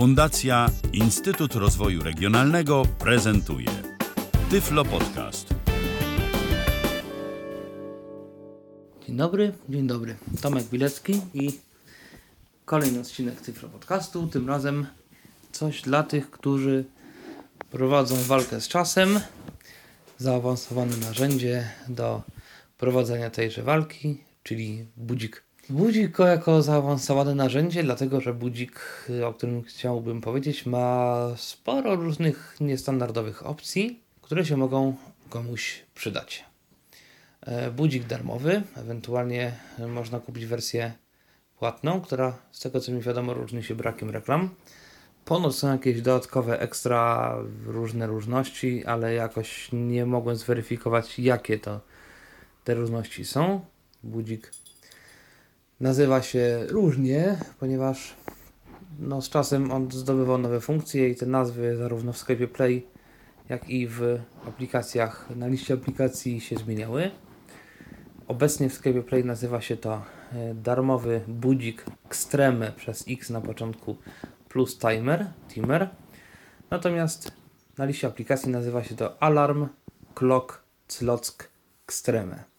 Fundacja 0.00 0.70
Instytut 0.92 1.54
Rozwoju 1.54 2.02
Regionalnego 2.02 2.82
prezentuje 2.98 3.68
Tyflo 4.50 4.84
Podcast. 4.84 5.54
Dzień 9.06 9.16
dobry, 9.16 9.52
dzień 9.68 9.86
dobry. 9.86 10.16
Tomek 10.42 10.64
Bilecki 10.64 11.20
i 11.34 11.58
kolejny 12.64 13.00
odcinek 13.00 13.40
Tyflo 13.40 13.68
Podcastu. 13.68 14.26
Tym 14.26 14.48
razem 14.48 14.86
coś 15.52 15.82
dla 15.82 16.02
tych, 16.02 16.30
którzy 16.30 16.84
prowadzą 17.70 18.16
walkę 18.16 18.60
z 18.60 18.68
czasem. 18.68 19.20
Zaawansowane 20.18 20.96
narzędzie 20.96 21.70
do 21.88 22.22
prowadzenia 22.78 23.30
tejże 23.30 23.62
walki, 23.62 24.24
czyli 24.42 24.86
budzik. 24.96 25.49
Budzik 25.70 26.18
jako 26.18 26.62
zaawansowane 26.62 27.34
narzędzie, 27.34 27.82
dlatego 27.82 28.20
że 28.20 28.34
budzik, 28.34 28.80
o 29.26 29.34
którym 29.34 29.62
chciałbym 29.62 30.20
powiedzieć, 30.20 30.66
ma 30.66 31.16
sporo 31.36 31.96
różnych 31.96 32.56
niestandardowych 32.60 33.46
opcji, 33.46 34.00
które 34.22 34.44
się 34.44 34.56
mogą 34.56 34.94
komuś 35.28 35.82
przydać. 35.94 36.44
E, 37.40 37.70
budzik 37.70 38.06
darmowy, 38.06 38.62
ewentualnie 38.76 39.52
można 39.88 40.20
kupić 40.20 40.46
wersję 40.46 40.92
płatną, 41.58 42.00
która 42.00 42.38
z 42.52 42.60
tego 42.60 42.80
co 42.80 42.92
mi 42.92 43.00
wiadomo 43.00 43.34
różni 43.34 43.62
się 43.62 43.74
brakiem 43.74 44.10
reklam. 44.10 44.50
Ponoć 45.24 45.56
są 45.56 45.72
jakieś 45.72 46.02
dodatkowe 46.02 46.60
ekstra 46.60 47.34
różne 47.66 48.06
różności, 48.06 48.84
ale 48.84 49.14
jakoś 49.14 49.68
nie 49.72 50.06
mogłem 50.06 50.36
zweryfikować 50.36 51.18
jakie 51.18 51.58
to 51.58 51.80
te 52.64 52.74
różności 52.74 53.24
są. 53.24 53.60
Budzik 54.02 54.59
nazywa 55.80 56.22
się 56.22 56.66
różnie, 56.68 57.38
ponieważ 57.60 58.14
no, 58.98 59.22
z 59.22 59.28
czasem 59.28 59.70
on 59.70 59.90
zdobywał 59.90 60.38
nowe 60.38 60.60
funkcje 60.60 61.08
i 61.08 61.16
te 61.16 61.26
nazwy 61.26 61.76
zarówno 61.76 62.12
w 62.12 62.18
Skype 62.18 62.46
Play, 62.46 62.86
jak 63.48 63.70
i 63.70 63.86
w 63.86 64.18
aplikacjach, 64.48 65.28
na 65.36 65.46
liście 65.46 65.74
aplikacji 65.74 66.40
się 66.40 66.56
zmieniały. 66.56 67.10
Obecnie 68.28 68.68
w 68.68 68.74
Skype 68.74 69.02
Play 69.02 69.24
nazywa 69.24 69.60
się 69.60 69.76
to 69.76 70.02
e, 70.32 70.54
darmowy 70.54 71.20
budzik 71.28 71.84
Extreme 72.06 72.72
przez 72.72 73.04
X 73.08 73.30
na 73.30 73.40
początku 73.40 73.96
plus 74.48 74.78
timer, 74.78 75.26
timer. 75.48 75.88
Natomiast 76.70 77.32
na 77.78 77.84
liście 77.84 78.06
aplikacji 78.06 78.50
nazywa 78.50 78.84
się 78.84 78.96
to 78.96 79.22
Alarm 79.22 79.68
Clock 80.14 80.62
Clock 80.88 81.48
Extreme. 81.84 82.49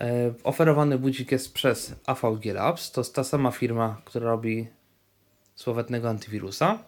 E, 0.00 0.34
oferowany 0.44 0.98
budzik 0.98 1.32
jest 1.32 1.54
przez 1.54 1.94
AVG 2.06 2.44
Labs. 2.44 2.90
To 2.90 3.00
jest 3.00 3.14
ta 3.14 3.24
sama 3.24 3.50
firma, 3.50 4.02
która 4.04 4.26
robi 4.26 4.66
słowetnego 5.54 6.08
antywirusa. 6.08 6.78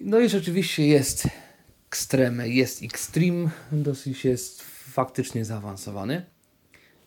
No 0.00 0.20
i 0.20 0.28
rzeczywiście 0.28 0.86
jest 0.86 1.28
Extreme, 1.88 2.48
jest 2.48 2.82
Extreme, 2.82 3.50
dosyć 3.72 4.24
jest 4.24 4.62
faktycznie 4.92 5.44
zaawansowany. 5.44 6.24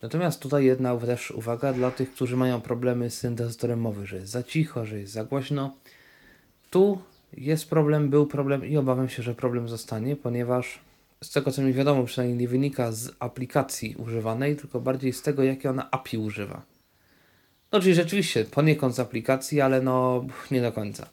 Natomiast 0.01 0.39
tutaj 0.39 0.65
jedna 0.65 0.97
też 0.97 1.31
uwaga 1.31 1.73
dla 1.73 1.91
tych, 1.91 2.13
którzy 2.13 2.37
mają 2.37 2.61
problemy 2.61 3.09
z 3.09 3.17
syntezatorem 3.17 3.79
mowy, 3.79 4.05
że 4.05 4.15
jest 4.15 4.31
za 4.31 4.43
cicho, 4.43 4.85
że 4.85 4.99
jest 4.99 5.13
za 5.13 5.23
głośno. 5.23 5.75
Tu 6.69 7.01
jest 7.33 7.69
problem, 7.69 8.09
był 8.09 8.27
problem 8.27 8.65
i 8.65 8.77
obawiam 8.77 9.09
się, 9.09 9.23
że 9.23 9.35
problem 9.35 9.69
zostanie, 9.69 10.15
ponieważ 10.15 10.79
z 11.23 11.31
tego 11.31 11.51
co 11.51 11.61
mi 11.61 11.73
wiadomo, 11.73 12.03
przynajmniej 12.03 12.39
nie 12.39 12.47
wynika 12.47 12.91
z 12.91 13.11
aplikacji 13.19 13.95
używanej, 13.95 14.55
tylko 14.55 14.79
bardziej 14.79 15.13
z 15.13 15.21
tego, 15.21 15.43
jakie 15.43 15.69
ona 15.69 15.91
API 15.91 16.17
używa. 16.17 16.61
No, 17.71 17.79
czyli 17.79 17.95
rzeczywiście 17.95 18.45
poniekąd 18.45 18.95
z 18.95 18.99
aplikacji, 18.99 19.61
ale 19.61 19.81
no 19.81 20.25
nie 20.51 20.61
do 20.61 20.71
końca. 20.71 21.09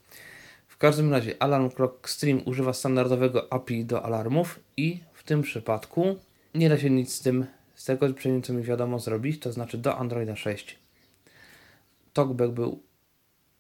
W 0.68 0.76
każdym 0.76 1.12
razie 1.12 1.42
Alarm 1.42 1.70
Clock 1.70 2.08
Stream 2.08 2.42
używa 2.44 2.72
standardowego 2.72 3.52
API 3.52 3.84
do 3.84 4.04
alarmów 4.04 4.60
i 4.76 5.00
w 5.12 5.22
tym 5.22 5.42
przypadku 5.42 6.16
nie 6.54 6.68
da 6.68 6.78
się 6.78 6.90
nic 6.90 7.14
z 7.14 7.20
tym, 7.20 7.46
z 7.74 7.84
tego 7.84 8.14
przynajmniej 8.14 8.42
co 8.42 8.52
mi 8.52 8.62
wiadomo 8.62 8.98
zrobić, 8.98 9.40
to 9.40 9.52
znaczy 9.52 9.78
do 9.78 9.96
Androida 9.96 10.36
6. 10.36 10.78
Talkback 12.12 12.52
był 12.52 12.82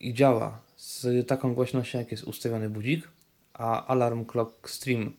i 0.00 0.14
działa 0.14 0.60
z 0.76 1.28
taką 1.28 1.54
głośnością, 1.54 1.98
jak 1.98 2.10
jest 2.10 2.24
ustawiony 2.24 2.70
budzik, 2.70 3.08
a 3.52 3.86
Alarm 3.86 4.24
Clock 4.24 4.70
Stream 4.70 5.12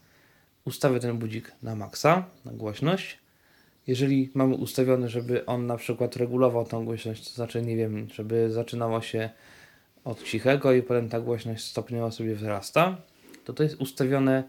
ustawię 0.65 0.99
ten 0.99 1.17
budzik 1.17 1.51
na 1.63 1.75
maksa, 1.75 2.25
na 2.45 2.51
głośność. 2.51 3.19
Jeżeli 3.87 4.31
mamy 4.33 4.55
ustawiony, 4.55 5.09
żeby 5.09 5.45
on 5.45 5.67
na 5.67 5.77
przykład 5.77 6.15
regulował 6.15 6.65
tą 6.65 6.85
głośność, 6.85 7.29
to 7.29 7.35
znaczy, 7.35 7.61
nie 7.61 7.75
wiem, 7.75 8.07
żeby 8.13 8.51
zaczynało 8.51 9.01
się 9.01 9.29
od 10.03 10.23
cichego 10.23 10.73
i 10.73 10.81
potem 10.81 11.09
ta 11.09 11.19
głośność 11.19 11.65
stopniowo 11.65 12.11
sobie 12.11 12.35
wzrasta, 12.35 12.97
to 13.43 13.53
to 13.53 13.63
jest 13.63 13.81
ustawione 13.81 14.43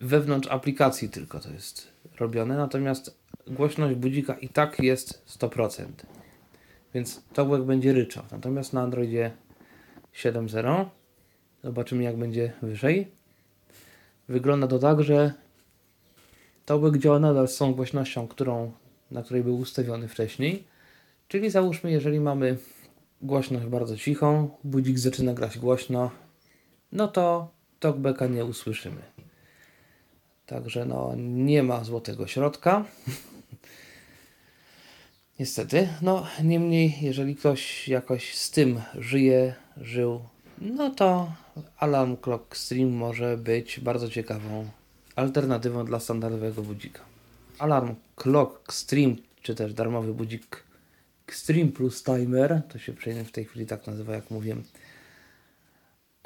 wewnątrz 0.00 0.48
aplikacji 0.48 1.08
tylko 1.08 1.40
to 1.40 1.50
jest 1.50 1.88
robione, 2.20 2.56
natomiast 2.56 3.18
głośność 3.46 3.94
budzika 3.94 4.34
i 4.34 4.48
tak 4.48 4.80
jest 4.80 5.38
100%. 5.38 5.86
Więc 6.94 7.24
to 7.32 7.44
będzie 7.44 7.92
ryczał. 7.92 8.24
Natomiast 8.32 8.72
na 8.72 8.82
Androidzie 8.82 9.30
7.0 10.14 10.86
zobaczymy 11.64 12.02
jak 12.02 12.16
będzie 12.16 12.52
wyżej 12.62 13.10
Wygląda 14.28 14.66
to 14.66 14.78
tak, 14.78 15.02
że 15.02 15.32
tołek 16.66 16.98
działa 16.98 17.18
nadal 17.18 17.48
z 17.48 17.56
tą 17.56 17.74
głośnością, 17.74 18.28
którą, 18.28 18.72
na 19.10 19.22
której 19.22 19.42
był 19.42 19.58
ustawiony 19.58 20.08
wcześniej. 20.08 20.64
Czyli 21.28 21.50
załóżmy, 21.50 21.90
jeżeli 21.90 22.20
mamy 22.20 22.56
głośność 23.22 23.66
bardzo 23.66 23.96
cichą, 23.96 24.50
budzik 24.64 24.98
zaczyna 24.98 25.34
grać 25.34 25.58
głośno, 25.58 26.10
no 26.92 27.08
to 27.08 27.48
talkbacka 27.80 28.26
nie 28.26 28.44
usłyszymy. 28.44 29.02
Także 30.46 30.84
no, 30.84 31.12
nie 31.16 31.62
ma 31.62 31.84
złotego 31.84 32.26
środka. 32.26 32.84
Niestety, 35.38 35.88
no 36.02 36.26
niemniej, 36.42 36.94
jeżeli 37.00 37.36
ktoś 37.36 37.88
jakoś 37.88 38.34
z 38.34 38.50
tym 38.50 38.80
żyje, 38.94 39.54
żył, 39.76 40.20
no 40.58 40.90
to 40.90 41.32
Alarm 41.78 42.16
Clock 42.16 42.56
Stream 42.56 42.90
może 42.90 43.36
być 43.36 43.80
bardzo 43.80 44.08
ciekawą 44.08 44.68
alternatywą 45.16 45.84
dla 45.84 46.00
standardowego 46.00 46.62
budzika. 46.62 47.00
Alarm 47.58 47.94
Clock 48.16 48.72
Stream, 48.72 49.16
czy 49.42 49.54
też 49.54 49.74
darmowy 49.74 50.14
budzik 50.14 50.64
Stream 51.30 51.72
plus 51.72 52.02
Timer, 52.02 52.62
to 52.68 52.78
się 52.78 52.92
przejmie 52.92 53.24
w 53.24 53.32
tej 53.32 53.44
chwili 53.44 53.66
tak 53.66 53.86
nazywa, 53.86 54.14
jak 54.14 54.30
mówiłem, 54.30 54.64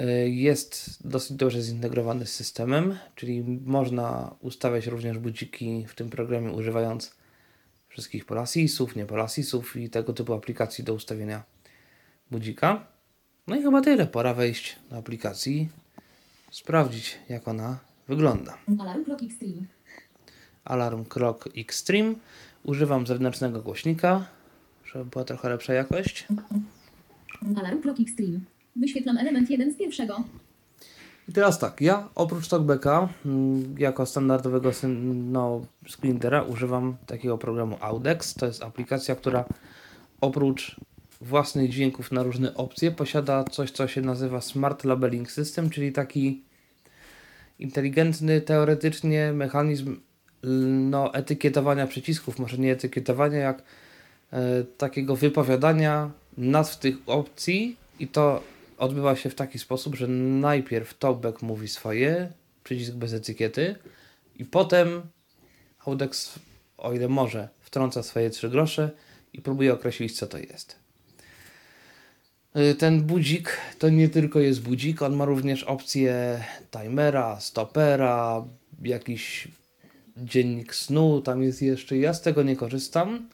y, 0.01 0.29
jest 0.29 0.99
dosyć 1.07 1.37
dobrze 1.37 1.61
zintegrowany 1.61 2.25
z 2.25 2.35
systemem, 2.35 2.97
czyli 3.15 3.43
można 3.65 4.35
ustawiać 4.39 4.87
również 4.87 5.17
budziki 5.17 5.85
w 5.87 5.95
tym 5.95 6.09
programie 6.09 6.51
używając 6.51 7.15
wszystkich 7.87 8.25
Polasisów, 8.25 8.95
nie 8.95 9.05
Polasisów 9.05 9.75
i 9.75 9.89
tego 9.89 10.13
typu 10.13 10.33
aplikacji 10.33 10.83
do 10.83 10.93
ustawienia 10.93 11.43
budzika. 12.31 12.87
No 13.47 13.55
i 13.55 13.61
chyba 13.61 13.81
tyle. 13.81 14.07
Pora 14.07 14.33
wejść 14.33 14.75
do 14.89 14.97
aplikacji, 14.97 15.69
sprawdzić 16.51 17.19
jak 17.29 17.47
ona 17.47 17.77
wygląda. 18.07 18.57
Alarm 18.79 19.05
Clock 19.05 19.23
Extreme. 19.23 19.61
Alarm 20.65 21.05
Clock 21.05 21.49
Extreme. 21.57 22.13
Używam 22.63 23.07
zewnętrznego 23.07 23.61
głośnika, 23.61 24.25
żeby 24.85 25.05
była 25.05 25.23
trochę 25.23 25.49
lepsza 25.49 25.73
jakość. 25.73 26.27
Alarm 27.57 27.81
Clock 27.81 27.99
Extreme. 27.99 28.39
Wyświetlam 28.75 29.17
element 29.17 29.49
jeden 29.49 29.73
z 29.73 29.77
pierwszego. 29.77 30.23
I 31.29 31.33
teraz 31.33 31.59
tak, 31.59 31.81
ja 31.81 32.09
oprócz 32.15 32.47
TalkBacka 32.47 33.09
mm, 33.25 33.75
jako 33.77 34.05
standardowego 34.05 34.71
no, 35.13 35.61
screenera 35.87 36.41
używam 36.43 36.97
takiego 37.05 37.37
programu 37.37 37.77
Audex. 37.81 38.33
To 38.33 38.45
jest 38.45 38.63
aplikacja, 38.63 39.15
która 39.15 39.45
oprócz 40.21 40.75
własnych 41.21 41.69
dźwięków 41.69 42.11
na 42.11 42.23
różne 42.23 42.55
opcje. 42.55 42.91
Posiada 42.91 43.43
coś, 43.43 43.71
co 43.71 43.87
się 43.87 44.01
nazywa 44.01 44.41
Smart 44.41 44.83
Labeling 44.83 45.31
System, 45.31 45.69
czyli 45.69 45.91
taki 45.91 46.43
inteligentny 47.59 48.41
teoretycznie 48.41 49.33
mechanizm 49.33 49.99
no, 50.89 51.13
etykietowania 51.13 51.87
przycisków, 51.87 52.39
może 52.39 52.57
nie 52.57 52.71
etykietowania, 52.71 53.37
jak 53.37 53.63
e, 54.33 54.63
takiego 54.77 55.15
wypowiadania 55.15 56.11
nazw 56.37 56.79
tych 56.79 56.95
opcji 57.05 57.77
i 57.99 58.07
to 58.07 58.43
odbywa 58.77 59.15
się 59.15 59.29
w 59.29 59.35
taki 59.35 59.59
sposób, 59.59 59.95
że 59.95 60.07
najpierw 60.07 60.97
talkback 60.97 61.41
mówi 61.41 61.67
swoje, 61.67 62.31
przycisk 62.63 62.93
bez 62.93 63.13
etykiety 63.13 63.75
i 64.35 64.45
potem 64.45 65.01
Audex, 65.85 66.39
o 66.77 66.93
ile 66.93 67.07
może, 67.07 67.49
wtrąca 67.59 68.03
swoje 68.03 68.29
trzy 68.29 68.49
grosze 68.49 68.91
i 69.33 69.41
próbuje 69.41 69.73
określić, 69.73 70.17
co 70.17 70.27
to 70.27 70.37
jest. 70.37 70.88
Y, 72.55 72.75
ten 72.75 73.01
budzik 73.01 73.57
to 73.79 73.89
nie 73.89 74.09
tylko 74.09 74.39
jest 74.39 74.61
budzik, 74.61 75.01
on 75.01 75.15
ma 75.15 75.25
również 75.25 75.63
opcję 75.63 76.43
timera, 76.71 77.39
stopera, 77.39 78.45
jakiś 78.81 79.47
dziennik 80.17 80.75
snu, 80.75 81.21
tam 81.21 81.43
jest 81.43 81.61
jeszcze. 81.61 81.97
Ja 81.97 82.13
z 82.13 82.21
tego 82.21 82.43
nie 82.43 82.55
korzystam, 82.55 83.29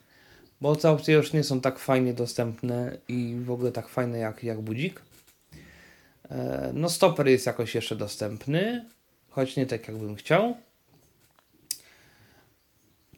bo 0.60 0.76
te 0.76 0.90
opcje 0.90 1.14
już 1.14 1.32
nie 1.32 1.44
są 1.44 1.60
tak 1.60 1.78
fajnie 1.78 2.14
dostępne 2.14 2.98
i 3.08 3.36
w 3.44 3.50
ogóle 3.50 3.72
tak 3.72 3.88
fajne 3.88 4.18
jak, 4.18 4.44
jak 4.44 4.60
budzik. 4.60 5.02
E, 6.30 6.70
No 6.74 6.88
stoper 6.88 7.28
jest 7.28 7.46
jakoś 7.46 7.74
jeszcze 7.74 7.96
dostępny, 7.96 8.84
choć 9.30 9.56
nie 9.56 9.66
tak 9.66 9.88
jakbym 9.88 10.16
chciał. 10.16 10.56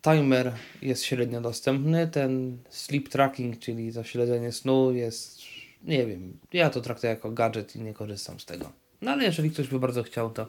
Timer 0.03 0.53
jest 0.83 1.05
średnio 1.05 1.41
dostępny. 1.41 2.07
Ten 2.07 2.59
sleep 2.71 3.09
tracking, 3.09 3.59
czyli 3.59 3.93
to 3.93 4.05
śledzenie 4.05 4.53
snu 4.53 4.93
jest, 4.93 5.38
nie 5.85 6.07
wiem, 6.07 6.39
ja 6.53 6.71
to 6.71 6.81
traktuję 6.81 7.11
jako 7.11 7.31
gadżet 7.31 7.77
i 7.77 7.81
nie 7.81 7.95
korzystam 7.95 8.41
z 8.41 8.45
tego. 8.45 8.73
No 9.03 9.11
ale 9.11 9.25
jeżeli 9.25 9.51
ktoś 9.51 9.69
by 9.69 9.79
bardzo 9.81 10.03
chciał, 10.03 10.31
to, 10.31 10.47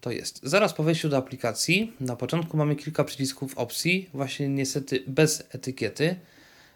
to 0.00 0.10
jest. 0.10 0.40
Zaraz 0.42 0.74
po 0.74 0.82
wejściu 0.82 1.08
do 1.08 1.16
aplikacji, 1.16 1.92
na 2.00 2.16
początku 2.16 2.56
mamy 2.56 2.76
kilka 2.76 3.04
przycisków 3.04 3.58
opcji, 3.58 4.10
właśnie 4.14 4.48
niestety 4.48 5.04
bez 5.06 5.48
etykiety. 5.50 6.16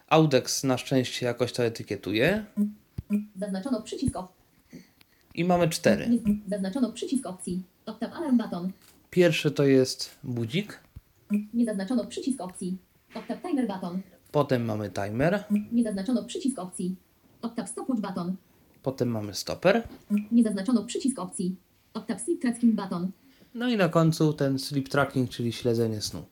Audex 0.09 0.63
na 0.63 0.77
szczęście 0.77 1.25
jakoś 1.25 1.53
to 1.53 1.63
etykietuje. 1.63 2.45
Zaznaczono 3.35 3.81
przycisk. 3.81 4.15
I 5.35 5.45
mamy 5.45 5.69
cztery. 5.69 6.09
Zaznaczono 6.47 6.91
przycisk 6.91 7.25
opcji. 7.25 7.63
Octave 7.85 8.13
alarm 8.13 8.37
button. 8.37 8.71
Pierwszy 9.09 9.51
to 9.51 9.65
jest 9.65 10.15
budzik, 10.23 10.79
Nie 11.53 11.65
zaznaczono 11.65 12.05
przycisk 12.07 12.41
opcji. 12.41 12.77
Octave 13.15 13.41
timer 13.41 13.67
button. 13.67 14.01
potem 14.31 14.65
mamy 14.65 14.89
timer, 14.89 15.43
Nie 15.71 15.83
zaznaczono 15.83 16.23
przycisk 16.23 16.59
opcji. 16.59 16.95
Octave 17.43 17.67
stopwatch 17.69 18.01
button. 18.01 18.35
potem 18.83 19.09
mamy 19.09 19.33
stoper, 19.33 19.87
Nie 20.31 20.43
zaznaczono 20.43 20.83
przycisk 20.83 21.19
opcji. 21.19 21.55
Octave 21.93 22.21
sleep 22.21 22.41
tracking 22.41 22.75
button. 22.75 23.11
no 23.55 23.69
i 23.69 23.77
na 23.77 23.89
końcu 23.89 24.33
ten 24.33 24.59
sleep 24.59 24.89
tracking, 24.89 25.29
czyli 25.29 25.51
śledzenie 25.53 26.01
snu. 26.01 26.25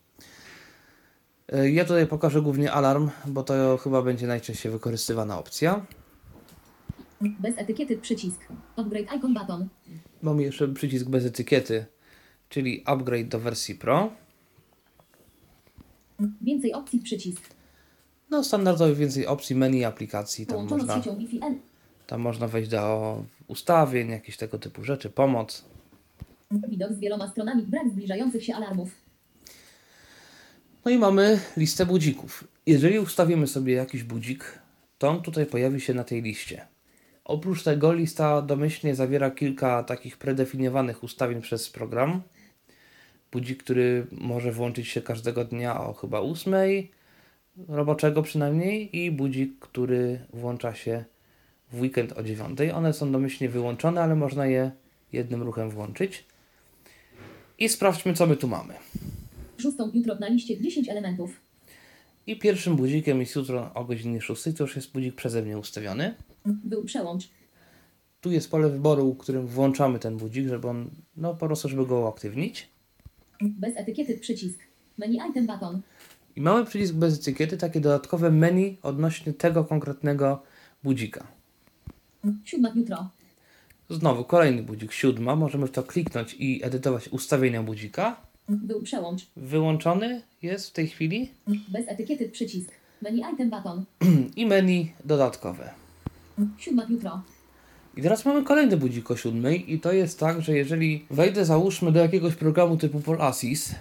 E, 1.50 1.70
Ja 1.72 1.86
tutaj 1.86 2.08
pokażę 2.08 2.42
głównie 2.42 2.72
alarm, 2.72 3.10
bo 3.28 3.44
to 3.44 3.78
chyba 3.78 4.02
będzie 4.02 4.28
najczęściej 4.28 4.72
wykorzystywana 4.72 5.40
opcja. 5.40 5.86
Bez 7.22 7.58
etykiety 7.58 7.98
przycisk. 7.98 8.40
Upgrade 8.76 9.16
icon 9.18 9.34
button. 9.34 9.68
Mamy 10.22 10.44
jeszcze 10.44 10.68
przycisk 10.68 11.06
bez 11.10 11.26
etykiety, 11.26 11.86
czyli 12.50 12.84
upgrade 12.86 13.28
do 13.28 13.40
wersji 13.40 13.76
Pro. 13.76 14.12
Więcej 16.42 16.74
opcji 16.74 17.00
przycisk. 17.00 17.42
No 18.32 18.44
standardowo 18.44 18.96
więcej 18.96 19.28
opcji 19.28 19.56
menu 19.56 19.86
aplikacji, 19.86 20.46
tam 20.46 20.68
można, 20.68 20.96
siecią 20.96 21.18
Wi-Fi 21.18 21.40
N. 21.44 21.60
tam 22.08 22.22
można 22.22 22.48
wejść 22.48 22.70
do 22.70 23.24
ustawień, 23.48 24.10
jakieś 24.10 24.38
tego 24.38 24.60
typu 24.60 24.84
rzeczy, 24.84 25.10
pomoc. 25.10 25.66
Widok 26.52 26.94
z 26.94 27.00
wieloma 27.00 27.28
stronami. 27.28 27.64
Brak 27.64 27.90
zbliżających 27.90 28.44
się 28.46 28.56
alarmów. 28.56 28.90
No 30.86 30.92
i 30.92 30.98
mamy 30.98 31.40
listę 31.58 31.86
budzików. 31.86 32.44
Jeżeli 32.66 33.00
ustawimy 33.00 33.48
sobie 33.48 33.74
jakiś 33.74 34.04
budzik, 34.04 34.60
to 34.98 35.10
on 35.10 35.22
tutaj 35.22 35.46
pojawi 35.46 35.82
się 35.82 35.94
na 35.94 36.04
tej 36.04 36.22
liście. 36.22 36.68
Oprócz 37.26 37.64
tego 37.64 37.94
lista 37.94 38.42
domyślnie 38.42 38.96
zawiera 38.96 39.32
kilka 39.32 39.84
takich 39.84 40.18
predefiniowanych 40.18 41.04
ustawień 41.04 41.42
przez 41.42 41.70
program. 41.70 42.22
Budzik, 43.32 43.64
który 43.64 44.08
może 44.12 44.52
włączyć 44.52 44.88
się 44.88 45.02
każdego 45.02 45.46
dnia 45.46 45.82
o 45.82 45.94
chyba 45.94 46.20
8, 46.20 46.54
roboczego 47.68 48.22
przynajmniej, 48.22 48.98
i 48.98 49.12
budzik, 49.12 49.60
który 49.60 50.20
włącza 50.34 50.76
się 50.76 51.06
w 51.72 51.82
weekend 51.82 52.12
o 52.12 52.24
9. 52.24 52.60
One 52.74 52.94
są 52.94 53.12
domyślnie 53.12 53.50
wyłączone, 53.50 54.02
ale 54.02 54.16
można 54.16 54.46
je 54.46 54.72
jednym 55.14 55.42
ruchem 55.42 55.70
włączyć. 55.70 56.26
I 57.60 57.70
sprawdźmy, 57.70 58.14
co 58.14 58.28
my 58.28 58.36
tu 58.36 58.48
mamy. 58.48 58.74
Szóstą 59.58 59.92
jutro 59.94 60.16
na 60.16 60.28
liście 60.28 60.62
10 60.62 60.90
elementów. 60.90 61.42
I 62.28 62.40
pierwszym 62.40 62.76
budzikiem 62.76 63.20
jest 63.20 63.36
jutro 63.36 63.74
o 63.74 63.86
godzinie 63.86 64.22
6. 64.22 64.44
To 64.44 64.64
już 64.64 64.76
jest 64.76 64.92
budzik 64.92 65.16
przeze 65.16 65.42
mnie 65.42 65.58
ustawiony. 65.58 66.16
Był 66.46 66.84
przełącz. 66.84 67.30
Tu 68.22 68.32
jest 68.32 68.52
pole 68.52 68.70
wyboru, 68.70 69.16
którym 69.16 69.48
włączamy 69.48 70.00
ten 70.00 70.18
budzik, 70.18 70.48
żeby 70.48 70.68
on, 70.68 70.90
no 71.18 71.34
po 71.34 71.48
prostu, 71.48 71.70
żeby 71.70 71.86
go 71.86 72.00
uaktywnić. 72.00 72.70
Bez 73.42 73.78
etykiety 73.78 74.18
przycisk. 74.18 74.60
Menu 74.98 75.20
item 75.30 75.48
button. 75.48 75.82
I 76.36 76.42
mamy 76.42 76.66
przycisk 76.66 76.94
bez 76.94 77.20
etykiety, 77.20 77.58
takie 77.58 77.82
dodatkowe 77.82 78.32
menu 78.32 78.78
odnośnie 78.84 79.34
tego 79.34 79.64
konkretnego 79.64 80.44
budzika. 80.84 81.28
Siódma 82.46 82.72
jutro. 82.76 83.10
Znowu 83.90 84.24
kolejny 84.24 84.64
budzik, 84.64 84.92
siódma. 84.92 85.36
Możemy 85.36 85.68
w 85.68 85.72
to 85.72 85.84
kliknąć 85.84 86.36
i 86.40 86.64
edytować 86.64 87.10
ustawienia 87.10 87.64
budzika. 87.64 88.22
Był 88.50 88.82
przełącz. 88.82 89.28
Wyłączony 89.36 90.22
jest 90.42 90.70
w 90.70 90.72
tej 90.72 90.88
chwili. 90.88 91.32
Bez 91.48 91.88
etykiety 91.88 92.30
przycisk. 92.30 92.72
Menu 93.02 93.24
item 93.34 93.50
button. 93.50 93.86
I 94.36 94.46
menu 94.46 94.92
dodatkowe. 95.06 95.72
Siódma 96.58 96.86
jutro. 96.90 97.22
I 97.98 98.02
teraz 98.02 98.26
mamy 98.26 98.44
kolejny 98.44 98.78
budzik 98.78 99.12
o 99.12 99.16
siódmej 99.16 99.74
i 99.74 99.80
to 99.80 99.92
jest 99.92 100.20
tak, 100.20 100.42
że 100.42 100.58
jeżeli 100.58 101.06
wejdę 101.10 101.46
załóżmy 101.46 101.92
do 101.92 102.00
jakiegoś 102.00 102.36
programu 102.36 102.78
typu 102.78 103.00
Polasis 103.00 103.76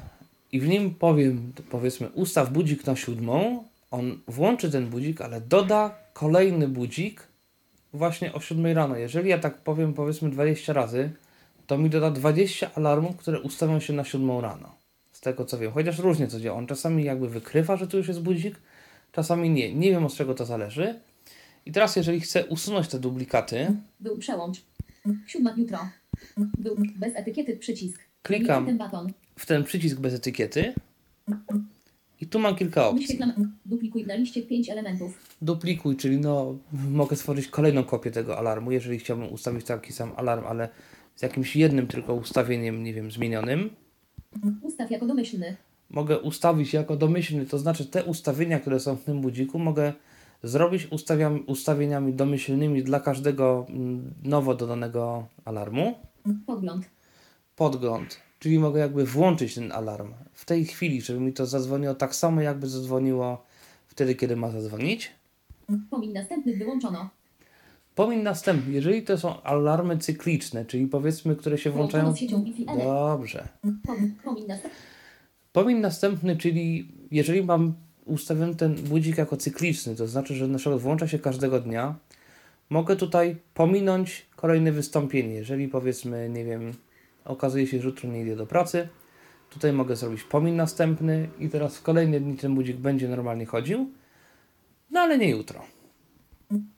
i 0.52 0.61
w 0.61 0.69
nim 0.69 0.94
powiem, 0.94 1.52
powiedzmy 1.70 2.08
ustaw 2.08 2.52
budzik 2.52 2.87
na 2.87 2.97
siódmą, 2.97 3.64
on 3.91 4.20
włączy 4.29 4.70
ten 4.70 4.87
budzik, 4.87 5.20
ale 5.20 5.41
doda 5.41 5.99
kolejny 6.12 6.69
budzik 6.69 7.23
właśnie 7.93 8.32
o 8.32 8.41
siódmej 8.41 8.75
rano. 8.75 8.97
Jeżeli 8.97 9.31
ja 9.31 9.38
tak 9.38 9.58
powiem 9.58 9.94
powiedzmy 9.94 10.31
20 10.31 10.73
razy, 10.73 11.11
to 11.67 11.79
mi 11.79 11.91
doda 11.91 12.11
20 12.11 12.75
alarmów, 12.75 13.17
które 13.17 13.41
ustawią 13.41 13.81
się 13.81 13.93
na 13.93 14.05
siódmą 14.05 14.41
rano. 14.41 14.75
Z 15.12 15.20
tego 15.20 15.44
co 15.44 15.58
wiem, 15.58 15.73
chociaż 15.73 15.99
różnie 15.99 16.29
to 16.29 16.41
działa. 16.41 16.58
On 16.58 16.67
czasami 16.67 17.05
jakby 17.05 17.29
wykrywa, 17.29 17.76
że 17.76 17.87
tu 17.87 17.97
już 17.97 18.08
jest 18.08 18.23
budzik, 18.23 18.56
czasami 19.12 19.50
nie. 19.50 19.75
Nie 19.75 19.91
wiem 19.91 20.05
od 20.05 20.14
czego 20.14 20.35
to 20.35 20.47
zależy. 20.47 21.00
I 21.67 21.73
teraz 21.73 21.97
jeżeli 21.97 22.20
chcę 22.20 22.47
usunąć 22.47 22.88
te 22.88 22.99
duplikaty, 22.99 23.76
Był 24.00 24.19
przełącz. 24.19 24.62
Siódma 25.26 25.55
jutro. 25.56 25.79
Był 26.58 26.76
bez 26.97 27.17
etykiety 27.17 27.56
przycisk. 27.56 28.00
Klikam. 28.23 28.64
Item 28.64 28.79
button. 28.79 29.12
W 29.40 29.46
ten 29.46 29.64
przycisk 29.64 30.00
bez 30.00 30.14
etykiety 30.14 30.75
i 32.20 32.26
tu 32.26 32.38
mam 32.38 32.56
kilka 32.56 32.88
opcji. 32.88 33.19
Duplikuj 33.66 34.06
na 34.06 34.14
liście 34.14 34.42
5 34.42 34.70
elementów. 34.70 35.37
Duplikuj, 35.42 35.96
czyli 35.96 36.19
no 36.19 36.58
mogę 36.72 37.16
stworzyć 37.16 37.48
kolejną 37.48 37.84
kopię 37.84 38.10
tego 38.10 38.38
alarmu, 38.38 38.72
jeżeli 38.72 38.98
chciałbym 38.98 39.32
ustawić 39.32 39.66
taki 39.66 39.92
sam 39.92 40.12
alarm, 40.16 40.46
ale 40.46 40.69
z 41.16 41.22
jakimś 41.22 41.56
jednym 41.56 41.87
tylko 41.87 42.14
ustawieniem, 42.14 42.84
nie 42.84 42.94
wiem, 42.94 43.10
zmienionym. 43.10 43.70
Ustaw 44.62 44.90
jako 44.90 45.06
domyślny. 45.06 45.56
Mogę 45.90 46.19
ustawić 46.19 46.72
jako 46.72 46.96
domyślny, 46.96 47.46
to 47.46 47.58
znaczy 47.58 47.87
te 47.87 48.04
ustawienia, 48.04 48.60
które 48.60 48.81
są 48.81 48.96
w 48.96 49.04
tym 49.04 49.20
budziku, 49.20 49.58
mogę 49.58 49.92
zrobić 50.42 50.87
ustawiam, 50.90 51.44
ustawieniami 51.46 52.12
domyślnymi 52.12 52.82
dla 52.82 53.00
każdego 53.00 53.66
mm, 53.69 54.14
nowo 54.22 54.54
dodanego 54.54 55.26
alarmu. 55.44 55.94
Podgląd. 56.47 56.90
podgląd, 57.56 58.20
czyli 58.40 58.59
mogę 58.59 58.80
jakby 58.80 59.04
włączyć 59.06 59.54
ten 59.54 59.73
alarm 59.73 60.12
w 60.32 60.44
tej 60.44 60.64
chwili, 60.64 61.00
żeby 61.00 61.20
mi 61.20 61.32
to 61.32 61.47
zadzwoniło 61.47 61.94
tak 61.94 62.14
samo, 62.14 62.40
jakby 62.40 62.68
zadzwoniło 62.68 63.44
wtedy, 63.87 64.14
kiedy 64.14 64.37
ma 64.37 64.50
zadzwonić. 64.50 65.11
Pomin 65.90 66.12
następny 66.12 66.56
wyłączono. 66.56 67.11
Pomin 67.94 68.23
następny, 68.23 68.73
jeżeli 68.73 69.02
to 69.02 69.18
są 69.18 69.42
alarmy 69.42 69.99
cykliczne, 69.99 70.64
czyli 70.64 70.87
powiedzmy, 70.87 71.37
które 71.37 71.59
się 71.59 71.70
włączają. 71.70 72.14
N. 72.68 72.78
Dobrze. 72.78 73.49
Pom- 73.64 74.11
Pomin 74.25 74.47
następny. 74.47 74.78
Pomin 75.52 75.80
następny, 75.80 76.37
czyli 76.37 76.88
jeżeli 77.11 77.42
mam 77.42 77.75
ustawiony 78.04 78.54
ten 78.54 78.75
budzik 78.75 79.18
jako 79.18 79.37
cykliczny, 79.37 79.97
to 79.97 80.06
znaczy, 80.06 80.35
że 80.35 80.49
na 80.49 80.59
przykład 80.59 80.80
włącza 80.80 81.09
się 81.09 81.18
każdego 81.18 81.61
dnia, 81.61 81.94
mogę 82.70 82.97
tutaj 82.97 83.37
pominąć 83.54 84.26
kolejne 84.37 84.73
wystąpienie. 84.73 85.35
Jeżeli 85.35 85.68
powiedzmy, 85.68 86.28
nie 86.28 86.44
wiem, 86.44 86.73
okazuje 87.25 87.67
się, 87.67 87.81
że 87.81 87.89
jutro 87.89 88.09
nie 88.11 88.21
idę 88.23 88.37
do 88.37 88.47
pracy, 88.47 88.89
tutaj 89.50 89.73
mogę 89.73 89.97
zrobić 89.97 90.23
pomin 90.23 90.57
następny 90.57 91.29
i 91.39 91.49
teraz 91.49 91.79
w 91.79 91.83
kolejne 91.83 92.21
dni 92.21 92.37
ten 92.37 92.55
budzik 92.55 92.77
będzie 92.77 93.09
normalnie 93.09 93.47
chodził, 93.47 93.91
no 94.91 95.00
ale 95.00 95.19
nie 95.19 95.31
jutro. 95.31 95.62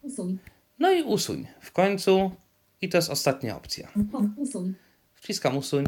Usuń. 0.01 0.37
No 0.79 0.91
i 0.91 1.03
usuń 1.03 1.47
w 1.61 1.71
końcu 1.71 2.31
i 2.81 2.89
to 2.89 2.97
jest 2.97 3.09
ostatnia 3.09 3.57
opcja. 3.57 3.91
Usuń. 4.37 4.73
Wciskam 5.13 5.57
usuń, 5.57 5.85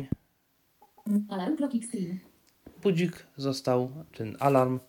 Alarm 1.30 1.58
clock 1.58 1.76
extreme. 1.76 2.16
budzik 2.84 3.26
został, 3.38 3.92
ten 4.18 4.38
alarm 4.40 4.80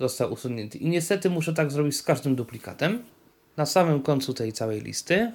został 0.00 0.32
usunięty. 0.32 0.78
I 0.78 0.88
niestety 0.88 1.30
muszę 1.30 1.52
tak 1.52 1.72
zrobić 1.72 1.96
z 1.96 2.02
każdym 2.02 2.34
duplikatem. 2.36 3.04
Na 3.56 3.66
samym 3.66 4.02
końcu 4.02 4.34
tej 4.34 4.52
całej 4.52 4.80
listy 4.80 5.32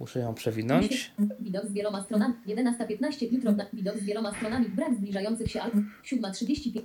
muszę 0.00 0.20
ją 0.20 0.34
przewinąć. 0.34 1.12
Widok 1.40 1.66
z 1.66 1.72
wieloma 1.72 2.02
stronami. 2.02 2.34
11.15 2.46 3.32
jutro. 3.32 3.52
Na, 3.52 3.66
widok 3.72 3.98
z 3.98 4.04
wieloma 4.04 4.34
stronami. 4.34 4.68
Brak 4.68 4.94
zbliżających 4.94 5.50
się 5.50 5.62
alarm. 5.62 5.84
7.35. 6.04 6.82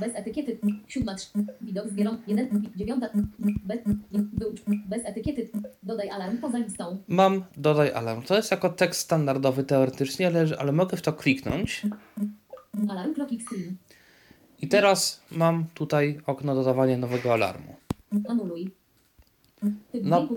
Bez 0.00 0.14
etykiety. 0.14 0.58
7.3. 0.88 1.44
Widok 1.60 1.88
z 1.88 1.94
wieloma. 1.94 2.18
1. 2.26 2.70
9. 2.76 3.04
Bez, 3.64 3.78
był, 4.12 4.54
bez 4.88 5.04
etykiety. 5.04 5.50
Dodaj 5.82 6.10
alarm 6.10 6.38
poza 6.38 6.58
listą. 6.58 7.02
Mam 7.08 7.44
dodaj 7.56 7.92
alarm. 7.92 8.22
To 8.22 8.36
jest 8.36 8.50
jako 8.50 8.68
tekst 8.68 9.00
standardowy 9.00 9.64
teoretycznie, 9.64 10.26
ale, 10.26 10.46
ale 10.58 10.72
mogę 10.72 10.96
w 10.96 11.02
to 11.02 11.12
kliknąć. 11.12 11.82
Alarm 12.88 13.14
clock 13.14 13.32
extreme. 13.32 13.72
I 14.62 14.68
teraz 14.68 15.20
mam 15.30 15.64
tutaj 15.74 16.20
okno 16.26 16.54
dodawania 16.54 16.98
nowego 16.98 17.32
alarmu. 17.32 17.76
Anuluj. 18.28 18.70
No. 20.02 20.28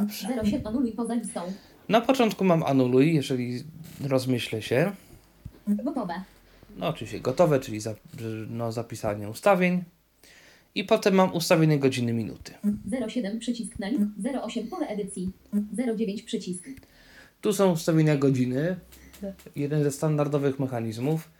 Dobrze. 0.00 0.28
07. 0.44 0.66
Anuluj 0.66 0.92
poza 0.92 1.14
listą. 1.14 1.40
Na 1.88 2.00
początku 2.00 2.44
mam 2.44 2.62
anuluj, 2.62 3.14
jeżeli 3.14 3.64
rozmyślę 4.04 4.62
się. 4.62 4.92
Gotowe. 5.68 6.14
No 6.76 6.88
oczywiście 6.88 7.20
gotowe, 7.20 7.60
czyli 7.60 7.80
za, 7.80 7.94
no, 8.48 8.72
zapisanie 8.72 9.28
ustawień. 9.28 9.84
I 10.74 10.84
potem 10.84 11.14
mam 11.14 11.34
ustawienie 11.34 11.78
godziny, 11.78 12.12
minuty. 12.12 12.52
07 13.08 13.38
przycisk 13.38 13.78
na 13.78 13.88
link. 13.88 14.08
08 14.42 14.66
pole 14.68 14.86
edycji. 14.86 15.30
09 15.96 16.22
przycisk. 16.22 16.64
Tu 17.40 17.52
są 17.52 17.72
ustawienia 17.72 18.16
godziny. 18.16 18.76
Jeden 19.56 19.82
ze 19.84 19.90
standardowych 19.90 20.58
mechanizmów, 20.58 21.30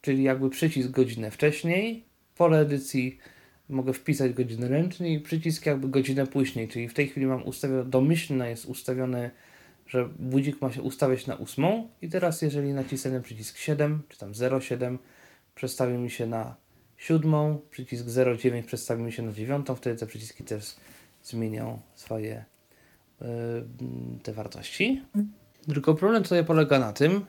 czyli 0.00 0.22
jakby 0.22 0.50
przycisk 0.50 0.90
godzinę 0.90 1.30
wcześniej. 1.30 2.04
Pole 2.36 2.60
edycji 2.60 3.18
mogę 3.68 3.92
wpisać 3.92 4.32
godzinę 4.32 4.68
ręcznie 4.68 5.14
i 5.14 5.20
przycisk 5.20 5.66
jakby 5.66 5.88
godzinę 5.88 6.26
później, 6.26 6.68
czyli 6.68 6.88
w 6.88 6.94
tej 6.94 7.08
chwili 7.08 7.26
mam 7.26 7.42
ustawione, 7.46 7.84
domyślne 7.84 8.50
jest 8.50 8.64
ustawione, 8.64 9.30
że 9.86 10.08
budzik 10.18 10.62
ma 10.62 10.72
się 10.72 10.82
ustawiać 10.82 11.26
na 11.26 11.38
8 11.38 11.64
i 12.02 12.08
teraz 12.08 12.42
jeżeli 12.42 12.72
nacisnę 12.72 13.20
przycisk 13.20 13.58
7 13.58 14.02
czy 14.08 14.18
tam 14.18 14.32
07 14.60 14.98
przestawi 15.54 15.98
mi 15.98 16.10
się 16.10 16.26
na 16.26 16.56
7, 16.96 17.58
przycisk 17.70 18.06
09 18.38 18.66
przestawi 18.66 19.02
mi 19.02 19.12
się 19.12 19.22
na 19.22 19.32
9, 19.32 19.66
wtedy 19.76 19.96
te 19.96 20.06
przyciski 20.06 20.44
też 20.44 20.76
zmienią 21.22 21.80
swoje 21.94 22.44
yy, 23.20 23.26
te 24.22 24.32
wartości. 24.32 25.02
Tylko 25.66 25.94
problem 25.94 26.22
tutaj 26.22 26.44
polega 26.44 26.78
na 26.78 26.92
tym 26.92 27.26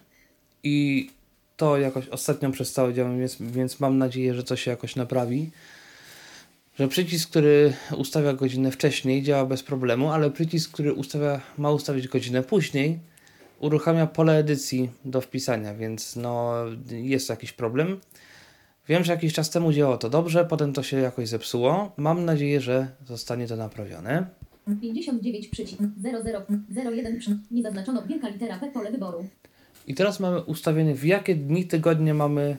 i 0.63 1.09
to 1.57 1.77
jakoś 1.77 2.07
ostatnio 2.07 2.51
przestało 2.51 2.93
działać, 2.93 3.17
więc, 3.17 3.37
więc 3.39 3.79
mam 3.79 3.97
nadzieję, 3.97 4.33
że 4.33 4.43
to 4.43 4.55
się 4.55 4.71
jakoś 4.71 4.95
naprawi. 4.95 5.51
Że 6.79 6.87
przycisk, 6.87 7.29
który 7.29 7.73
ustawia 7.97 8.33
godzinę 8.33 8.71
wcześniej, 8.71 9.23
działa 9.23 9.45
bez 9.45 9.63
problemu, 9.63 10.09
ale 10.09 10.31
przycisk, 10.31 10.71
który 10.71 10.93
ustawia, 10.93 11.41
ma 11.57 11.71
ustawić 11.71 12.07
godzinę 12.07 12.43
później, 12.43 12.99
uruchamia 13.59 14.07
pole 14.07 14.37
edycji 14.37 14.89
do 15.05 15.21
wpisania, 15.21 15.73
więc 15.73 16.15
no 16.15 16.55
jest 16.91 17.29
jakiś 17.29 17.53
problem. 17.53 17.99
Wiem, 18.87 19.03
że 19.03 19.11
jakiś 19.13 19.33
czas 19.33 19.49
temu 19.49 19.73
działało 19.73 19.97
to 19.97 20.09
dobrze, 20.09 20.45
potem 20.45 20.73
to 20.73 20.83
się 20.83 20.97
jakoś 20.97 21.27
zepsuło. 21.27 21.91
Mam 21.97 22.25
nadzieję, 22.25 22.61
że 22.61 22.87
zostanie 23.07 23.47
to 23.47 23.55
naprawione. 23.55 24.27
59 24.81 25.47
przycisk. 25.47 25.81
00 25.97 26.45
01 26.91 27.19
przycisk. 27.19 27.41
Nie 27.51 27.63
zaznaczono 27.63 28.03
wielka 28.07 28.29
litera 28.29 28.59
P 28.59 28.71
pole 28.71 28.91
wyboru. 28.91 29.25
I 29.87 29.95
teraz 29.95 30.19
mamy 30.19 30.41
ustawienie, 30.41 30.95
w 30.95 31.05
jakie 31.05 31.35
dni 31.35 31.65
tygodnia 31.65 32.13
mamy. 32.13 32.57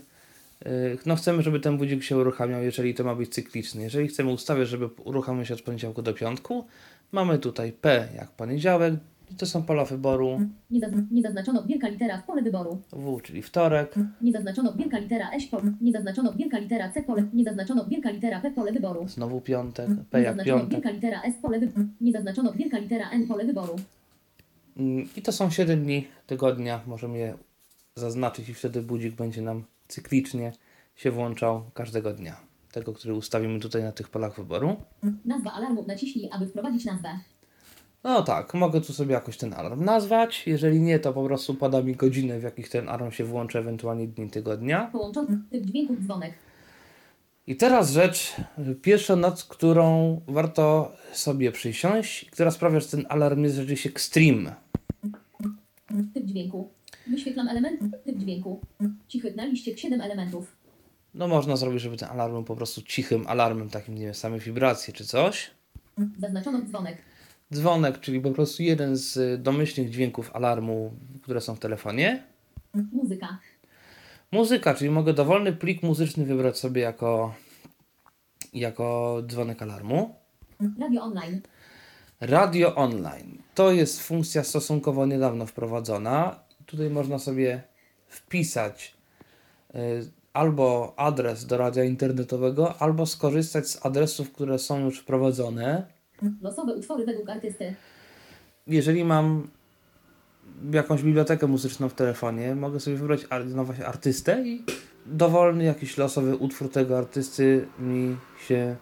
Yy, 0.64 0.98
No, 1.06 1.16
chcemy, 1.16 1.42
żeby 1.42 1.60
ten 1.60 1.78
budzik 1.78 2.02
się 2.02 2.16
uruchamiał, 2.16 2.62
jeżeli 2.62 2.94
to 2.94 3.04
ma 3.04 3.14
być 3.14 3.34
cykliczny. 3.34 3.82
Jeżeli 3.82 4.08
chcemy 4.08 4.30
ustawiać, 4.32 4.68
żeby 4.68 4.86
uruchamiał 5.04 5.44
się 5.44 5.54
od 5.54 5.62
poniedziałku 5.62 6.02
do 6.02 6.14
piątku, 6.14 6.64
mamy 7.12 7.38
tutaj 7.38 7.72
P 7.72 8.08
jak 8.16 8.30
poniedziałek, 8.30 8.94
to 9.38 9.46
są 9.46 9.62
pola 9.62 9.84
wyboru, 9.84 10.40
Nie, 10.70 10.80
zazn- 10.80 11.04
nie 11.10 11.22
zaznaczono 11.22 11.62
wielka 11.64 11.88
litera 11.88 12.18
w 12.18 12.24
pole 12.26 12.42
wyboru. 12.42 12.78
W, 12.92 13.22
czyli 13.22 13.42
wtorek, 13.42 13.94
Nie 14.20 14.32
zaznaczono 14.32 14.72
wielka 14.72 14.98
litera 14.98 15.30
S 15.30 15.46
pole. 15.46 15.72
Nie 15.80 15.92
zaznaczono 15.92 16.32
wielka 16.32 16.58
litera 16.58 16.90
C 16.92 17.02
pole. 17.02 17.24
Nie 17.34 17.44
zaznaczono 17.44 17.84
wielka 17.84 18.10
litera 18.10 18.40
P 18.40 18.50
pole 18.50 18.72
wyboru. 18.72 19.08
znowu 19.08 19.40
piątek, 19.40 19.86
P 20.10 20.18
Nie 20.18 20.24
jak 20.24 20.36
zaznaczono 20.36 20.58
piątek. 20.60 20.72
wielka 20.72 20.90
litera 20.90 21.22
S 21.22 21.34
pole 21.42 21.60
wyboru. 21.60 21.86
Nie 22.00 22.12
zaznaczono 22.12 22.52
wielka 22.52 22.78
litera 22.78 23.10
N 23.10 23.26
pole 23.26 23.44
wyboru. 23.44 23.76
Mm, 24.76 25.08
I 25.16 25.22
to 25.22 25.32
są 25.32 25.50
7 25.50 25.82
dni 25.84 26.06
tygodnia, 26.26 26.80
możemy 26.86 27.18
je 27.18 27.34
zaznaczyć 27.96 28.48
i 28.48 28.54
wtedy 28.54 28.82
budzik 28.82 29.14
będzie 29.14 29.42
nam 29.42 29.64
cyklicznie 29.90 30.52
się 30.96 31.10
włączał 31.10 31.70
każdego 31.74 32.12
dnia. 32.12 32.36
Tego, 32.72 32.92
który 32.92 33.14
ustawimy 33.14 33.60
tutaj 33.60 33.82
na 33.82 33.92
tych 33.92 34.08
polach 34.08 34.36
wyboru. 34.36 34.76
Nazwa 35.24 35.52
alarmu 35.52 35.84
naciśnij, 35.86 36.28
aby 36.32 36.46
wprowadzić 36.46 36.84
nazwę. 36.84 37.08
No 38.04 38.22
tak, 38.22 38.54
mogę 38.54 38.80
tu 38.80 38.92
sobie 38.92 39.12
jakoś 39.12 39.36
ten 39.36 39.54
alarm 39.54 39.84
nazwać. 39.84 40.46
Jeżeli 40.46 40.80
nie, 40.80 40.98
to 40.98 41.12
po 41.12 41.24
prostu 41.24 41.54
poda 41.54 41.82
mi 41.82 41.96
godzinę, 41.96 42.38
w 42.38 42.42
jakich 42.42 42.68
ten 42.68 42.88
alarm 42.88 43.10
się 43.10 43.24
włączy, 43.24 43.58
ewentualnie 43.58 44.08
dni 44.08 44.30
tygodnia. 44.30 44.88
Połączony 44.92 45.38
typ 45.50 45.64
dźwięku 45.64 45.96
dzwonek. 45.96 46.34
I 47.46 47.56
teraz 47.56 47.90
rzecz, 47.90 48.36
pierwsza 48.82 49.16
nad 49.16 49.42
którą 49.42 50.20
warto 50.28 50.92
sobie 51.12 51.52
przysiąść, 51.52 52.30
która 52.30 52.50
sprawia, 52.50 52.80
że 52.80 52.88
ten 52.88 53.06
alarm 53.08 53.44
jest 53.44 53.56
rzeczywiście 53.56 53.90
extreme. 53.90 54.54
Typ 56.14 56.24
dźwięku. 56.24 56.70
Wyświetlam 57.10 57.48
element. 57.48 57.80
Typ 58.04 58.18
dźwięku. 58.18 58.60
Cichy 59.08 59.34
na 59.36 59.44
liście 59.44 59.78
7 59.78 60.00
elementów. 60.00 60.56
No 61.14 61.28
można 61.28 61.56
zrobić, 61.56 61.82
żeby 61.82 61.96
ten 61.96 62.08
alarm 62.08 62.32
był 62.32 62.44
po 62.44 62.56
prostu 62.56 62.82
cichym 62.82 63.26
alarmem, 63.26 63.70
takim, 63.70 63.94
nie 63.94 64.04
wiem, 64.04 64.14
same 64.14 64.38
wibracje 64.38 64.94
czy 64.94 65.04
coś. 65.04 65.50
Zaznaczono 66.18 66.62
dzwonek. 66.62 66.98
Dzwonek, 67.54 68.00
czyli 68.00 68.20
po 68.20 68.30
prostu 68.30 68.62
jeden 68.62 68.96
z 68.96 69.16
y, 69.16 69.38
domyślnych 69.38 69.90
dźwięków 69.90 70.36
alarmu, 70.36 70.92
które 71.22 71.40
są 71.40 71.54
w 71.54 71.58
telefonie. 71.58 72.22
Muzyka. 72.92 73.38
Muzyka, 74.32 74.74
czyli 74.74 74.90
mogę 74.90 75.14
dowolny 75.14 75.52
plik 75.52 75.82
muzyczny 75.82 76.24
wybrać 76.24 76.58
sobie 76.58 76.82
jako, 76.82 77.34
jako 78.54 79.16
dzwonek 79.26 79.62
alarmu. 79.62 80.14
Radio 80.80 81.02
online. 81.02 81.40
Radio 82.20 82.74
online. 82.74 83.38
To 83.54 83.72
jest 83.72 84.00
funkcja 84.02 84.44
stosunkowo 84.44 85.06
niedawno 85.06 85.46
wprowadzona. 85.46 86.49
Tutaj 86.70 86.90
można 86.90 87.18
sobie 87.18 87.62
wpisać 88.08 88.94
y, 89.74 89.78
albo 90.32 90.94
adres 90.96 91.46
do 91.46 91.56
radia 91.56 91.84
internetowego, 91.84 92.74
albo 92.78 93.06
skorzystać 93.06 93.68
z 93.68 93.86
adresów, 93.86 94.32
które 94.32 94.58
są 94.58 94.80
już 94.80 94.98
wprowadzone. 94.98 95.86
Losowe 96.42 96.74
utwory 96.74 97.06
według 97.06 97.30
artysty. 97.30 97.74
Jeżeli 98.66 99.04
mam 99.04 99.48
jakąś 100.72 101.02
bibliotekę 101.02 101.46
muzyczną 101.46 101.88
w 101.88 101.94
telefonie, 101.94 102.54
mogę 102.54 102.80
sobie 102.80 102.96
wybrać 102.96 103.20
no 103.46 103.64
właśnie 103.64 103.86
artystę 103.86 104.42
i 104.46 104.64
dowolny 105.06 105.64
jakiś 105.64 105.96
losowy 105.96 106.36
utwór 106.36 106.70
tego 106.70 106.98
artysty 106.98 107.66
mi 107.78 108.16
się 108.46 108.76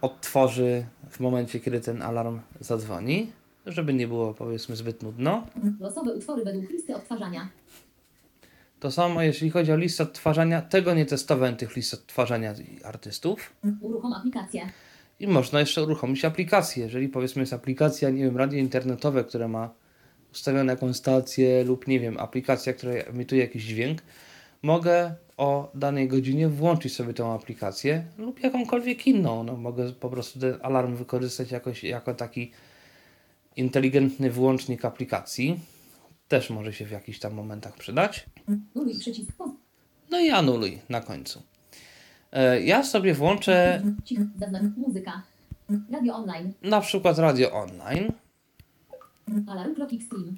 odtworzy 0.00 0.86
w 1.10 1.20
momencie, 1.20 1.60
kiedy 1.60 1.80
ten 1.80 2.02
alarm 2.02 2.40
zadzwoni, 2.60 3.32
żeby 3.66 3.94
nie 3.94 4.08
było 4.08 4.34
powiedzmy 4.34 4.76
zbyt 4.76 5.02
nudno. 5.02 5.46
Losowe 5.80 6.14
utwory 6.14 6.44
według 6.44 6.70
listy 6.70 6.96
odtwarzania. 6.96 7.48
To 8.80 8.90
samo 8.90 9.22
jeśli 9.22 9.50
chodzi 9.50 9.72
o 9.72 9.76
listę 9.76 10.02
odtwarzania, 10.02 10.62
tego 10.62 10.94
nie 10.94 11.06
testowałem 11.06 11.56
tych 11.56 11.76
list 11.76 11.94
odtwarzania 11.94 12.54
artystów. 12.84 13.52
Uruchom 13.80 14.12
aplikację. 14.12 14.68
I 15.20 15.26
można 15.26 15.60
jeszcze 15.60 15.82
uruchomić 15.82 16.24
aplikację. 16.24 16.84
Jeżeli 16.84 17.08
powiedzmy 17.08 17.42
jest 17.42 17.52
aplikacja, 17.52 18.10
nie 18.10 18.24
wiem, 18.24 18.36
radio 18.36 18.58
internetowe, 18.58 19.24
które 19.24 19.48
ma 19.48 19.70
ustawioną 20.32 20.70
jakąś 20.70 20.96
stację 20.96 21.64
lub 21.64 21.88
nie 21.88 22.00
wiem, 22.00 22.18
aplikacja, 22.18 22.72
która 22.72 22.92
emituje 22.92 23.40
jakiś 23.40 23.64
dźwięk, 23.64 24.02
mogę 24.62 25.14
o 25.36 25.70
danej 25.74 26.08
godzinie 26.08 26.48
włączyć 26.48 26.94
sobie 26.94 27.14
tą 27.14 27.34
aplikację 27.34 28.04
lub 28.18 28.40
jakąkolwiek 28.40 29.06
inną. 29.06 29.44
No, 29.44 29.56
mogę 29.56 29.92
po 29.92 30.10
prostu 30.10 30.40
ten 30.40 30.54
alarm 30.62 30.96
wykorzystać 30.96 31.50
jakoś, 31.50 31.84
jako 31.84 32.14
taki 32.14 32.52
inteligentny 33.56 34.30
włącznik 34.30 34.84
aplikacji. 34.84 35.60
Też 36.28 36.50
może 36.50 36.72
się 36.72 36.86
w 36.86 36.90
jakichś 36.90 37.18
tam 37.18 37.34
momentach 37.34 37.76
przydać. 37.76 38.26
Nuluj 38.74 38.98
przycisk 38.98 39.32
poz. 39.38 39.50
No 40.10 40.20
i 40.20 40.30
anuluj 40.30 40.78
na 40.88 41.00
końcu. 41.00 41.42
E, 42.32 42.62
Ja 42.62 42.84
sobie 42.84 43.14
włączę 43.14 43.82
Cichy. 44.04 44.26
Zaznacz. 44.40 44.62
Muzyka. 44.76 45.22
Radio 45.92 46.14
online. 46.14 46.52
na 46.62 46.80
przykład 46.80 47.18
radio 47.18 47.52
online. 47.52 48.12
Alarm 49.46 49.74
Clock 49.74 49.92
Extreme. 49.92 50.32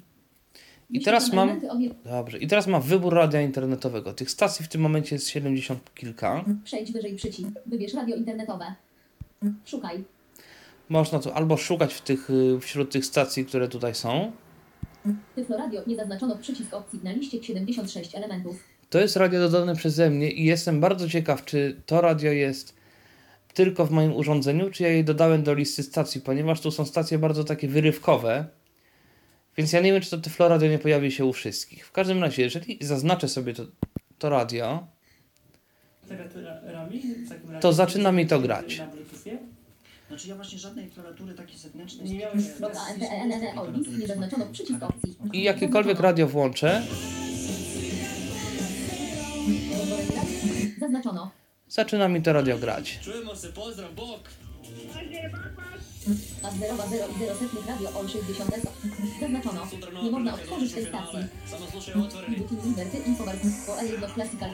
I 0.89 1.01
teraz 1.01 1.33
mam- 1.33 1.61
Dobrze, 2.05 2.37
i 2.37 2.47
teraz 2.47 2.67
mam 2.67 2.81
wybór 2.81 3.13
radia 3.13 3.41
internetowego. 3.41 4.13
Tych 4.13 4.31
stacji 4.31 4.65
w 4.65 4.67
tym 4.67 4.81
momencie 4.81 5.15
jest 5.15 5.27
70 5.29 5.93
kilka. 5.95 6.45
Przejdź 6.63 6.91
wyżej 6.91 7.15
przycisk. 7.15 7.49
Wybierz 7.65 7.93
radio 7.93 8.15
internetowe. 8.15 8.65
Szukaj. 9.65 10.03
Można 10.89 11.19
tu 11.19 11.31
albo 11.31 11.57
szukać 11.57 11.93
w 11.93 12.01
tych, 12.01 12.29
y, 12.29 12.59
wśród 12.59 12.91
tych 12.91 13.05
stacji, 13.05 13.45
które 13.45 13.67
tutaj 13.67 13.95
są. 13.95 14.31
Tyflo 15.35 15.57
radio. 15.57 15.81
Nie 15.87 15.95
zaznaczono 15.95 16.37
przycisk 16.37 16.73
opcji 16.73 16.99
na 17.03 17.11
liście 17.11 17.43
76 17.43 18.15
elementów. 18.15 18.63
To 18.89 18.99
jest 18.99 19.15
radio 19.15 19.39
dodane 19.39 19.75
przeze 19.75 20.09
mnie 20.09 20.31
i 20.31 20.45
jestem 20.45 20.79
bardzo 20.79 21.09
ciekaw, 21.09 21.45
czy 21.45 21.81
to 21.85 22.01
radio 22.01 22.31
jest 22.31 22.75
tylko 23.53 23.85
w 23.85 23.91
moim 23.91 24.15
urządzeniu, 24.15 24.71
czy 24.71 24.83
ja 24.83 24.89
je 24.89 25.03
dodałem 25.03 25.43
do 25.43 25.53
listy 25.53 25.83
stacji, 25.83 26.21
ponieważ 26.21 26.61
tu 26.61 26.71
są 26.71 26.85
stacje 26.85 27.19
bardzo 27.19 27.43
takie 27.43 27.67
wyrywkowe. 27.67 28.45
Więc 29.57 29.73
ja 29.73 29.81
nie 29.81 29.93
wiem, 29.93 30.01
czy 30.01 30.09
to 30.09 30.17
Tyflo 30.17 30.47
Radio 30.47 30.69
nie 30.69 30.79
pojawi 30.79 31.11
się 31.11 31.25
u 31.25 31.33
wszystkich. 31.33 31.87
W 31.87 31.91
każdym 31.91 32.21
razie, 32.21 32.41
jeżeli 32.43 32.77
zaznaczę 32.81 33.27
sobie 33.27 33.53
to, 33.53 33.63
to 34.17 34.29
radio, 34.29 34.87
To 37.61 37.73
zaczyna 37.73 38.11
mi 38.11 38.27
to 38.27 38.39
grać. 38.39 38.81
Znaczy 40.15 40.29
ja 40.29 40.35
właśnie 40.35 40.59
żadnej 40.59 40.89
klawiatury 40.89 41.33
takiej 41.33 41.57
zewnętrznej 41.57 42.09
Nie 42.11 42.27
z- 42.41 42.61
Oldies. 43.57 43.87
Nie 43.99 44.07
zaznaczono 44.07 44.45
przycisk 44.45 44.83
opcji. 44.83 45.15
i 45.33 45.43
jakiekolwiek 45.43 45.99
radio 45.99 46.27
włączę, 46.27 46.81
Zaznaczono. 50.79 51.31
zaczyna 51.67 52.07
mi 52.07 52.21
to 52.21 52.33
radio 52.33 52.57
grać. 52.57 52.99
Čujemo 53.03 53.35
se, 53.35 53.47
pozdrav, 53.47 53.95
bok! 53.95 54.29
A 56.43 56.51
0 56.51 56.75
0 56.89 57.07
i 57.15 57.19
0 57.19 57.35
setnych 57.35 57.67
radio 57.67 57.89
OL 57.99 58.07
60 58.09 58.53
S. 58.53 58.61
Zaznaczono. 59.21 59.67
Nie 60.03 60.11
można 60.11 60.33
otworzyć 60.33 60.73
tej 60.73 60.85
stacji. 60.85 61.19
Booking 62.37 62.65
Liberty 62.65 62.97
Infowars 62.97 63.39
OL 63.69 63.85
1 63.85 64.09
Classical 64.13 64.49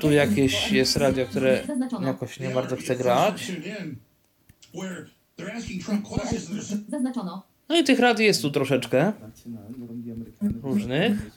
Tu 0.00 0.10
jakieś 0.10 0.72
jest 0.72 0.96
radio, 0.96 1.26
które 1.26 1.62
jakoś 2.02 2.40
nie 2.40 2.48
bardzo 2.50 2.76
chce 2.76 2.96
grać. 2.96 3.52
Zaznaczono. 6.88 7.42
No 7.68 7.76
i 7.76 7.84
tych 7.84 7.98
radii 7.98 8.26
jest 8.26 8.42
tu 8.42 8.50
troszeczkę 8.50 9.12
różnych. 10.62 11.30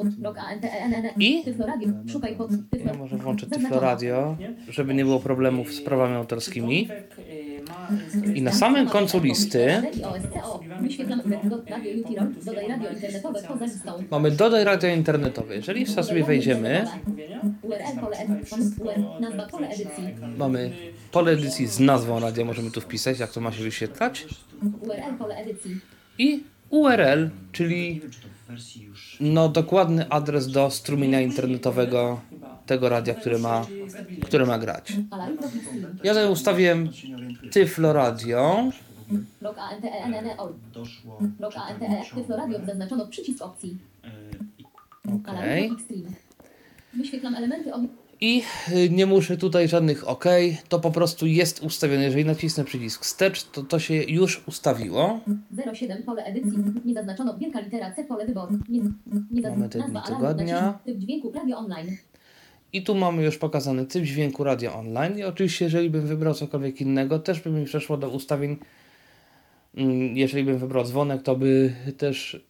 I? 1.18 1.44
Radio. 1.60 1.90
Szukaj 2.12 2.36
pod 2.36 2.50
Tyflo. 2.72 2.92
Ja 2.92 2.98
może 2.98 3.18
włączę 3.18 3.48
Tyflo 3.48 3.80
Radio, 3.80 4.38
żeby 4.70 4.94
nie 4.94 5.06
było 5.06 5.20
problemów 5.20 5.74
z 5.74 5.82
prawami 5.82 6.16
autorskimi. 6.16 6.88
I 8.36 8.42
na 8.42 8.52
samym 8.52 8.88
końcu 8.88 9.20
listy 9.20 9.82
I 14.02 14.06
mamy 14.12 14.32
Dodaj 14.32 14.64
Radio 14.64 14.90
Internetowe. 14.90 15.56
Jeżeli 15.56 15.86
sobie 15.86 16.24
wejdziemy, 16.24 16.86
mamy 20.38 20.72
pole 21.12 21.32
edycji 21.32 21.68
z 21.68 21.80
nazwą 21.80 22.20
radia, 22.20 22.46
możemy 22.46 22.72
tu 22.72 22.82
wpisać, 22.82 23.20
jak 23.20 23.32
to 23.32 23.42
ma 23.42 23.52
się 23.52 23.64
wyświetlać. 23.64 24.26
I 26.20 26.44
URL, 26.70 27.30
czyli 27.52 28.02
no, 29.20 29.50
dokładny 29.50 30.10
adres 30.10 30.48
do 30.48 30.72
strumienia 30.72 31.22
internetowego 31.22 32.22
tego 32.66 32.90
radia, 32.90 33.14
które 33.14 33.38
ma, 33.38 33.66
które 34.24 34.46
ma 34.46 34.60
grać. 34.60 34.94
Ja 36.04 36.14
tutaj 36.14 36.32
ustawiłem. 36.32 36.90
Tyflo 37.52 37.94
Radio. 37.94 38.72
Log 39.42 39.58
ANTENN 39.58 40.30
all. 40.38 40.54
Doszło... 40.74 41.20
Log 41.40 41.54
ANTE. 41.58 42.02
Tyflo 42.16 42.38
Radio 42.38 42.60
zaznaczono 42.66 43.08
przycisk 43.08 43.42
opcji. 43.42 43.78
E, 44.04 45.16
Okej. 45.16 45.72
stream. 45.86 46.04
Wyświetlam 46.94 47.36
elementy 47.36 47.74
o 47.74 47.80
I 48.22 48.44
y, 48.72 48.90
nie 48.90 49.06
muszę 49.06 49.38
tutaj 49.38 49.68
żadnych 49.68 50.08
OK, 50.08 50.26
to 50.70 50.80
po 50.80 50.92
prostu 50.92 51.28
jest 51.28 51.64
ustawione. 51.64 52.04
Jeżeli 52.04 52.26
nacisnę 52.26 52.64
przycisk 52.64 53.04
wstecz, 53.04 53.44
to 53.44 53.64
to 53.64 53.80
się 53.80 53.94
już 53.94 54.44
ustawiło. 54.48 55.20
07 55.74 56.04
pole 56.04 56.24
edycji. 56.24 56.60
Nie 56.86 56.94
zaznaczono 56.94 57.38
wielka 57.38 57.60
litera 57.60 57.92
C 57.92 58.04
pole 58.04 58.26
wyboru. 58.26 58.60
Nie, 58.70 58.82
nie 59.32 59.42
Mamy 59.42 59.70
te 59.70 59.80
dni 59.80 60.02
tygodnia. 60.08 60.80
Typ 60.86 60.98
dźwięku 60.98 61.32
radio 61.32 61.58
online. 61.58 61.98
I 62.74 62.84
tu 62.84 62.96
mamy 62.96 63.24
już 63.24 63.38
pokazany 63.38 63.86
typ 63.86 64.04
dźwięku 64.04 64.44
radio 64.44 64.76
online. 64.76 65.18
I 65.18 65.24
oczywiście, 65.24 65.66
jeżeli 65.66 65.90
bym 65.90 66.08
wybrał 66.08 66.34
cokolwiek 66.34 66.82
innego, 66.82 67.20
też 67.20 67.42
by 67.42 67.50
mi 67.50 67.66
przeszło 67.66 67.98
do 67.98 68.10
ustawień. 68.10 68.58
mm, 69.76 70.18
Jeżeli 70.18 70.44
bym 70.44 70.58
wybrał 70.58 70.84
dzwonek, 70.84 71.22
to 71.22 71.36
by 71.36 71.74
też 71.98 72.46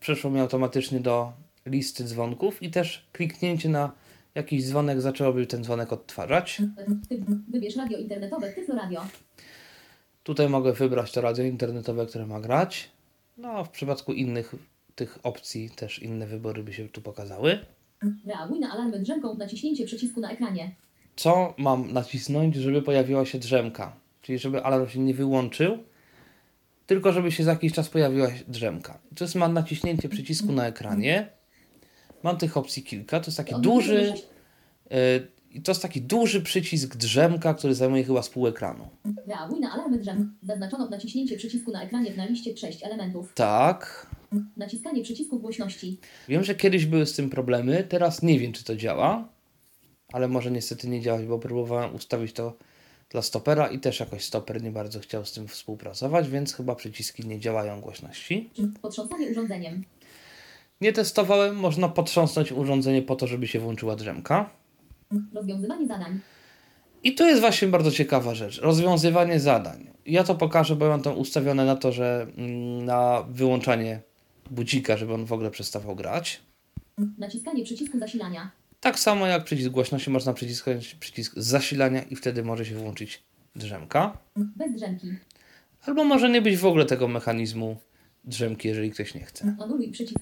przeszło 0.00 0.30
mi 0.30 0.40
automatycznie 0.40 1.00
do 1.00 1.32
listy 1.66 2.04
dzwonków 2.04 2.62
i 2.62 2.70
też 2.70 3.06
kliknięcie 3.12 3.68
na 3.68 3.92
jakiś 4.34 4.64
dzwonek 4.64 5.00
zaczęłoby 5.00 5.46
ten 5.46 5.64
dzwonek 5.64 5.92
odtwarzać. 5.92 6.62
Wybierz 7.48 7.76
radio 7.76 7.98
internetowe 7.98 8.52
Tyflo 8.52 8.74
Radio. 8.74 9.06
Tutaj 10.22 10.48
mogę 10.48 10.72
wybrać 10.72 11.12
to 11.12 11.20
radio 11.20 11.44
internetowe, 11.44 12.06
które 12.06 12.26
ma 12.26 12.40
grać. 12.40 12.90
No, 13.36 13.48
a 13.48 13.64
w 13.64 13.70
przypadku 13.70 14.12
innych 14.12 14.54
tych 14.94 15.18
opcji 15.22 15.70
też 15.70 15.98
inne 15.98 16.26
wybory 16.26 16.62
by 16.62 16.72
się 16.72 16.88
tu 16.88 17.02
pokazały. 17.02 17.58
Reaguj 18.26 18.60
na 18.60 18.72
alarmy 18.72 18.98
drzemką 18.98 19.34
naciśnięcie 19.34 19.84
przycisku 19.86 20.20
na 20.20 20.30
ekranie. 20.30 20.74
Co 21.16 21.54
mam 21.58 21.92
nacisnąć, 21.92 22.56
żeby 22.56 22.82
pojawiła 22.82 23.26
się 23.26 23.38
drzemka? 23.38 23.96
Czyli 24.22 24.38
żeby 24.38 24.62
alarm 24.62 24.88
się 24.88 25.00
nie 25.00 25.14
wyłączył, 25.14 25.78
tylko 26.86 27.12
żeby 27.12 27.32
się 27.32 27.44
za 27.44 27.50
jakiś 27.50 27.72
czas 27.72 27.88
pojawiła 27.88 28.28
drzemka. 28.48 28.98
To 29.16 29.24
jest 29.24 29.34
mam 29.34 29.52
naciśnięcie 29.52 30.08
przycisku 30.08 30.52
na 30.52 30.66
ekranie. 30.66 31.28
Mam 32.22 32.36
tych 32.36 32.56
opcji 32.56 32.82
kilka. 32.82 33.20
To 33.20 33.26
jest 33.26 33.36
taki 33.36 33.54
duży, 33.60 34.14
i 35.50 35.62
to 35.62 35.70
jest 35.70 35.82
taki 35.82 36.02
duży 36.02 36.42
przycisk 36.42 36.96
drzemka, 36.96 37.54
który 37.54 37.74
zajmuje 37.74 38.04
chyba 38.04 38.22
z 38.22 38.30
pół 38.30 38.46
ekranu. 38.46 38.88
Reaguj 39.26 39.60
na 39.60 39.72
alarmy 39.72 39.98
drzem. 39.98 40.36
Zaznaczono 40.42 40.88
naciśnięcie 40.88 41.36
przycisku 41.36 41.70
na 41.70 41.82
ekranie 41.82 42.14
na 42.16 42.26
liście 42.26 42.56
6 42.56 42.82
elementów. 42.82 43.32
Tak. 43.34 44.06
Naciskanie 44.56 45.02
przycisku 45.02 45.40
głośności. 45.40 45.98
Wiem, 46.28 46.44
że 46.44 46.54
kiedyś 46.54 46.86
były 46.86 47.06
z 47.06 47.12
tym 47.12 47.30
problemy, 47.30 47.84
teraz 47.88 48.22
nie 48.22 48.38
wiem, 48.38 48.52
czy 48.52 48.64
to 48.64 48.76
działa, 48.76 49.28
ale 50.12 50.28
może 50.28 50.50
niestety 50.50 50.88
nie 50.88 51.00
działać, 51.00 51.26
bo 51.26 51.38
próbowałem 51.38 51.94
ustawić 51.94 52.32
to 52.32 52.56
dla 53.08 53.22
stopera 53.22 53.66
i 53.68 53.78
też 53.78 54.00
jakoś 54.00 54.24
stoper 54.24 54.62
nie 54.62 54.70
bardzo 54.70 55.00
chciał 55.00 55.24
z 55.24 55.32
tym 55.32 55.48
współpracować, 55.48 56.28
więc 56.28 56.54
chyba 56.54 56.74
przyciski 56.74 57.28
nie 57.28 57.40
działają 57.40 57.80
głośności. 57.80 58.50
Potrząsanie 58.82 59.26
urządzeniem. 59.26 59.84
Nie 60.80 60.92
testowałem, 60.92 61.56
można 61.56 61.88
potrząsnąć 61.88 62.52
urządzenie 62.52 63.02
po 63.02 63.16
to, 63.16 63.26
żeby 63.26 63.48
się 63.48 63.60
włączyła 63.60 63.96
drzemka. 63.96 64.50
Rozwiązywanie 65.34 65.86
zadań. 65.86 66.20
I 67.02 67.14
to 67.14 67.26
jest 67.26 67.40
właśnie 67.40 67.68
bardzo 67.68 67.90
ciekawa 67.90 68.34
rzecz. 68.34 68.60
Rozwiązywanie 68.60 69.40
zadań. 69.40 69.90
Ja 70.06 70.24
to 70.24 70.34
pokażę, 70.34 70.76
bo 70.76 70.88
mam 70.88 71.02
to 71.02 71.14
ustawione 71.14 71.64
na 71.64 71.76
to, 71.76 71.92
że 71.92 72.26
mm, 72.36 72.84
na 72.84 73.22
wyłączanie 73.30 74.00
budzika, 74.50 74.96
żeby 74.96 75.14
on 75.14 75.24
w 75.24 75.32
ogóle 75.32 75.50
przestawał 75.50 75.96
grać. 75.96 76.40
Naciskanie 77.18 77.64
przycisku 77.64 77.98
zasilania. 77.98 78.50
Tak 78.80 78.98
samo 78.98 79.26
jak 79.26 79.44
przycisk 79.44 79.70
głośności, 79.70 80.10
można 80.10 80.32
przyciskać 80.32 80.94
przycisk 80.94 81.32
zasilania 81.36 82.02
i 82.02 82.16
wtedy 82.16 82.44
może 82.44 82.64
się 82.64 82.74
włączyć 82.74 83.22
drzemka. 83.56 84.18
Bez 84.36 84.72
drzemki. 84.72 85.06
Albo 85.86 86.04
może 86.04 86.30
nie 86.30 86.42
być 86.42 86.56
w 86.56 86.66
ogóle 86.66 86.86
tego 86.86 87.08
mechanizmu 87.08 87.76
drzemki, 88.24 88.68
jeżeli 88.68 88.90
ktoś 88.90 89.14
nie 89.14 89.20
chce. 89.20 89.56
Anuluj 89.60 89.90
przycisk. 89.90 90.18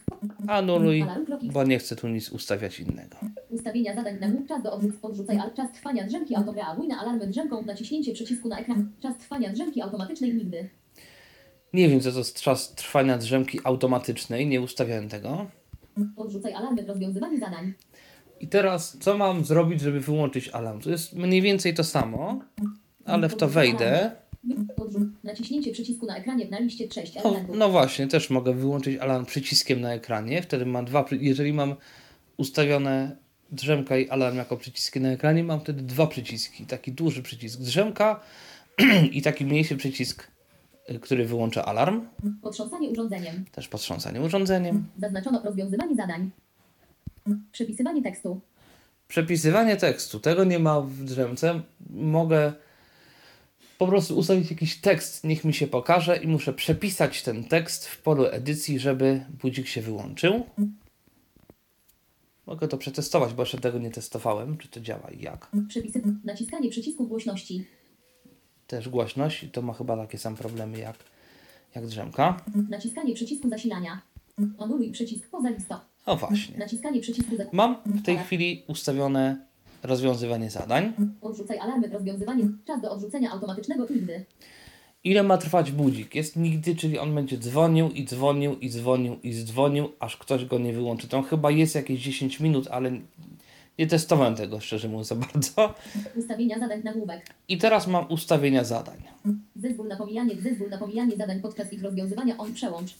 Anuluj, 0.49 1.05
bo 1.43 1.65
nie 1.65 1.79
chcę 1.79 1.97
tu 1.97 2.09
nic 2.09 2.29
ustawiać 2.33 2.81
innego. 2.81 3.17
Ustawienia 3.51 3.95
zadań 3.95 4.19
na 4.21 4.29
głów. 4.29 4.49
Czas 4.49 4.62
do 4.62 4.73
odwrót. 4.73 4.97
Podrzucaj 4.97 5.38
al 5.38 5.55
czas 5.55 5.73
trwania 5.73 6.07
drzemki 6.07 6.37
auto. 6.37 6.53
Reaguj 6.53 6.88
na 6.88 7.01
alarmy 7.01 7.27
drzemką. 7.27 7.62
Naciśnięcie 7.62 8.12
przycisku 8.12 8.49
na 8.49 8.59
ekran. 8.59 8.91
Czas 9.03 9.19
trwania 9.19 9.53
drzemki 9.53 9.83
automatycznej 9.83 10.35
nigdy. 10.35 10.69
Nie 11.73 11.88
wiem, 11.88 12.01
co 12.01 12.12
to 12.12 12.19
jest 12.19 12.41
czas 12.41 12.75
trwania 12.75 13.19
drzemki 13.19 13.59
automatycznej, 13.65 14.47
nie 14.47 14.61
ustawiałem 14.61 15.09
tego. 15.09 15.47
Podrzucaj 16.17 16.55
alarmy. 16.55 16.87
Rozwiązywanie 16.87 17.38
zadań. 17.38 17.73
I 18.41 18.49
teraz, 18.49 18.99
co 18.99 19.19
mam 19.19 19.45
zrobić, 19.45 19.81
żeby 19.81 20.01
wyłączyć 20.01 20.49
alarm? 20.49 20.81
To 20.81 20.91
jest 20.91 21.12
mniej 21.12 21.43
więcej 21.43 21.75
to 21.75 21.85
samo, 21.85 22.41
ale 23.05 23.29
w 23.29 23.37
to 23.37 23.49
wejdę. 23.49 24.22
Naciśnięcie 25.25 25.73
przycisku 25.73 26.07
na 26.07 26.17
ekranie 26.17 26.49
na 26.49 26.59
liście 26.59 26.93
6 26.93 27.15
No, 27.25 27.45
no 27.55 27.69
właśnie, 27.69 28.07
też 28.07 28.31
mogę 28.31 28.55
wyłączyć 28.55 28.97
alarm 28.99 29.25
przyciskiem 29.25 29.81
na 29.81 29.95
ekranie. 29.95 30.43
Wtedy 30.43 30.67
mam 30.67 30.85
dwa, 30.85 31.05
jeżeli 31.11 31.53
mam 31.53 31.75
ustawione 32.37 33.17
drzemka 33.51 33.97
i 33.99 34.09
alarm 34.09 34.37
jako 34.37 34.57
przyciski 34.57 35.01
na 35.01 35.09
ekranie, 35.09 35.45
mam 35.45 35.61
wtedy 35.61 35.83
dwa 35.83 36.07
przyciski. 36.07 36.67
Taki 36.67 36.93
duży 36.93 37.23
przycisk 37.23 37.61
drzemka 37.61 38.21
i 39.13 39.23
taki 39.23 39.47
mniejszy 39.47 39.77
przycisk, 39.77 40.29
y, 40.91 40.99
który 40.99 41.25
wyłącza 41.25 41.65
alarm. 41.65 42.01
Potrząsanie 42.43 42.89
urządzeniem. 42.89 43.45
Też 43.53 43.69
potrząsanie 43.69 44.21
urządzeniem. 44.21 44.85
Zaznaczono 44.99 45.43
rozwiązywanie 45.43 45.97
zadań. 45.97 46.31
Przepisywanie 47.53 48.03
tekstu. 48.03 48.41
Przepisywanie 49.09 49.77
tekstu. 49.77 50.21
Tego 50.21 50.45
nie 50.45 50.59
ma 50.59 50.81
w 50.81 51.05
drzemce. 51.05 51.61
Mogę 51.91 52.53
po 53.83 53.88
prostu 53.88 54.18
ustawić 54.18 54.51
jakiś 54.51 54.81
tekst, 54.81 55.25
niech 55.25 55.45
mi 55.45 55.55
się 55.55 55.66
pokaże 55.66 56.16
i 56.16 56.27
muszę 56.27 56.53
przepisać 56.53 57.23
ten 57.23 57.45
tekst 57.45 57.88
w 57.88 58.03
polu 58.03 58.25
edycji, 58.27 58.79
żeby 58.79 59.25
budzik 59.42 59.66
się 59.66 59.83
wyłączył. 59.83 60.47
Mogę 62.47 62.68
to 62.68 62.79
przetestować, 62.79 63.35
bo 63.35 63.42
jeszcze 63.42 63.59
tego 63.59 63.79
nie 63.79 63.90
testowałem, 63.90 64.59
czy 64.59 64.68
to 64.68 64.81
działa 64.81 65.11
i 65.11 65.23
jak. 65.23 65.51
Przepisy. 65.68 66.03
Naciskanie 66.25 66.71
przycisku 66.71 67.07
głośności. 67.07 67.64
Też 68.66 68.88
głośność 68.88 69.42
i 69.42 69.51
to 69.51 69.62
ma 69.62 69.73
chyba 69.73 69.97
takie 69.97 70.18
same 70.18 70.37
problemy 70.37 70.79
jak, 70.79 70.97
jak 71.75 71.87
drzemka. 71.87 72.40
Naciskanie 72.68 73.14
przycisku 73.14 73.49
zasilania. 73.49 74.03
Anuluj 74.59 74.90
przycisk 74.90 75.31
poza 75.31 75.51
listą. 75.51 75.77
O 76.07 76.16
właśnie. 76.16 76.59
Naciskanie 76.59 77.01
przycisku. 77.01 77.35
Mam 77.53 77.77
w 77.87 78.03
tej 78.03 78.18
chwili 78.18 78.64
ustawione 78.68 79.47
rozwiązywanie 79.83 80.51
zadań. 80.51 80.92
Odrzucaj 81.21 81.59
alarmy. 81.59 81.88
Rozwiązywanie. 81.88 82.45
Czas 82.66 82.81
do 82.81 82.90
odrzucenia 82.90 83.31
automatycznego 83.31 83.87
nigdy. 83.90 84.25
Ile 85.05 85.23
ma 85.23 85.38
trwać 85.38 85.73
budzik? 85.73 86.14
Jest 86.14 86.37
nigdy, 86.37 86.77
czyli 86.77 86.99
on 86.99 87.14
będzie 87.14 87.38
dzwonił 87.38 87.90
i 87.90 88.05
dzwonił 88.05 88.59
i 88.59 88.71
dzwonił 88.71 89.18
i 89.23 89.35
dzwonił, 89.35 89.88
aż 90.01 90.16
ktoś 90.16 90.45
go 90.45 90.59
nie 90.59 90.73
wyłączy. 90.73 91.09
To 91.09 91.23
chyba 91.23 91.51
jest 91.51 91.75
jakieś 91.75 92.01
10 92.03 92.40
minut, 92.40 92.68
ale 92.71 92.90
nie 93.79 93.87
testowałem 93.87 94.35
tego 94.35 94.61
szczerze 94.61 94.88
mówiąc 94.88 95.07
za 95.09 95.14
bardzo. 95.14 95.75
Ustawienia 96.16 96.59
zadań 96.59 96.83
nagłówek. 96.85 97.27
I 97.49 97.59
teraz 97.59 97.87
mam 97.87 98.07
ustawienia 98.11 98.64
zadań. 98.64 99.03
Zezwól 99.57 99.88
na 99.88 99.97
pomijanie. 99.97 100.35
Zezwól 100.42 100.71
na 100.71 100.79
pomijanie 100.79 101.16
zadań 101.16 101.40
podczas 101.40 101.73
ich 101.73 101.83
rozwiązywania. 101.83 102.38
On 102.38 102.55
przełącz. 102.55 102.95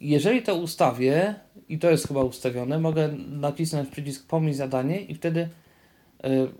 Jeżeli 0.00 0.42
to 0.42 0.54
ustawię, 0.54 1.34
i 1.68 1.78
to 1.78 1.90
jest 1.90 2.08
chyba 2.08 2.24
ustawione, 2.24 2.78
mogę 2.78 3.08
nacisnąć 3.28 3.88
przycisk 3.88 4.26
pomij 4.26 4.54
zadanie 4.54 5.00
i 5.00 5.14
wtedy 5.14 5.40
y, 5.40 5.48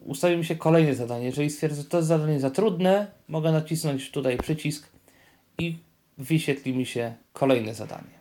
ustawi 0.04 0.36
mi 0.36 0.44
się 0.44 0.56
kolejne 0.56 0.94
zadanie. 0.94 1.24
Jeżeli 1.24 1.50
stwierdzę, 1.50 1.82
że 1.82 1.88
to 1.88 1.96
jest 1.96 2.08
zadanie 2.08 2.40
za 2.40 2.50
trudne, 2.50 3.06
mogę 3.28 3.52
nacisnąć 3.52 4.10
tutaj 4.10 4.38
przycisk 4.38 4.88
i 5.58 5.78
wyświetli 6.18 6.74
mi 6.74 6.86
się 6.86 7.14
kolejne 7.32 7.74
zadanie. 7.74 8.16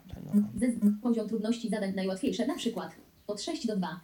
Ze 0.55 0.67
poziom 1.01 1.27
trudności 1.27 1.69
zadań 1.69 1.93
najłatwiejsze, 1.95 2.47
na 2.47 2.55
przykład 2.55 2.91
od 3.27 3.41
6 3.41 3.67
do 3.67 3.75
2. 3.75 3.99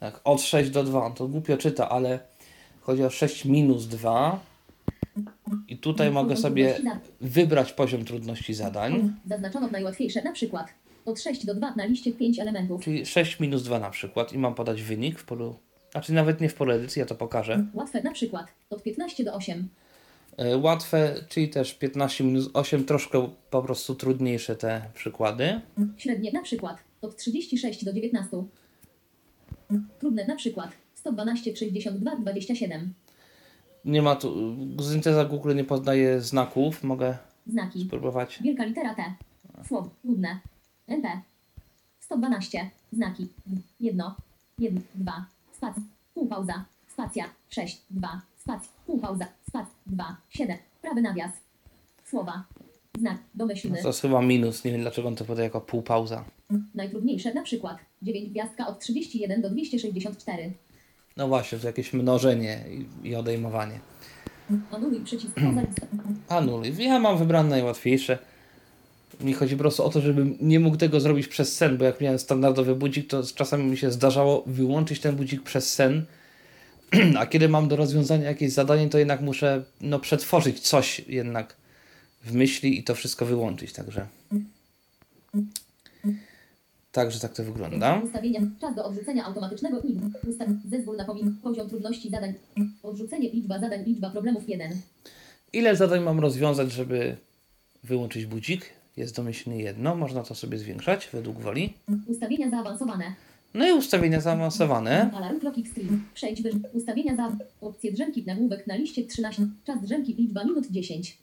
Tak, 0.00 0.20
od 0.24 0.42
6 0.42 0.70
do 0.70 0.84
2. 0.84 1.04
On 1.04 1.14
to 1.14 1.28
głupio 1.28 1.56
czyta, 1.56 1.88
ale 1.88 2.20
chodzi 2.80 3.04
o 3.04 3.10
6 3.10 3.44
minus 3.44 3.86
2. 3.86 4.40
I 5.68 5.78
tutaj 5.78 6.10
mogę 6.10 6.36
sobie 6.36 6.80
wybrać 7.20 7.72
poziom 7.72 8.04
trudności 8.04 8.54
zadań. 8.54 9.12
Zaznaczono 9.26 9.68
najłatwiejsze, 9.68 10.22
na 10.22 10.32
przykład 10.32 10.66
od 11.04 11.20
6 11.20 11.46
do 11.46 11.54
2 11.54 11.74
na 11.76 11.84
liście 11.84 12.12
5 12.12 12.38
elementów. 12.38 12.84
Czyli 12.84 13.06
6 13.06 13.40
minus 13.40 13.62
2 13.62 13.78
na 13.78 13.90
przykład 13.90 14.32
i 14.32 14.38
mam 14.38 14.54
podać 14.54 14.82
wynik 14.82 15.18
w 15.18 15.24
polu, 15.24 15.58
znaczy 15.92 16.12
nawet 16.12 16.40
nie 16.40 16.48
w 16.48 16.54
polu 16.54 16.72
edycji, 16.72 17.00
ja 17.00 17.06
to 17.06 17.14
pokażę. 17.14 17.66
Łatwe, 17.74 18.02
na 18.02 18.12
przykład 18.12 18.46
od 18.70 18.82
15 18.82 19.24
do 19.24 19.34
8. 19.34 19.68
E, 20.36 20.56
Łatwe, 20.56 21.14
czyli 21.28 21.48
też 21.48 21.74
15 21.74 22.24
minus 22.24 22.50
8, 22.52 22.84
troszkę 22.84 23.30
po 23.50 23.62
prostu 23.62 23.94
trudniejsze 23.94 24.56
te 24.56 24.82
przykłady. 24.94 25.60
Średnie, 25.96 26.32
na 26.32 26.42
przykład 26.42 26.76
od 27.02 27.16
36 27.16 27.84
do 27.84 27.92
19. 27.92 28.44
Trudne, 29.98 30.26
na 30.26 30.36
przykład 30.36 30.70
112, 30.94 31.56
62, 31.56 32.16
27. 32.16 32.94
Nie 33.84 34.02
ma 34.02 34.16
tu, 34.16 34.56
synteza 34.82 35.24
Google 35.24 35.54
nie 35.54 35.64
poznaje 35.64 36.20
znaków, 36.20 36.84
mogę 36.84 37.18
Znaki. 37.46 37.84
spróbować. 37.84 38.38
Wielka 38.42 38.64
litera 38.64 38.94
T. 38.94 39.02
Słowo. 39.68 39.90
Trudne. 40.02 40.40
NP. 40.88 41.20
112. 42.00 42.70
Znaki. 42.92 43.28
Jedno. 43.80 44.14
Jedno. 44.58 44.80
Dwa. 44.94 45.24
Spac. 45.52 45.74
Półpauza. 46.14 46.64
Spacja. 46.88 47.24
6. 47.48 47.82
2. 47.90 48.20
Spac. 48.38 48.68
Półpauza. 48.86 49.26
Spac. 49.48 49.66
2. 49.86 50.16
7. 50.30 50.56
Prawy 50.82 51.02
nawias. 51.02 51.30
Słowa. 52.04 52.44
Znak. 52.98 53.18
Domyślny. 53.34 53.82
To 53.82 53.88
jest 53.88 54.00
chyba 54.00 54.22
minus, 54.22 54.64
nie 54.64 54.72
wiem 54.72 54.80
dlaczego 54.80 55.08
on 55.08 55.16
to 55.16 55.24
podaje 55.24 55.44
jako 55.44 55.60
półpauza. 55.60 56.24
Najtrudniejsze 56.74 57.34
na 57.34 57.42
przykład 57.42 57.78
9 58.02 58.30
gwiazdka 58.30 58.66
od 58.66 58.80
31 58.80 59.42
do 59.42 59.50
264. 59.50 60.52
No 61.20 61.28
właśnie, 61.28 61.58
to 61.58 61.66
jakieś 61.66 61.92
mnożenie 61.92 62.64
i, 63.04 63.14
odejmowanie. 63.14 63.80
Anuluj 64.70 65.00
przycisk. 65.00 65.32
Anuluj. 66.28 66.74
Ja 66.78 66.98
mam 66.98 67.18
wybrane 67.18 67.48
najłatwiejsze. 67.48 68.18
Mi 69.20 69.32
chodzi 69.32 69.56
po 69.56 69.60
prostu 69.60 69.84
o 69.84 69.88
to, 69.90 70.00
żebym 70.00 70.36
nie 70.40 70.60
mógł 70.60 70.76
tego 70.76 71.00
zrobić 71.00 71.28
przez 71.28 71.56
sen, 71.56 71.78
bo 71.78 71.84
jak 71.84 72.00
miałem 72.00 72.18
standardowy 72.18 72.74
budzik, 72.74 73.08
to 73.08 73.22
czasami 73.34 73.64
mi 73.64 73.76
się 73.76 73.90
zdarzało 73.90 74.44
wyłączyć 74.46 75.00
ten 75.00 75.16
budzik 75.16 75.42
przez 75.42 75.74
sen. 75.74 76.04
A 77.18 77.26
kiedy 77.26 77.48
mam 77.48 77.68
do 77.68 77.76
rozwiązania 77.76 78.28
jakieś 78.28 78.52
zadanie, 78.52 78.88
to 78.88 78.98
jednak 78.98 79.20
muszę 79.20 79.64
no, 79.80 79.98
przetworzyć 79.98 80.60
coś 80.60 80.98
jednak 81.08 81.56
w 82.24 82.34
myśli 82.34 82.78
i 82.78 82.84
to 82.84 82.94
wszystko 82.94 83.26
wyłączyć. 83.26 83.72
Także. 83.72 84.06
Także 86.92 87.20
tak 87.20 87.34
to 87.34 87.44
wygląda. 87.44 88.00
Ustawienia. 88.04 88.40
Czas 88.60 88.74
do 88.74 88.84
odrzucenia 88.84 89.24
automatycznego 89.24 89.80
i 89.80 89.96
ustaw. 90.28 90.48
Zezwól 90.70 90.96
na. 90.96 91.06
Poziom 91.42 91.68
trudności 91.68 92.10
zadań. 92.10 92.34
Odrzucenie. 92.82 93.30
Liczba 93.30 93.58
zadań. 93.58 93.84
Liczba 93.84 94.10
problemów 94.10 94.48
1. 94.48 94.72
Ile 95.52 95.76
zadań 95.76 96.02
mam 96.02 96.20
rozwiązać, 96.20 96.72
żeby 96.72 97.16
wyłączyć 97.84 98.26
budzik? 98.26 98.66
Jest 98.96 99.16
domyślnie 99.16 99.62
jedno, 99.62 99.96
można 99.96 100.22
to 100.22 100.34
sobie 100.34 100.58
zwiększać 100.58 101.08
według 101.12 101.38
woli. 101.38 101.72
Ustawienia 102.06 102.50
zaawansowane. 102.50 103.04
No 103.54 103.68
i 103.68 103.72
ustawienia 103.72 104.20
zaawansowane. 104.20 105.10
Alarm 105.14 105.40
clock 105.40 105.56
screen. 105.72 106.02
Przejdź 106.14 106.42
wyżej. 106.42 106.60
Ustawienia 106.72 107.16
za. 107.16 107.32
Opcje 107.60 107.92
drzemki 107.92 108.24
nagłówek 108.26 108.66
na 108.66 108.76
liście 108.76 109.04
13. 109.04 109.46
Czas 109.64 109.82
drzemki 109.82 110.14
liczba 110.14 110.44
minut 110.44 110.66
10. 110.70 111.18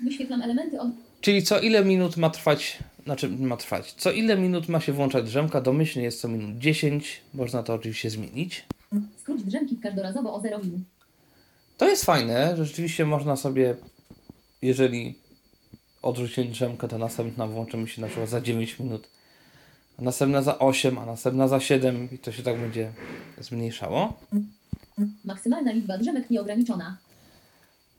Wyświetlam 0.00 0.42
elementy 0.42 0.80
od. 0.80 0.88
Czyli 1.20 1.42
co 1.42 1.60
ile 1.60 1.84
minut 1.84 2.16
ma 2.16 2.30
trwać, 2.30 2.78
znaczy 3.08 3.28
ma 3.28 3.56
trwać, 3.56 3.92
co 3.92 4.12
ile 4.12 4.36
minut 4.36 4.68
ma 4.68 4.80
się 4.80 4.92
włączać 4.92 5.24
drzemka, 5.24 5.60
domyślnie 5.60 6.04
jest 6.04 6.22
to 6.22 6.28
minut 6.28 6.58
10, 6.58 7.20
można 7.34 7.62
to 7.62 7.74
oczywiście 7.74 8.10
zmienić. 8.10 8.66
Skróć 9.20 9.42
drzemki 9.42 9.76
każdorazowo 9.76 10.34
o 10.34 10.40
0 10.40 10.58
min. 10.58 10.84
To 11.76 11.88
jest 11.88 12.04
fajne, 12.04 12.56
że 12.56 12.64
rzeczywiście 12.64 13.06
można 13.06 13.36
sobie, 13.36 13.76
jeżeli 14.62 15.18
odrzucimy 16.02 16.46
drzemkę, 16.46 16.88
to 16.88 16.98
następna 16.98 17.46
włączymy 17.46 17.88
się 17.88 18.00
na 18.00 18.06
przykład 18.06 18.28
za 18.28 18.40
9 18.40 18.78
minut, 18.78 19.08
a 19.98 20.02
następna 20.02 20.42
za 20.42 20.58
8, 20.58 20.98
a 20.98 21.06
następna 21.06 21.48
za 21.48 21.60
7 21.60 22.08
i 22.12 22.18
to 22.18 22.32
się 22.32 22.42
tak 22.42 22.60
będzie 22.60 22.92
zmniejszało. 23.40 24.12
Maksymalna 25.24 25.72
liczba 25.72 25.98
drzemek 25.98 26.30
nieograniczona. 26.30 26.96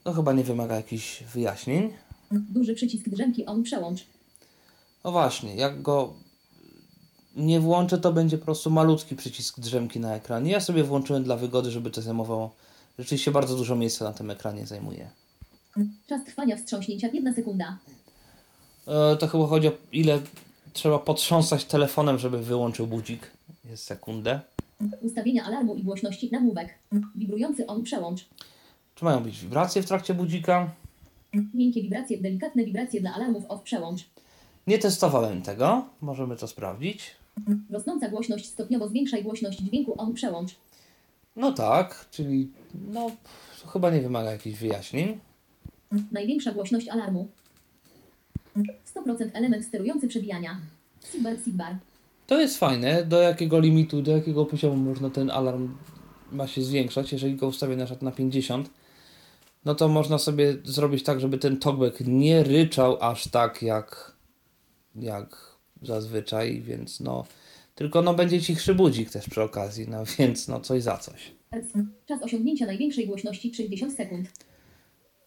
No 0.05 0.13
chyba 0.13 0.33
nie 0.33 0.43
wymaga 0.43 0.75
jakichś 0.75 1.23
wyjaśnień. 1.23 1.93
Duży 2.31 2.75
przycisk 2.75 3.09
drzemki 3.09 3.45
on 3.45 3.63
przełącz. 3.63 4.05
No 5.03 5.11
właśnie, 5.11 5.55
jak 5.55 5.81
go 5.81 6.13
nie 7.35 7.59
włączę, 7.59 7.97
to 7.97 8.13
będzie 8.13 8.37
po 8.37 8.45
prostu 8.45 8.69
malutki 8.69 9.15
przycisk 9.15 9.59
drzemki 9.59 9.99
na 9.99 10.15
ekranie. 10.15 10.51
Ja 10.51 10.59
sobie 10.59 10.83
włączyłem 10.83 11.23
dla 11.23 11.37
wygody, 11.37 11.71
żeby 11.71 11.91
to 11.91 12.01
zajmowało 12.01 12.55
rzeczywiście 12.99 13.31
bardzo 13.31 13.55
dużo 13.55 13.75
miejsca 13.75 14.05
na 14.05 14.13
tym 14.13 14.31
ekranie 14.31 14.67
zajmuje. 14.67 15.09
Czas 16.07 16.25
trwania 16.25 16.57
wstrząśnięcia 16.57 17.07
1 17.13 17.33
sekunda. 17.33 17.77
E, 18.87 19.17
to 19.17 19.27
chyba 19.27 19.47
chodzi 19.47 19.67
o 19.67 19.71
ile 19.91 20.19
trzeba 20.73 20.99
potrząsać 20.99 21.65
telefonem, 21.65 22.17
żeby 22.17 22.39
wyłączył 22.43 22.87
budzik. 22.87 23.31
Jest 23.69 23.83
sekundę. 23.83 24.39
Ustawienia 25.01 25.43
alarmu 25.43 25.75
i 25.75 25.83
głośności 25.83 26.29
nagłówek. 26.31 26.69
Wibrujący 27.15 27.67
on 27.67 27.83
przełącz. 27.83 28.25
Czy 28.95 29.05
mają 29.05 29.23
być 29.23 29.39
wibracje 29.39 29.83
w 29.83 29.85
trakcie 29.85 30.13
budzika? 30.13 30.71
Miękkie 31.53 31.81
wibracje, 31.81 32.17
delikatne 32.17 32.65
wibracje 32.65 33.01
dla 33.01 33.13
alarmów 33.13 33.43
off 33.49 33.61
przełącz. 33.61 34.05
Nie 34.67 34.79
testowałem 34.79 35.41
tego. 35.41 35.85
Możemy 36.01 36.35
to 36.35 36.47
sprawdzić. 36.47 37.15
Rosnąca 37.69 38.09
głośność 38.09 38.45
stopniowo 38.45 38.87
zwiększaj 38.87 39.23
głośność 39.23 39.59
dźwięku 39.59 39.95
on 39.97 40.13
przełącz. 40.13 40.55
No 41.35 41.51
tak, 41.51 42.05
czyli 42.11 42.51
no 42.91 43.11
chyba 43.73 43.91
nie 43.91 44.01
wymaga 44.01 44.31
jakichś 44.31 44.59
wyjaśnień. 44.59 45.19
Największa 46.11 46.51
głośność 46.51 46.87
alarmu. 46.87 47.27
100% 48.95 49.29
element 49.33 49.65
sterujący 49.65 50.07
przebijania. 50.07 50.59
Sigbar, 51.11 51.37
Sigbar. 51.43 51.75
To 52.27 52.41
jest 52.41 52.57
fajne, 52.57 53.05
do 53.05 53.21
jakiego 53.21 53.59
limitu, 53.59 54.01
do 54.01 54.11
jakiego 54.11 54.45
poziomu 54.45 54.75
można 54.75 55.09
ten 55.09 55.31
alarm 55.31 55.75
ma 56.31 56.47
się 56.47 56.61
zwiększać. 56.61 57.11
Jeżeli 57.11 57.35
go 57.35 57.47
ustawię 57.47 57.75
na 57.75 57.85
przykład 57.85 58.01
na 58.01 58.11
50, 58.11 58.69
no 59.65 59.75
to 59.75 59.87
można 59.87 60.17
sobie 60.17 60.57
zrobić 60.63 61.03
tak, 61.03 61.19
żeby 61.19 61.37
ten 61.37 61.57
talkback 61.57 61.99
nie 61.99 62.43
ryczał 62.43 62.97
aż 63.01 63.27
tak 63.27 63.61
jak, 63.61 64.15
jak 64.95 65.57
zazwyczaj, 65.81 66.61
więc 66.61 66.99
no 66.99 67.25
tylko 67.75 68.01
no 68.01 68.13
będzie 68.13 68.41
cichszy 68.41 68.75
budzik 68.75 69.09
też 69.09 69.29
przy 69.29 69.41
okazji, 69.41 69.87
no 69.89 70.03
więc 70.19 70.47
no 70.47 70.59
coś 70.59 70.83
za 70.83 70.97
coś. 70.97 71.31
Czas 72.05 72.23
osiągnięcia 72.23 72.65
największej 72.65 73.07
głośności 73.07 73.55
60 73.55 73.93
sekund. 73.93 74.29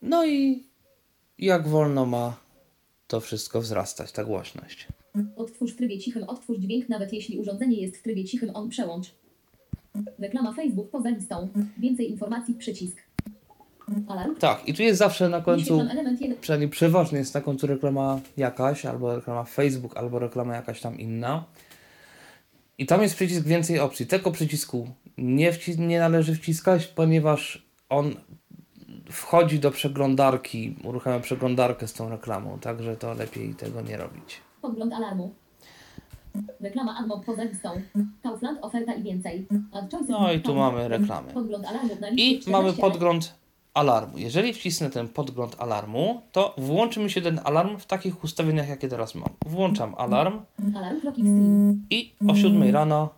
No 0.03 0.27
i 0.27 0.67
jak 1.39 1.69
wolno 1.69 2.07
ma 2.07 2.37
to 3.07 3.21
wszystko 3.21 3.61
wzrastać, 3.61 4.13
ta 4.13 4.25
głośność. 4.25 4.89
Odtwórz 5.37 5.73
w 5.73 5.77
trybie 5.77 5.99
cichym, 5.99 6.25
odtwórz 6.25 6.59
dźwięk, 6.59 6.89
nawet 6.89 7.13
jeśli 7.13 7.39
urządzenie 7.39 7.81
jest 7.81 7.97
w 7.97 8.03
trybie 8.03 8.25
cichym, 8.25 8.51
on 8.55 8.69
przełącz. 8.69 9.15
Reklama 10.19 10.53
Facebook 10.53 10.91
poza 10.91 11.09
listą. 11.11 11.49
Więcej 11.79 12.11
informacji, 12.11 12.55
przycisk. 12.55 12.97
Alarm. 14.09 14.37
Tak, 14.37 14.69
i 14.69 14.75
tu 14.75 14.83
jest 14.83 14.99
zawsze 14.99 15.29
na 15.29 15.41
końcu 15.41 15.63
Wyświetlam 15.63 15.99
element 15.99 16.21
1. 16.21 16.39
przynajmniej 16.41 16.71
przeważnie 16.71 17.19
jest 17.19 17.35
na 17.35 17.41
końcu 17.41 17.67
reklama 17.67 18.21
jakaś, 18.37 18.87
albo 18.87 19.17
reklama 19.17 19.45
Facebook, 19.45 19.97
albo 19.97 20.19
reklama 20.19 20.55
jakaś 20.55 20.81
tam 20.81 20.99
inna. 20.99 21.45
I 22.79 22.87
tam 22.87 23.03
jest 23.03 23.15
przycisk 23.15 23.47
więcej 23.47 23.81
opcji. 23.81 24.07
Tego 24.07 24.31
przycisku 24.31 24.89
nie, 25.19 25.53
nie 25.79 25.99
należy 25.99 26.35
wciskać, 26.35 26.87
ponieważ 26.87 27.67
on 27.89 28.15
wchodzi 29.11 29.59
do 29.59 29.71
przeglądarki, 29.71 30.77
uruchamia 30.85 31.21
przeglądarkę 31.21 31.89
z 31.89 31.93
tą 31.93 32.09
reklamą, 32.09 32.59
także 32.59 32.97
to 32.97 33.15
lepiej 33.15 33.55
tego 33.55 33.81
nie 33.81 33.97
robić. 33.97 34.41
Podgląd 34.63 34.93
alarmu. 34.93 35.35
Reklama 36.61 36.99
AdMob 36.99 37.25
poza 37.25 37.45
listą. 37.45 37.69
Kaufland, 38.23 38.59
oferta 38.63 38.95
i 38.95 39.03
więcej. 39.03 39.47
No 40.09 40.33
i 40.33 40.41
tu 40.41 40.55
mamy 40.55 40.89
liście 42.11 42.51
I 42.51 42.51
mamy 42.51 42.73
14. 42.73 42.81
podgląd 42.81 43.42
alarmu. 43.75 44.19
Jeżeli 44.19 44.55
wcisnę 44.55 44.91
ten 44.91 45.09
podgląd 45.09 45.57
alarmu, 45.59 46.23
to 46.33 46.55
włączy 46.59 47.01
mi 47.01 47.11
się 47.11 47.23
ten 47.23 47.41
alarm 47.45 47.79
w 47.79 47.87
takich 47.87 48.25
ustawieniach, 48.25 48.69
jakie 48.69 48.89
teraz 48.89 49.15
mam. 49.15 49.29
Włączam 49.47 49.95
alarm 49.95 50.41
i 51.91 52.13
o 52.29 52.35
7 52.35 52.71
rano 52.71 53.09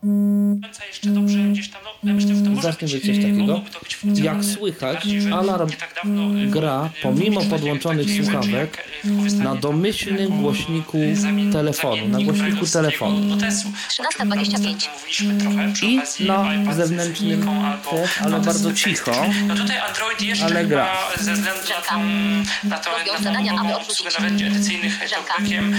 jeszcze 0.89 1.11
dobrze 1.11 1.39
gdzieś 1.39 1.71
tam, 1.71 1.81
no 2.03 2.09
ja 2.09 2.15
myślę, 2.15 2.35
że 2.35 2.43
to 2.43 2.51
może 2.51 2.63
Zacznie 2.63 2.89
być, 2.89 3.07
coś 3.07 3.19
e, 3.19 3.23
takiego. 3.23 3.61
Jak 4.15 4.45
słychać, 4.45 5.07
alarm 5.33 5.71
tak 5.71 6.05
e, 6.05 6.47
gra, 6.47 6.91
e, 6.99 7.03
pomimo 7.03 7.41
takie 7.41 7.51
podłączonych 7.51 8.07
słuchawek, 8.11 8.85
na 9.43 9.55
domyślnym 9.55 10.41
głośniku 10.43 10.99
telefonu, 11.53 12.09
na 12.09 12.19
głośniku 12.21 12.67
telefonu. 12.67 13.21
notesu, 13.21 13.69
o 13.69 14.13
czym 14.13 14.31
tam 14.31 14.39
13.25. 14.39 14.89
Mówiliśmy 14.95 15.41
trochę 15.41 15.73
przy 15.73 15.87
I 15.87 16.27
na 16.27 16.75
zewnętrznym 16.75 17.47
też, 17.91 18.23
ale 18.23 18.41
bardzo 18.41 18.73
cicho. 18.73 19.11
tekstem. 19.11 19.47
No 19.47 19.55
tutaj 19.55 19.79
Android 19.79 20.23
jeszcze 20.23 20.44
Ale 20.45 20.65
gra. 20.67 20.95
ze 21.21 21.33
względu 21.33 21.61
na 22.65 22.79
to, 22.79 22.91
na 23.31 23.59
tą 23.59 23.77
obsługę 23.77 24.11
narzędzi 24.21 24.45
edycyjnych 24.45 25.11
talkbackiem, 25.11 25.75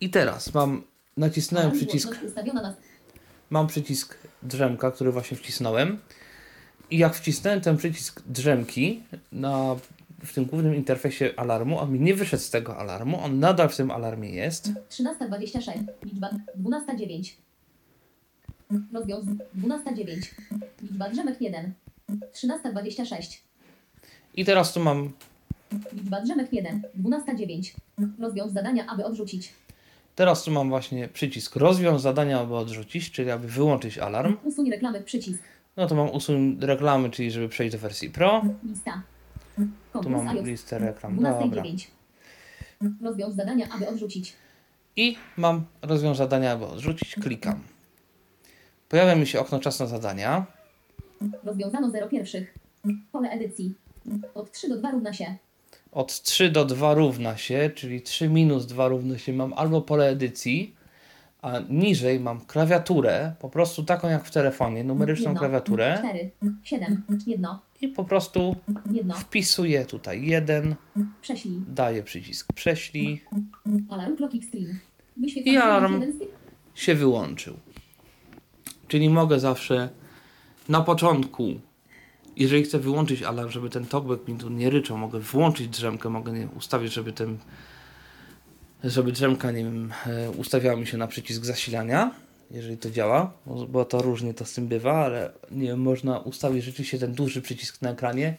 I 0.00 0.10
teraz 0.10 0.54
mam, 0.54 0.82
nacisnąłem 1.16 1.72
przycisk 1.72 2.18
mam 3.50 3.66
przycisk 3.66 4.18
drzemka, 4.42 4.90
który 4.90 5.12
właśnie 5.12 5.36
wcisnąłem. 5.36 5.98
I 6.90 6.98
jak 6.98 7.14
wcisnąłem 7.14 7.60
ten 7.60 7.76
przycisk 7.76 8.22
drzemki 8.26 9.02
na, 9.32 9.76
w 10.24 10.34
tym 10.34 10.44
głównym 10.44 10.74
interfejsie 10.74 11.30
alarmu, 11.36 11.78
on 11.78 11.92
mi 11.92 12.00
nie 12.00 12.14
wyszedł 12.14 12.42
z 12.42 12.50
tego 12.50 12.76
alarmu, 12.76 13.24
on 13.24 13.38
nadal 13.38 13.68
w 13.68 13.76
tym 13.76 13.90
alarmie 13.90 14.30
jest. 14.30 14.70
13.26. 14.90 15.82
Liczba 16.04 16.30
12.09. 16.60 17.32
Rozwiąż 18.92 19.24
12.09. 19.58 20.26
Liczba 20.82 21.10
drzemek 21.10 21.40
1. 21.40 21.72
13.26. 22.10 23.38
I 24.34 24.44
teraz 24.44 24.72
tu 24.72 24.80
mam, 24.80 25.12
Liczba 25.92 26.20
drzemek 26.20 26.52
1. 26.52 26.82
12.09. 27.02 27.74
Rozwiąż 28.20 28.52
zadania, 28.52 28.86
aby 28.86 29.04
odrzucić. 29.04 29.52
teraz 30.14 30.44
tu 30.44 30.50
mam 30.50 30.68
właśnie 30.68 31.08
przycisk 31.08 31.56
rozwiąż 31.56 32.00
zadania, 32.00 32.40
aby 32.40 32.56
odrzucić, 32.56 33.10
czyli 33.10 33.30
aby 33.30 33.48
wyłączyć 33.48 33.98
alarm. 33.98 34.36
Usuń 34.44 34.70
reklamy 34.70 35.00
przycisk. 35.02 35.42
No 35.76 35.86
to 35.86 35.94
mam 35.94 36.10
usuń 36.10 36.58
reklamy, 36.60 37.10
czyli 37.10 37.30
żeby 37.30 37.48
przejść 37.48 37.72
do 37.72 37.78
wersji 37.78 38.10
Pro. 38.10 38.42
Lista. 38.64 39.02
Tu 40.02 40.10
mam 40.10 40.28
iOS. 40.28 40.46
listę 40.46 40.78
reklam. 40.78 41.16
Dobra. 41.16 41.32
12.09. 41.32 41.86
Rozwiąż 43.02 43.34
zadania, 43.34 43.68
aby 43.74 43.88
odrzucić. 43.88 44.32
I 44.96 45.16
mam 45.36 45.64
rozwiąż 45.82 46.16
zadania, 46.18 46.52
aby 46.52 46.66
odrzucić. 46.66 47.14
Klikam. 47.14 47.62
Pojawia 48.88 49.14
mi 49.14 49.26
się 49.26 49.40
okno 49.40 49.60
czas 49.60 49.80
na 49.80 49.86
zadania. 49.86 50.46
Rozwiązano 51.44 51.90
0 51.90 52.08
pierwszych. 52.08 52.54
Pole 53.12 53.30
edycji. 53.30 53.74
Od 54.34 54.52
3 54.52 54.68
do 54.68 54.76
2 54.76 54.90
równa 54.90 55.12
się. 55.12 55.36
Od 55.92 56.22
3 56.22 56.50
do 56.50 56.64
2 56.64 56.94
równa 56.94 57.36
się, 57.36 57.70
czyli 57.74 58.02
3 58.02 58.28
minus 58.28 58.66
2 58.66 58.88
równa 58.88 59.18
się 59.18 59.32
mam 59.32 59.52
albo 59.52 59.82
pole 59.82 60.08
edycji, 60.08 60.74
a 61.42 61.52
niżej 61.68 62.20
mam 62.20 62.40
klawiaturę, 62.40 63.34
po 63.38 63.48
prostu 63.50 63.82
taką 63.84 64.08
jak 64.08 64.24
w 64.24 64.30
telefonie, 64.30 64.84
numeryczną 64.84 65.24
Jedno. 65.26 65.40
klawiaturę 65.40 65.98
4. 65.98 66.30
7. 66.64 67.02
1. 67.26 67.46
i 67.80 67.88
po 67.88 68.04
prostu 68.04 68.56
1. 68.90 69.12
wpisuję 69.16 69.84
tutaj 69.84 70.26
1, 70.26 70.74
Prześlij. 71.20 71.60
daję 71.68 72.02
przycisk 72.02 72.52
prześlij, 72.52 73.22
Alarm 73.90 74.16
Clock 74.16 74.34
Extreme. 74.34 74.74
I 75.44 75.56
alarm. 75.56 75.92
jeden 76.00 76.12
się 76.74 76.94
wyłączył. 76.94 77.54
Czyli 78.88 79.10
mogę 79.10 79.40
zawsze 79.40 79.88
na 80.68 80.80
początku, 80.80 81.60
jeżeli 82.36 82.62
chcę 82.62 82.78
wyłączyć 82.78 83.22
alarm, 83.22 83.50
żeby 83.50 83.70
ten 83.70 83.86
talkback 83.86 84.28
mi 84.28 84.38
tu 84.38 84.50
nie 84.50 84.70
ryczał, 84.70 84.98
mogę 84.98 85.20
włączyć 85.20 85.68
drzemkę, 85.68 86.08
mogę 86.08 86.32
nie 86.32 86.48
ustawić, 86.56 86.92
żeby 86.92 87.12
ten 87.12 87.38
żeby 88.84 89.12
drzemka, 89.12 89.50
nie 89.50 89.64
wiem, 89.64 89.92
e, 90.06 90.30
ustawiała 90.30 90.76
mi 90.76 90.86
się 90.86 90.96
na 90.96 91.06
przycisk 91.06 91.44
zasilania, 91.44 92.10
jeżeli 92.50 92.78
to 92.78 92.90
działa, 92.90 93.32
bo 93.68 93.84
to 93.84 94.02
różnie 94.02 94.34
to 94.34 94.44
z 94.44 94.52
tym 94.52 94.68
bywa, 94.68 94.92
ale 94.92 95.32
nie 95.50 95.66
wiem, 95.66 95.80
można 95.80 96.18
ustawić 96.18 96.64
rzeczywiście 96.64 96.98
ten 96.98 97.12
duży 97.12 97.42
przycisk 97.42 97.82
na 97.82 97.90
ekranie 97.90 98.36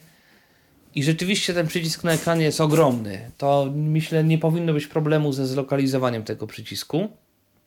i 0.94 1.02
rzeczywiście 1.02 1.54
ten 1.54 1.66
przycisk 1.66 2.04
na 2.04 2.12
ekranie 2.12 2.44
jest 2.44 2.60
ogromny. 2.60 3.30
To 3.38 3.72
myślę 3.74 4.24
nie 4.24 4.38
powinno 4.38 4.72
być 4.72 4.86
problemu 4.86 5.32
ze 5.32 5.46
zlokalizowaniem 5.46 6.22
tego 6.22 6.46
przycisku. 6.46 7.08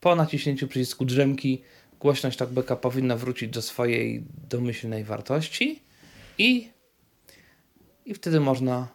Po 0.00 0.16
naciśnięciu 0.16 0.68
przycisku 0.68 1.04
drzemki 1.04 1.62
głośność 2.00 2.38
talkbacka 2.38 2.76
powinna 2.76 3.16
wrócić 3.16 3.50
do 3.50 3.62
swojej 3.62 4.24
domyślnej 4.50 5.04
wartości 5.04 5.82
i, 6.38 6.68
i 8.06 8.14
wtedy 8.14 8.40
można 8.40 8.88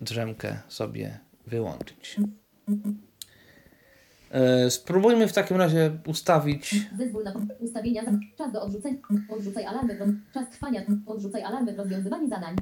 drzemkę 0.00 0.58
sobie 0.68 1.18
wyłączyć. 1.46 2.16
E, 4.30 4.70
Spróbujmy 4.70 5.28
w 5.28 5.32
takim 5.32 5.56
razie 5.56 5.90
ustawić 6.06 6.86
Zezwól 6.98 7.24
na 7.24 7.34
ustawienia. 7.60 8.04
za- 8.04 8.10
Czas 8.38 8.52
do 8.52 8.62
odrzucenia. 8.62 8.98
Odrzucaj 9.28 9.64
alarmy. 9.66 9.98
Czas 10.34 10.50
trwania. 10.50 10.82
Odrzucaj 11.06 11.42
alarmy. 11.42 11.76
Rozwiązywanie 11.76 12.28
zadań. 12.28 12.56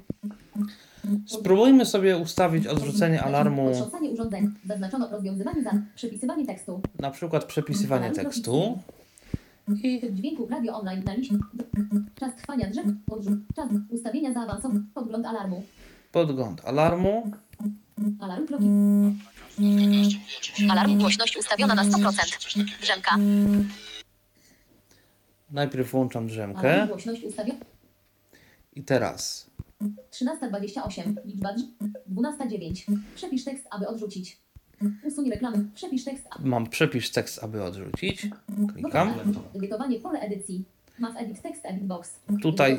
Spróbujmy 1.27 1.87
sobie 1.87 2.17
ustawić 2.17 2.67
odrzucenie 2.67 3.23
alarmu, 3.23 3.67
Potrząsanie 3.69 4.11
urządzeń. 4.11 4.51
Zaznaczono 4.67 5.09
rozwiązywanie 5.11 5.63
zadań. 5.63 5.83
Przepisywanie 5.95 6.47
tekstu. 6.47 6.81
na 6.99 7.11
przykład 7.11 7.45
przepisywanie 7.45 8.11
tekstu. 8.11 8.79
Dźwięku 10.13 10.47
radio 10.49 10.79
online 10.81 11.05
na 11.05 11.15
liście. 11.15 11.35
Czas 12.21 12.37
trwania 12.37 12.71
drzew. 12.71 12.87
Czas 13.57 13.69
ustawienia 13.91 14.33
zaawansowany. 14.33 14.81
Podgląd 14.95 15.27
alarmu. 15.27 15.63
podgląd 16.13 16.65
alarmu. 16.65 17.31
Alarm 18.21 18.47
kloki. 18.47 18.65
Alarm 20.71 20.99
głośność 20.99 21.37
ustawiona 21.37 21.75
na 21.75 21.85
100%. 21.85 22.65
Drzemka. 22.81 23.17
Najpierw 25.51 25.91
włączam 25.91 26.23
Alarm 26.23 26.33
drzemkę 26.33 26.87
głośność 26.89 27.25
ustawiona. 27.25 27.59
i 28.73 28.85
teraz 28.85 29.51
13.28. 30.11 31.15
Liczba 31.25 31.53
drz... 31.55 31.63
12.09. 32.15 32.97
Przepisz 33.15 33.45
tekst, 33.45 33.67
aby 33.71 33.89
odrzucić. 33.89 34.46
Usuń 35.05 35.31
reklamy. 35.31 35.65
Przepisz 35.75 36.05
tekst, 36.05 36.27
aby... 36.31 36.49
mam 36.49 36.67
przepisz 36.67 37.11
tekst, 37.11 37.45
aby 37.45 37.65
odrzucić. 37.65 38.27
Klikam. 38.75 39.15
Edytowanie 39.55 40.01
pole 40.01 40.21
edycji. 40.21 40.65
Maw 40.99 41.17
edit 41.17 41.43
text 41.43 41.67
edit 41.67 41.85
box. 41.85 42.21
Tutaj-. 42.43 42.79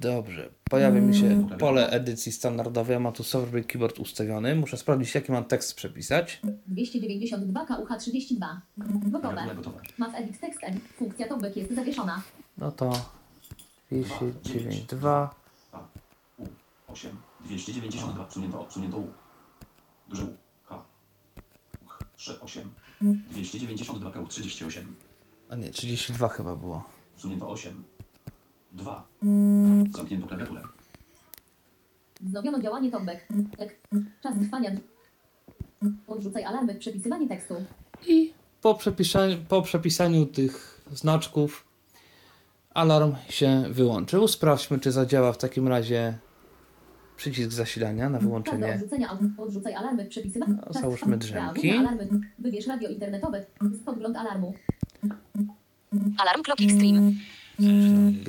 Dobrze, 0.00 0.48
pojawia 0.70 1.00
mi 1.00 1.16
się 1.16 1.48
pole 1.58 1.90
edycji 1.90 2.32
standardowej. 2.32 2.94
Ja 2.94 3.00
mam 3.00 3.12
tu 3.12 3.24
Software 3.24 3.66
Keyboard 3.66 3.98
ustawiony. 3.98 4.54
Muszę 4.54 4.76
sprawdzić, 4.76 5.14
jaki 5.14 5.32
mam 5.32 5.44
tekst 5.44 5.74
przepisać. 5.74 6.40
292 6.66 7.66
KUH 7.66 7.96
32. 7.98 8.60
Gotowe. 9.10 9.46
Maw 9.98 10.14
edit 10.14 10.40
text 10.40 10.58
edit. 10.62 10.82
Funkcja 10.96 11.28
talkback 11.28 11.56
jest 11.56 11.74
zawieszona. 11.74 12.22
No 12.58 12.72
to 12.72 12.92
292. 13.90 15.34
A, 15.72 15.78
U, 16.38 16.44
8, 16.88 17.16
292, 17.44 18.22
odsunięto, 18.22 18.60
odsunięto 18.60 18.98
U. 18.98 19.06
Duże 20.08 20.24
U, 20.24 20.28
K, 22.16 22.32
U, 22.32 22.36
3, 22.36 22.40
8, 22.40 22.70
292, 23.30 24.10
K, 24.10 24.20
U, 24.20 24.26
38, 24.26 24.94
A 25.48 25.56
nie, 25.56 25.70
32 25.70 26.28
chyba 26.28 26.56
było. 26.56 26.84
odsunięto 27.16 27.48
8, 27.50 27.84
2, 28.72 29.06
zamknięto 29.96 30.26
klawiaturę. 30.26 30.62
Wznowiono 32.20 32.62
działanie. 32.62 32.90
Tek. 33.58 33.78
Czas 34.22 34.34
trwania. 34.38 34.70
Odrzucaj 36.06 36.44
alarmy. 36.44 36.74
Przepisywanie 36.74 37.28
tekstu. 37.28 37.54
I 38.06 38.32
po 38.62 38.74
przepisaniu, 38.74 39.36
po 39.48 39.62
przepisaniu 39.62 40.26
tych 40.26 40.80
znaczków 40.92 41.66
alarm 42.74 43.14
się 43.28 43.64
wyłączył. 43.70 44.28
Sprawdźmy, 44.28 44.78
czy 44.80 44.92
zadziała 44.92 45.32
w 45.32 45.38
takim 45.38 45.68
razie 45.68 46.18
przycisk 47.16 47.50
zasilania 47.50 48.10
na 48.10 48.18
wyłączenie. 48.18 48.74
odrzucenia. 48.74 49.18
Odrzucaj 49.38 49.74
alarmy. 49.74 50.04
Przepisywanie. 50.04 50.54
No, 50.66 50.80
załóżmy 50.80 51.16
drzemki. 51.18 51.72
Wybierz 52.38 52.66
radio 52.66 52.88
internetowe. 52.88 53.44
Podgląd 53.84 54.16
alarmu. 54.16 54.54
Alarm 56.18 56.42
Clock 56.42 56.60
Extreme. 56.60 57.12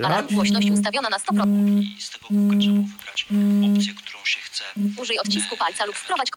Alarm 0.04 0.28
głośność 0.36 0.72
ustawiona 0.72 1.10
na 1.10 1.18
100%. 1.18 1.82
I 1.82 2.02
z 2.02 2.10
tego 2.12 2.26
kółka 2.28 2.58
trzeba 2.58 2.80
wybrać 2.80 3.28
opcję, 3.72 3.94
którą 3.94 4.20
się 4.24 4.40
chce. 4.42 4.64
Użyj 5.02 5.20
odcisku 5.20 5.58
palca 5.58 5.86
lub 5.86 5.96
wprowadź 5.96 6.32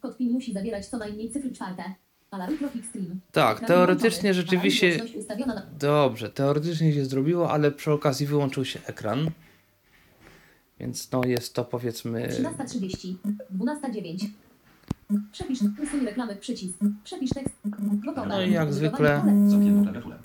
Kod 0.00 0.16
PIN 0.16 0.32
musi 0.32 0.52
zawierać 0.52 0.86
co 0.86 0.98
najmniej 0.98 1.30
cyfry 1.30 1.52
czwarte. 1.52 1.82
Alarm 2.30 2.58
Clock 2.58 2.76
Extreme. 2.76 3.06
Tak, 3.32 3.66
teoretycznie 3.66 4.34
rzeczywiście-. 4.34 5.00
Dobrze, 5.78 6.30
teoretycznie 6.30 6.92
się 6.92 7.04
zrobiło, 7.04 7.50
ale 7.52 7.70
przy 7.70 7.92
okazji 7.92 8.26
wyłączył 8.26 8.64
się 8.64 8.80
ekran. 8.86 9.30
Więc 10.80 11.12
no 11.12 11.24
jest 11.24 11.54
to 11.54 11.64
powiedzmy. 11.64 12.28
13.30. 12.28 13.14
12.09. 13.58 14.26
Przepisz, 15.32 15.58
usuń 15.82 16.04
reklamy, 16.04 16.36
przycisk. 16.36 16.78
Przepisz 17.04 17.30
tekst. 17.30 17.54
Gotowe. 18.04 18.28
No 18.28 18.42
i 18.42 18.52
jak 18.52 18.72
zwykle- 18.72 19.20
pole. 19.20 19.22
Zamknięto 19.46 19.82
klawiaturę. 19.82 20.16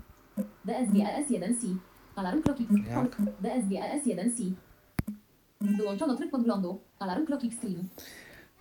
DSG 0.65 0.93
ES1C. 0.93 1.75
Alarm 2.15 2.41
kroki. 2.41 2.67
Jak? 2.89 3.21
DSG 3.41 3.71
ES1C. 3.71 4.51
Wyłączono 5.61 6.15
tryb 6.15 6.31
podglądu. 6.31 6.79
Alarm 6.99 7.25
Clock 7.25 7.43
Extreme. 7.43 7.83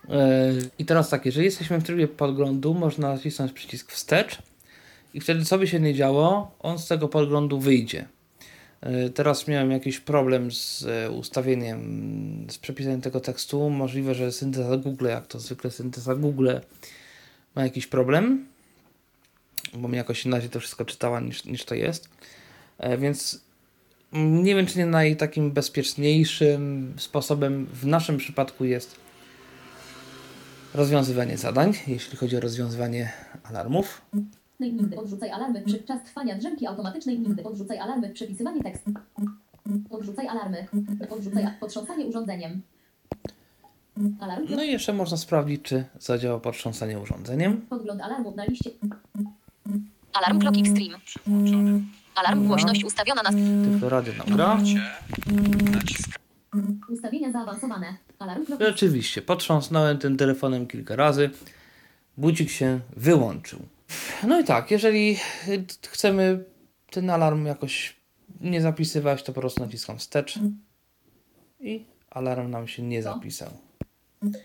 E, 0.09 0.51
I 0.79 0.85
teraz 0.85 1.09
tak, 1.09 1.25
jeżeli 1.25 1.45
jesteśmy 1.45 1.79
w 1.79 1.83
trybie 1.83 2.07
podglądu, 2.07 2.73
można 2.73 3.13
nacisnąć 3.13 3.51
przycisk 3.51 3.91
wstecz 3.91 4.41
i 5.13 5.19
wtedy 5.19 5.45
co 5.45 5.57
by 5.57 5.67
się 5.67 5.79
nie 5.79 5.93
działo, 5.93 6.55
on 6.59 6.79
z 6.79 6.87
tego 6.87 7.07
podglądu 7.07 7.59
wyjdzie. 7.59 8.07
E, 8.85 9.09
Teraz 9.09 9.47
miałem 9.47 9.71
jakiś 9.71 9.99
problem 9.99 10.51
z 10.51 10.85
e, 10.85 11.11
ustawieniem, 11.11 12.47
z 12.49 12.57
przepisaniem 12.57 13.01
tego 13.01 13.19
tekstu. 13.19 13.69
Możliwe, 13.69 14.15
że 14.15 14.31
synteza 14.31 14.77
Google, 14.77 15.05
jak 15.05 15.27
to 15.27 15.39
zwykle 15.39 15.71
synteza 15.71 16.15
Google, 16.15 16.49
ma 17.55 17.63
jakiś 17.63 17.87
problem, 17.87 18.45
bo 19.73 19.87
mi 19.87 19.97
jakoś 19.97 20.25
inaczej 20.25 20.49
to 20.49 20.59
wszystko 20.59 20.85
czytała 20.85 21.19
niż, 21.19 21.45
niż 21.45 21.65
to 21.65 21.75
jest. 21.75 22.09
E, 22.77 22.97
Więc 22.97 23.41
nie 24.13 24.55
wiem, 24.55 24.65
czy 24.65 24.77
nie 24.77 24.85
naj 24.85 25.15
takim 25.15 25.51
bezpieczniejszym 25.51 26.93
sposobem 26.97 27.65
w 27.65 27.85
naszym 27.85 28.17
przypadku 28.17 28.65
jest 28.65 28.95
rozwiązywanie 30.73 31.37
zadań, 31.37 31.73
jeśli 31.87 32.17
chodzi 32.17 32.37
o 32.37 32.39
rozwiązywanie 32.39 33.13
alarmów. 33.43 34.01
Nigdy 34.59 34.97
odrzucaj 34.97 35.29
alarmy. 35.29 35.61
Przy 35.61 35.79
czas 35.79 36.03
trwania 36.03 36.35
drzemki 36.35 36.67
automatycznej 36.67 37.19
nigdy 37.19 37.43
odrzucaj 37.43 37.79
alarmy. 37.79 38.09
Przepisywanie 38.09 38.63
tekstu. 38.63 38.91
Odrzucaj 39.89 40.27
alarmy. 40.27 40.67
Odrzucaj 41.09 41.47
potrząsanie 41.59 42.05
urządzeniem. 42.05 42.61
Alarm 44.19 44.45
No 44.49 44.63
i 44.63 44.71
jeszcze 44.71 44.93
można 44.93 45.17
sprawdzić, 45.17 45.61
czy 45.61 45.85
zadziała 45.99 46.39
potrząsanie 46.39 46.99
urządzeniem. 46.99 47.61
Podgląd 47.69 48.01
alarmu 48.01 48.35
na 48.35 48.45
liście. 48.45 48.69
Alarm 50.13 50.39
Clock 50.39 50.57
Extreme. 50.57 50.97
Alarm 52.15 52.47
głośność 52.47 52.83
ustawiona 52.83 53.21
na 53.23 53.29
Tylko 53.71 53.89
radio 53.89 54.13
nam 54.13 54.27
gra. 54.27 54.57
Ustawienia 56.89 57.31
zaawansowane. 57.31 57.87
Alarm 58.19 58.45
Clock 58.45 58.61
Rzeczywiście, 58.61 59.21
potrząsnąłem 59.21 59.97
tym 59.97 60.17
telefonem 60.17 60.67
kilka 60.67 60.95
razy. 60.95 61.29
Budzik 62.17 62.49
się 62.49 62.79
wyłączył. 62.97 63.59
No 64.27 64.39
i 64.39 64.43
tak, 64.43 64.71
jeżeli 64.71 65.17
chcemy 65.91 66.43
ten 66.91 67.09
alarm 67.09 67.45
jakoś 67.45 67.95
nie 68.41 68.61
zapisywać, 68.61 69.23
to 69.23 69.33
po 69.33 69.41
prostu 69.41 69.61
naciskam 69.63 69.97
wstecz 69.97 70.39
i 71.59 71.85
alarm 72.09 72.51
nam 72.51 72.67
się 72.67 72.83
nie 72.83 73.03
zapisał. 73.03 73.49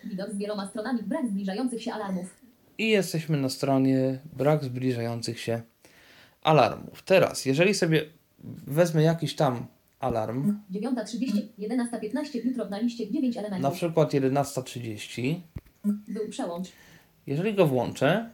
Widok 0.05 0.31
z 0.33 0.37
wieloma 0.37 0.67
stronami. 0.69 1.03
Brak 1.03 1.27
zbliżających 1.29 1.83
się 1.83 1.93
alarmów. 1.93 2.37
I 2.79 2.89
jesteśmy 2.89 3.37
na 3.37 3.49
stronie 3.49 4.19
brak 4.37 4.65
zbliżających 4.65 5.41
się 5.41 5.63
alarmów. 6.43 7.03
Teraz, 7.03 7.45
jeżeli 7.47 7.75
sobie 7.75 8.05
wezmę 8.67 9.03
jakiś 9.03 9.37
tam 9.37 9.67
alarm, 10.01 10.59
9.30, 10.73 11.43
11.15, 11.59 12.45
jutro 12.45 12.69
na 12.69 12.79
liście 12.79 13.11
9 13.13 13.35
na 13.37 13.41
elementów. 13.43 13.75
przykład 13.75 14.13
11.30, 14.13 15.41
Był 16.09 16.29
przełącz. 16.29 16.69
jeżeli 17.27 17.55
go 17.55 17.67
włączę, 17.67 18.31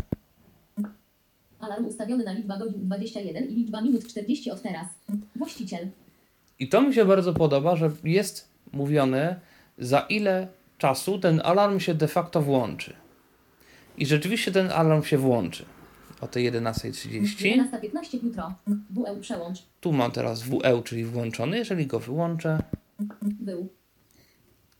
Alarm 1.61 1.87
ustawiony 1.87 2.25
na 2.25 2.33
liczba 2.33 2.57
godzin 2.59 2.81
21 2.87 3.45
i 3.49 3.55
liczba 3.55 3.81
minut 3.81 4.07
40 4.09 4.51
od 4.51 4.63
teraz. 4.63 4.87
Właściciel. 5.37 5.89
i 6.59 6.69
to 6.69 6.83
mi 6.83 6.95
się 6.95 7.05
bardzo 7.05 7.33
podoba, 7.35 7.77
że 7.77 7.91
jest 8.05 8.49
mówione, 8.73 9.41
za 9.79 10.01
ile 10.01 10.49
czasu 10.79 11.19
ten 11.19 11.41
alarm 11.45 11.81
się 11.81 11.95
de 11.95 12.09
facto 12.09 12.43
włączy. 12.43 12.95
I 13.99 14.07
rzeczywiście 14.07 14.53
ten 14.53 14.71
alarm 14.71 15.03
się 15.03 15.19
włączy 15.19 15.65
o 16.21 16.27
tej 16.29 16.53
11.30. 16.53 17.23
11.15 17.23 18.25
jutro. 18.25 18.55
WE 18.91 19.21
przełącz. 19.21 19.63
Tu 19.81 19.93
mam 19.93 20.11
teraz 20.11 20.43
WE, 20.43 20.83
czyli 20.85 21.05
włączony. 21.05 21.59
Jeżeli 21.59 21.87
go 21.87 22.01
wyłączę, 22.01 22.63
Był. 23.23 23.69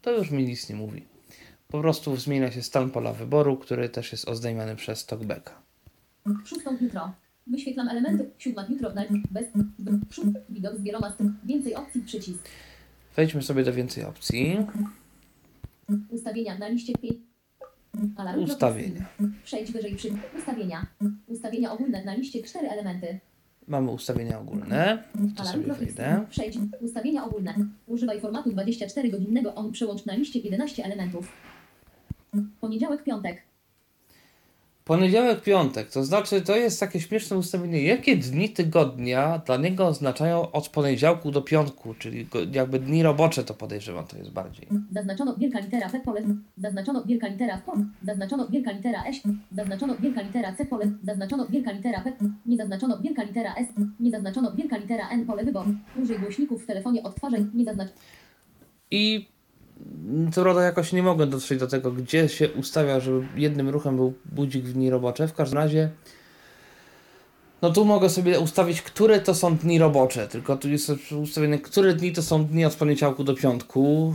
to 0.03 0.11
już 0.13 0.31
mi 0.31 0.45
nic 0.45 0.69
nie 0.71 0.77
mówi. 0.77 1.05
Po 1.69 1.81
prostu 1.81 2.17
zmienia 2.17 2.51
się 2.53 2.63
stan 2.63 2.91
pola 2.91 3.13
wyboru, 3.13 3.57
który 3.57 3.89
też 3.89 4.13
jest 4.13 4.29
oznajmiany 4.29 4.77
przez 4.77 5.07
talkbacka. 5.07 5.66
Szóstą 6.45 6.77
jutro. 6.81 7.13
Wyświetlam 7.47 7.89
elementy. 7.89 8.31
Siódma 8.39 8.67
jutro 8.69 8.91
bez. 9.31 9.47
Widok 10.49 10.77
z 10.77 10.83
wieloma 10.83 11.11
stron. 11.11 11.37
Więcej 11.45 11.75
opcji. 11.75 12.03
Przycisk. 12.03 12.49
Wejdźmy 13.17 13.43
sobie 13.43 13.65
do 13.65 13.73
więcej 13.73 14.05
opcji. 14.05 14.57
Ustawienia 16.11 16.59
na 16.59 16.69
liście 16.69 16.93
5. 16.93 17.15
Alarm. 18.17 18.43
Ustawienia. 18.43 19.07
Przejdź 19.45 19.73
wyżej 19.73 19.97
przy 19.97 20.09
ustawienia. 20.39 20.87
Ustawienia 21.27 21.73
ogólne 21.73 22.05
na 22.05 22.15
liście 22.15 22.43
4 22.43 22.69
elementy. 22.69 23.21
Mamy 23.69 23.91
ustawienia 23.91 24.41
ogólne. 24.41 25.05
To 25.37 25.43
Alarm 25.43 25.63
sobie 25.63 25.75
wejdę. 25.75 26.27
Przejdź. 26.31 26.59
Ustawienia 26.81 27.25
ogólne. 27.25 27.55
Używaj 27.87 28.21
formatu 28.21 28.51
24-godzinnego. 28.51 29.55
On 29.55 29.73
przełącz 29.73 30.07
na 30.07 30.15
liście 30.15 30.39
11 30.39 30.85
elementów. 30.85 31.33
Poniedziałek, 32.61 33.05
piątek. 33.05 33.43
Poniedziałek, 34.87 35.43
piątek, 35.43 35.91
to 35.91 36.05
znaczy 36.05 36.43
to 36.43 36.57
jest 36.57 36.81
takie 36.81 37.01
śmieszne 37.01 37.37
ustawienie. 37.37 37.83
Jakie 37.83 38.17
dni 38.17 38.51
tygodnia 38.51 39.39
dla 39.39 39.57
niego 39.57 39.87
oznaczają 39.87 40.53
od 40.53 40.69
poniedziałku 40.69 41.31
do 41.31 41.43
piątku, 41.43 41.95
czyli 41.95 42.29
jakby 42.53 42.79
dni 42.79 43.03
robocze 43.03 43.45
to 43.45 43.55
podejrzewam, 43.55 44.07
to 44.07 44.19
jest 44.19 44.31
bardziej. 44.31 44.69
Zaznaczono 44.91 45.37
wielka 45.37 45.61
litera 45.61 45.89
P 45.89 46.01
pole. 46.01 46.23
Zaznaczono 46.57 47.05
wielka 47.05 47.29
litera 47.29 47.59
pole. 47.59 47.85
Zaznaczono 48.03 48.49
wielka 48.49 48.73
litera 48.73 49.05
S. 49.05 49.17
Zaznaczono 49.53 49.97
wielka 49.97 50.23
litera 50.23 50.53
C 50.53 50.65
pole. 50.65 50.91
Zaznaczono 51.05 51.47
wielka 51.47 51.73
litera 51.73 52.01
P. 52.01 52.13
Nie 52.47 52.57
zaznaczono 52.57 52.99
wielka 52.99 53.23
litera 53.23 53.55
S. 53.55 53.69
Nie 54.01 54.11
zaznaczono 54.11 54.53
wielka 54.53 54.77
litera 54.77 55.09
N 55.09 55.27
pole 55.27 55.45
wyboru. 55.45 55.71
Użyj 56.03 56.19
głośników 56.19 56.63
w 56.63 56.67
telefonie 56.67 57.03
odtwarzaj. 57.03 57.47
Nie 57.55 57.65
zaznacz. 57.65 57.89
I 58.91 59.29
co 60.33 60.43
prawda 60.43 60.63
jakoś 60.63 60.93
nie 60.93 61.03
mogę 61.03 61.27
dotrzeć 61.27 61.61
do 61.61 61.67
tego, 61.67 61.93
gdzie 61.93 62.29
się 62.29 62.53
ustawia, 62.53 63.01
żeby 63.01 63.27
jednym 63.37 63.69
ruchem 63.69 63.97
był 63.97 64.15
budzik 64.25 64.65
w 64.65 64.73
dni 64.73 64.91
robocze. 64.91 65.29
W 65.29 65.35
każdym 65.35 65.59
razie, 65.59 65.91
no 67.63 67.71
tu 67.71 67.85
mogę 67.85 68.11
sobie 68.11 68.41
ustawić, 68.41 68.83
które 68.83 69.21
to 69.21 69.35
są 69.35 69.57
dni 69.57 69.79
robocze. 69.79 70.29
Tylko 70.29 70.57
tu 70.57 70.69
jest 70.69 70.93
ustawione, 71.23 71.59
które 71.59 71.95
dni 71.95 72.13
to 72.13 72.23
są 72.23 72.45
dni 72.45 72.65
od 72.65 72.75
poniedziałku 72.75 73.25
do 73.25 73.35
piątku. 73.35 74.15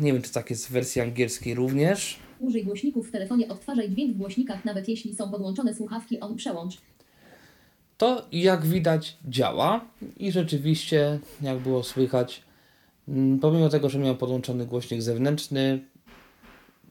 Nie 0.00 0.12
wiem, 0.12 0.22
czy 0.22 0.32
tak 0.32 0.50
jest 0.50 0.68
w 0.68 0.70
wersji 0.70 1.00
angielskiej 1.00 1.54
również. 1.54 2.18
Użyj 2.38 2.64
głośników 2.64 3.08
w 3.08 3.12
telefonie 3.12 3.48
odtwarzaj 3.48 3.90
dźwięk 3.90 4.14
w 4.14 4.18
głośnikach 4.18 4.64
nawet 4.64 4.88
jeśli 4.88 5.14
są 5.14 5.30
podłączone 5.30 5.74
słuchawki 5.74 6.20
on 6.20 6.36
przełącz. 6.36 6.78
To 7.98 8.26
jak 8.32 8.66
widać 8.66 9.16
działa 9.28 9.84
i 10.16 10.32
rzeczywiście, 10.32 11.18
jak 11.42 11.58
było 11.58 11.82
słychać, 11.82 12.42
pomimo 13.40 13.68
tego, 13.68 13.88
że 13.88 13.98
miał 13.98 14.16
podłączony 14.16 14.66
głośnik 14.66 15.02
zewnętrzny, 15.02 15.84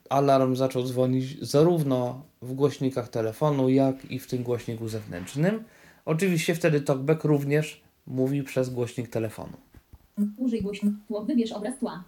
alarm 0.09 0.55
zaczął 0.55 0.83
dzwonić 0.83 1.45
zarówno 1.45 2.21
w 2.41 2.53
głośnikach 2.53 3.09
telefonu, 3.09 3.69
jak 3.69 4.11
i 4.11 4.19
w 4.19 4.27
tym 4.27 4.43
głośniku 4.43 4.87
zewnętrznym. 4.87 5.63
Oczywiście 6.05 6.55
wtedy 6.55 6.81
talkback 6.81 7.23
również 7.23 7.81
mówi 8.07 8.43
przez 8.43 8.69
głośnik 8.69 9.09
telefonu. 9.09 9.57
Użyj 10.37 10.61
głośników. 10.61 10.99
Tło. 11.07 11.25
Wybierz 11.25 11.51
obraz 11.51 11.79
tła. 11.79 12.03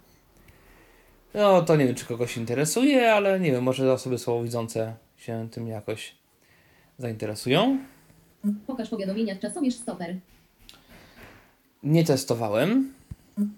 No 1.34 1.62
to 1.62 1.76
nie 1.76 1.86
wiem, 1.86 1.94
czy 1.94 2.06
kogoś 2.06 2.36
interesuje, 2.36 3.12
ale 3.12 3.40
nie 3.40 3.52
wiem, 3.52 3.64
może 3.64 3.92
osoby 3.92 4.18
słabowidzące 4.18 4.94
się 5.16 5.48
tym 5.50 5.68
jakoś 5.68 6.14
zainteresują. 6.98 7.78
Pokaż 8.66 8.88
powiadomienia 8.88 9.36
czasomierz 9.36 9.74
stoper. 9.74 10.16
Nie 11.82 12.04
testowałem. 12.04 12.92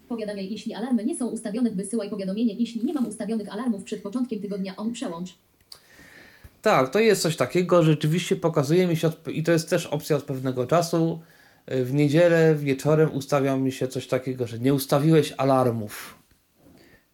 Powiadamiaj, 0.08 0.50
jeśli 0.50 0.74
alarmy 0.74 1.04
nie 1.04 1.16
są 1.16 1.26
ustawione, 1.26 1.70
wysyłaj 1.70 2.10
powiadomienie. 2.10 2.54
Jeśli 2.54 2.84
nie 2.84 2.94
mam 2.94 3.06
ustawionych 3.06 3.52
alarmów 3.52 3.84
przed 3.84 4.02
początkiem 4.02 4.40
tygodnia, 4.40 4.76
on 4.76 4.92
przełącz. 4.92 5.34
Tak, 6.62 6.90
to 6.90 6.98
jest 7.00 7.22
coś 7.22 7.36
takiego, 7.36 7.82
rzeczywiście 7.82 8.36
pokazuje 8.36 8.86
mi 8.86 8.96
się, 8.96 9.06
od, 9.06 9.28
i 9.28 9.42
to 9.42 9.52
jest 9.52 9.70
też 9.70 9.86
opcja 9.86 10.16
od 10.16 10.22
pewnego 10.24 10.66
czasu. 10.66 11.20
y, 11.72 11.84
W 11.84 11.94
niedzielę 11.94 12.54
wieczorem 12.54 13.14
ustawia 13.14 13.56
mi 13.56 13.72
się 13.72 13.88
coś 13.88 14.06
takiego, 14.06 14.46
że 14.46 14.58
nie 14.58 14.74
ustawiłeś 14.74 15.34
alarmów. 15.36 16.18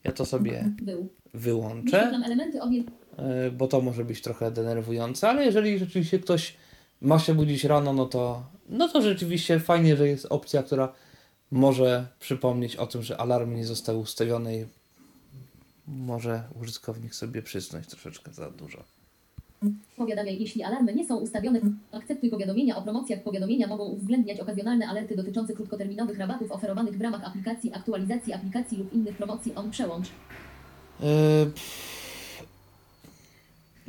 Ja 0.05 0.12
to 0.12 0.25
sobie 0.27 0.70
Był. 0.83 1.09
wyłączę, 1.35 2.12
y, 3.48 3.51
bo 3.51 3.66
to 3.68 3.81
może 3.81 4.05
być 4.05 4.20
trochę 4.22 4.51
denerwujące, 4.51 5.29
ale 5.29 5.44
jeżeli 5.44 5.79
rzeczywiście 5.79 6.18
ktoś 6.18 6.57
ma 7.01 7.18
się 7.18 7.35
budzić 7.35 7.64
rano, 7.64 7.92
no 7.92 8.07
to, 8.07 8.42
no 8.68 8.88
to 8.88 9.03
rzeczywiście 9.03 9.61
fajnie, 9.61 9.96
że 9.96 10.09
jest 10.09 10.27
opcja, 10.31 10.62
która 10.62 10.92
może 11.53 12.07
przypomnieć 12.21 12.77
o 12.77 12.87
tym, 12.87 13.03
że 13.03 13.21
alarmy 13.21 13.55
nie 13.55 13.67
zostały 13.67 13.99
ustawione 13.99 14.57
i 14.57 14.65
może 15.87 16.43
użytkownik 16.61 17.15
sobie 17.15 17.43
przysnąć 17.43 17.87
troszeczkę 17.87 18.33
za 18.33 18.51
dużo. 18.51 18.85
Powiadamiaj, 19.97 20.41
jeśli 20.41 20.62
alarmy 20.62 20.95
nie 20.95 21.07
są 21.07 21.17
ustawione. 21.17 21.61
Akceptuj 21.93 22.31
powiadomienia 22.31 22.77
o 22.77 22.83
promocjach. 22.83 23.23
Powiadomienia 23.23 23.67
mogą 23.67 23.85
uwzględniać 23.85 24.41
okazjonalne 24.41 24.88
alerty 24.88 25.17
dotyczące 25.17 25.55
krótkoterminowych 25.55 26.19
rabatów 26.19 26.53
oferowanych 26.53 26.99
w 26.99 27.01
ramach 27.01 27.25
aplikacji, 27.25 27.75
aktualizacji 27.75 28.33
aplikacji 28.33 28.79
lub 28.79 28.92
innych 28.92 29.17
promocji. 29.17 29.55
On 29.55 29.71
przełącz. 29.71 30.09
Yy, 31.00 31.53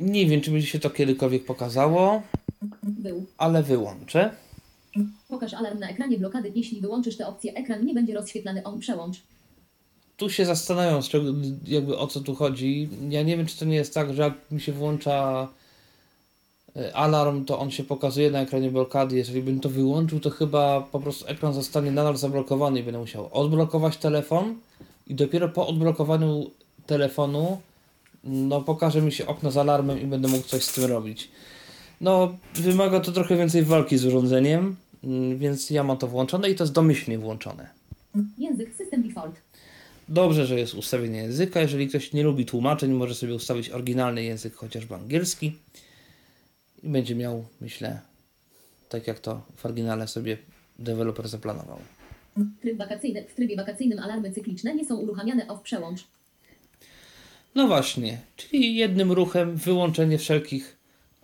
Nie 0.00 0.26
wiem, 0.26 0.40
czy 0.40 0.50
będzie 0.50 0.66
się 0.66 0.78
to 0.78 0.90
kiedykolwiek 0.90 1.44
pokazało, 1.44 2.22
Był. 2.82 3.26
ale 3.38 3.62
wyłączę. 3.62 4.30
Pokaż 5.28 5.54
alarm 5.54 5.78
na 5.78 5.88
ekranie 5.88 6.18
blokady. 6.18 6.52
Jeśli 6.54 6.80
wyłączysz 6.80 7.16
tę 7.16 7.26
opcję, 7.26 7.54
ekran 7.54 7.86
nie 7.86 7.94
będzie 7.94 8.14
rozświetlany. 8.14 8.62
On 8.64 8.78
przełącz. 8.78 9.22
tu 10.16 10.30
się 10.30 10.46
zastanawiam, 10.46 11.02
z 11.02 11.08
czego, 11.08 11.30
jakby 11.66 11.98
o 11.98 12.06
co 12.06 12.20
tu 12.20 12.34
chodzi. 12.34 12.88
Ja 13.08 13.22
nie 13.22 13.36
wiem, 13.36 13.46
czy 13.46 13.58
to 13.58 13.64
nie 13.64 13.76
jest 13.76 13.94
tak, 13.94 14.14
że 14.14 14.22
jak 14.22 14.34
mi 14.50 14.60
się 14.60 14.72
włącza 14.72 15.48
e, 16.76 16.96
alarm, 16.96 17.44
to 17.44 17.58
on 17.58 17.70
się 17.70 17.84
pokazuje 17.84 18.30
na 18.30 18.40
ekranie 18.40 18.70
blokady. 18.70 19.16
Jeżeli 19.16 19.42
bym 19.42 19.60
to 19.60 19.68
wyłączył, 19.68 20.20
to 20.20 20.30
chyba 20.30 20.80
po 20.80 21.00
prostu 21.00 21.26
ekran 21.28 21.54
zostanie 21.54 21.90
nadal 21.90 22.16
zablokowany 22.16 22.80
i 22.80 22.82
będę 22.82 22.98
musiał 22.98 23.28
odblokować 23.32 23.96
telefon 23.96 24.54
i 25.06 25.14
dopiero 25.14 25.48
po 25.48 25.66
odblokowaniu 25.66 26.50
telefonu 26.86 27.60
no 28.24 28.60
pokaże 28.60 29.02
mi 29.02 29.12
się 29.12 29.26
okno 29.26 29.50
z 29.50 29.56
alarmem 29.56 30.00
i 30.00 30.06
będę 30.06 30.28
mógł 30.28 30.46
coś 30.46 30.64
z 30.64 30.72
tym 30.72 30.84
robić. 30.84 31.30
No, 32.00 32.34
wymaga 32.54 33.00
to 33.00 33.12
trochę 33.12 33.36
więcej 33.36 33.62
walki 33.62 33.98
z 33.98 34.04
urządzeniem, 34.04 34.76
więc 35.36 35.70
ja 35.70 35.82
mam 35.84 35.98
to 35.98 36.08
włączone 36.08 36.50
i 36.50 36.54
to 36.54 36.64
jest 36.64 36.72
domyślnie 36.72 37.18
włączone. 37.18 37.70
Język 38.38 38.74
system 38.74 39.02
default. 39.02 39.36
Dobrze, 40.08 40.46
że 40.46 40.58
jest 40.58 40.74
ustawienie 40.74 41.18
języka. 41.18 41.60
Jeżeli 41.60 41.88
ktoś 41.88 42.12
nie 42.12 42.22
lubi 42.22 42.46
tłumaczeń, 42.46 42.92
może 42.92 43.14
sobie 43.14 43.34
ustawić 43.34 43.70
oryginalny 43.70 44.22
język, 44.22 44.54
chociażby 44.54 44.94
angielski. 44.94 45.52
I 46.82 46.88
będzie 46.88 47.14
miał, 47.14 47.44
myślę, 47.60 48.00
tak 48.88 49.06
jak 49.06 49.20
to 49.20 49.42
w 49.56 49.66
oryginale 49.66 50.08
sobie 50.08 50.38
deweloper 50.78 51.28
zaplanował. 51.28 51.78
Tryb 52.60 52.78
wakacyjny. 52.78 53.24
W 53.28 53.34
trybie 53.34 53.56
wakacyjnym 53.56 53.98
alarmy 53.98 54.32
cykliczne 54.32 54.74
nie 54.74 54.84
są 54.84 54.96
uruchamiane 54.96 55.48
off 55.48 55.62
przełącz. 55.62 56.04
No 57.54 57.66
właśnie, 57.66 58.18
czyli 58.36 58.76
jednym 58.76 59.12
ruchem 59.12 59.56
wyłączenie 59.56 60.18
wszelkich 60.18 60.76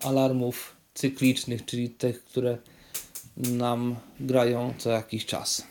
alarmów 0.03 0.77
cyklicznych, 0.95 1.65
czyli 1.65 1.91
tych, 1.91 2.25
które 2.25 2.59
nam 3.53 3.97
grają 4.21 4.75
co 4.79 4.91
jakiś 4.91 5.27
czas. 5.27 5.67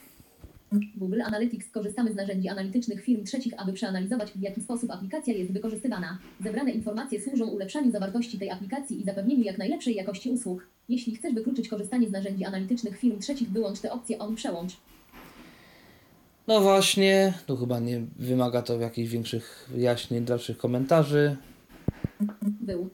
Google 0.95 1.21
Analytics 1.21 1.71
korzystamy 1.71 2.13
z 2.13 2.15
narzędzi 2.15 2.49
analitycznych 2.49 3.03
firm 3.03 3.23
trzecich, 3.25 3.53
aby 3.57 3.73
przeanalizować, 3.73 4.31
w 4.31 4.41
jaki 4.41 4.61
sposób 4.61 4.91
aplikacja 4.91 5.33
jest 5.33 5.51
wykorzystywana. 5.51 6.19
Zebrane 6.43 6.71
informacje 6.71 7.21
służą 7.21 7.47
ulepszaniu 7.47 7.91
zawartości 7.91 8.39
tej 8.39 8.51
aplikacji 8.51 9.01
i 9.01 9.03
zapewnieniu 9.03 9.43
jak 9.43 9.57
najlepszej 9.57 9.95
jakości 9.95 10.29
usług. 10.29 10.67
Jeśli 10.89 11.15
chcesz 11.15 11.33
wykluczyć 11.33 11.69
korzystanie 11.69 12.07
z 12.07 12.11
narzędzi 12.11 12.45
analitycznych 12.45 12.97
firm 12.99 13.19
trzecich, 13.19 13.49
wyłącz 13.49 13.79
te 13.79 13.91
opcje 13.91 14.19
on 14.19 14.35
przełącz. 14.35 14.77
No 16.47 16.61
właśnie, 16.61 17.33
tu 17.45 17.57
chyba 17.57 17.79
nie 17.79 18.01
wymaga 18.15 18.61
to 18.61 18.79
jakichś 18.79 19.09
większych 19.09 19.69
wyjaśnień, 19.71 20.25
dalszych 20.25 20.57
komentarzy. 20.57 21.35
Był. 22.41 22.89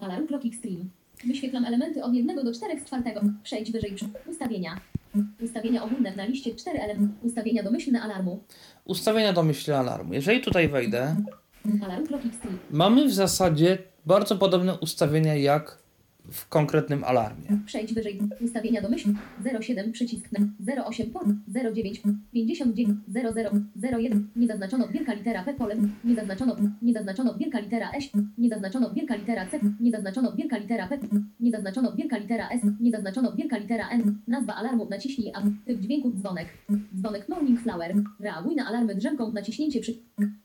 Alarm 0.00 0.26
Clock 0.26 0.46
Extreme. 0.46 0.84
Wyświetlam 1.26 1.64
elementy 1.64 2.04
od 2.04 2.14
1 2.14 2.44
do 2.44 2.52
4 2.54 2.80
z 2.80 2.84
czwartego. 2.84 3.20
Przejdź 3.42 3.72
wyżej. 3.72 3.92
przy- 3.92 4.08
Ustawienia. 4.26 4.80
Ustawienia 5.44 5.84
ogólne 5.84 6.16
na 6.16 6.24
liście 6.26 6.54
4 6.54 6.80
elementy. 6.80 7.14
Ustawienia 7.26 7.62
domyślne 7.62 8.02
alarmu. 8.02 8.40
Ustawienia 8.84 9.32
domyślne 9.32 9.78
alarmu. 9.78 10.14
Jeżeli 10.14 10.40
tutaj 10.40 10.68
wejdę, 10.68 11.16
Alarm 11.84 12.06
mamy 12.70 13.08
w 13.08 13.12
zasadzie 13.14 13.78
bardzo 14.06 14.36
podobne 14.36 14.78
ustawienia 14.78 15.34
jak 15.34 15.78
w 16.30 16.48
konkretnym 16.48 17.04
alarmie. 17.04 17.58
Przejdź 17.66 17.94
wyżej. 17.94 18.20
Ustawienia 18.40 18.82
domyślne. 18.82 19.14
07 19.60 19.92
przycisk 19.92 20.28
na 20.32 20.84
08 20.84 21.10
port 21.10 21.26
09 21.74 22.02
59 22.32 22.90
00 23.08 23.50
01. 23.82 24.28
Nie 24.36 24.46
zaznaczono 24.46 24.88
wielka 24.88 25.14
litera 25.14 25.44
P 25.44 25.54
pole. 25.54 25.76
Nie 26.04 26.14
zaznaczono. 26.14 26.56
Nie 26.82 26.92
zaznaczono 26.92 27.34
wielka 27.34 27.60
litera 27.60 27.90
S. 27.92 28.04
Nie 28.38 28.48
zaznaczono 28.48 28.90
wielka 28.94 29.16
litera 29.16 29.46
C. 29.46 29.60
Nie 29.80 29.90
zaznaczono 29.90 30.32
wielka 30.32 30.58
litera 30.58 30.88
P. 30.88 30.98
Nie 31.40 31.50
zaznaczono 31.50 31.92
wielka 31.92 32.18
litera 32.18 32.48
S. 32.48 32.60
Nie 32.80 32.90
zaznaczono 32.90 33.32
wielka 33.32 33.58
litera 33.58 33.88
N. 33.88 34.18
Nazwa 34.28 34.54
alarmu. 34.54 34.88
Naciśnij 34.90 35.32
A. 35.34 35.42
Typ 35.66 35.80
dźwięku 35.80 36.10
dzwonek. 36.10 36.48
Dzwonek 36.96 37.28
Morning 37.28 37.60
Flower. 37.60 37.94
Reaguj 38.20 38.56
na 38.56 38.66
alarmy 38.66 38.94
drzemką. 38.94 39.32
Naciśnięcie 39.32 39.80
przy. 39.80 39.94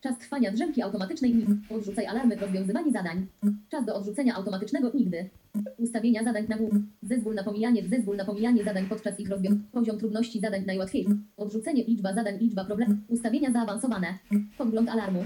Czas 0.02 0.18
trwania 0.20 0.52
drzemki 0.52 0.82
automatycznej. 0.82 1.46
Odrzucaj 1.70 2.06
alarmy. 2.06 2.36
Rozwiązywanie 2.36 2.92
zadań. 2.92 3.28
Czas 3.70 3.86
do 3.86 3.96
odrzucenia 3.96 4.36
automatycznego 4.36 4.92
nigdy. 4.94 5.30
Ustawienia 5.78 6.24
zadań 6.24 6.46
na 6.50 6.58
górę. 6.58 6.80
Zezwól 7.04 7.36
na 7.36 7.44
pomijanie, 7.44 7.88
zezwól 7.88 8.16
na 8.16 8.26
pomijanie 8.26 8.64
zadań 8.64 8.86
podczas 8.86 9.20
ich 9.20 9.30
rozwiązywania. 9.30 9.70
Poziom 9.72 10.00
trudności 10.00 10.40
zadań 10.40 10.66
najłatwiejszy. 10.66 11.18
Odrzucenie, 11.38 11.84
liczba 11.84 12.14
zadań, 12.14 12.38
liczba 12.38 12.66
problemów. 12.66 12.98
Ustawienia 13.08 13.52
zaawansowane. 13.52 14.18
Podgląd 14.58 14.90
alarmu. 14.90 15.26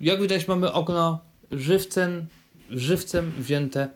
Jak 0.00 0.20
widać 0.20 0.48
mamy 0.48 0.72
okno 0.72 1.20
żywcem, 1.50 2.26
żywcem 2.70 3.32
wzięte 3.38 3.88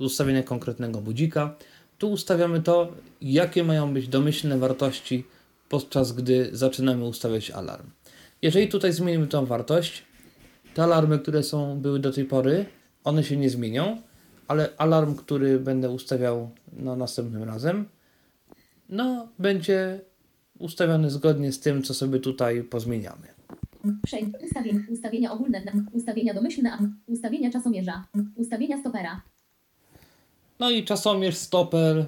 z 0.00 0.04
ustawienia 0.04 0.42
konkretnego 0.42 1.00
budzika. 1.00 1.56
Tu 1.98 2.10
ustawiamy 2.10 2.62
to, 2.62 2.92
jakie 3.20 3.64
mają 3.64 3.94
być 3.94 4.08
domyślne 4.08 4.58
wartości 4.58 5.24
podczas 5.68 6.12
gdy 6.12 6.48
zaczynamy 6.52 7.04
ustawiać 7.04 7.50
alarm. 7.50 7.90
Jeżeli 8.42 8.68
tutaj 8.68 8.92
zmienimy 8.92 9.26
tą 9.26 9.46
wartość, 9.46 10.02
te 10.74 10.82
alarmy, 10.82 11.18
które 11.18 11.42
są, 11.42 11.80
były 11.80 11.98
do 11.98 12.12
tej 12.12 12.24
pory, 12.24 12.66
one 13.04 13.24
się 13.24 13.36
nie 13.36 13.50
zmienią, 13.50 14.02
ale 14.48 14.68
alarm, 14.78 15.14
który 15.14 15.58
będę 15.58 15.90
ustawiał 15.90 16.50
no, 16.72 16.96
następnym 16.96 17.42
razem, 17.42 17.88
no, 18.88 19.28
będzie 19.38 20.00
ustawiony 20.58 21.10
zgodnie 21.10 21.52
z 21.52 21.60
tym, 21.60 21.82
co 21.82 21.94
sobie 21.94 22.20
tutaj 22.20 22.62
pozmieniamy. 22.62 23.34
Przejdź. 24.04 24.26
Ustawienia. 24.42 24.80
Ustawienia 24.88 25.32
ogólne. 25.32 25.64
Na, 25.64 25.72
ustawienia 25.92 26.34
domyślne. 26.34 26.78
Ustawienia 27.06 27.50
czasomierza. 27.50 28.04
Ustawienia 28.36 28.78
stopera. 28.78 29.20
No 30.58 30.70
i 30.70 30.84
czasomierz, 30.84 31.36
stoper. 31.36 32.06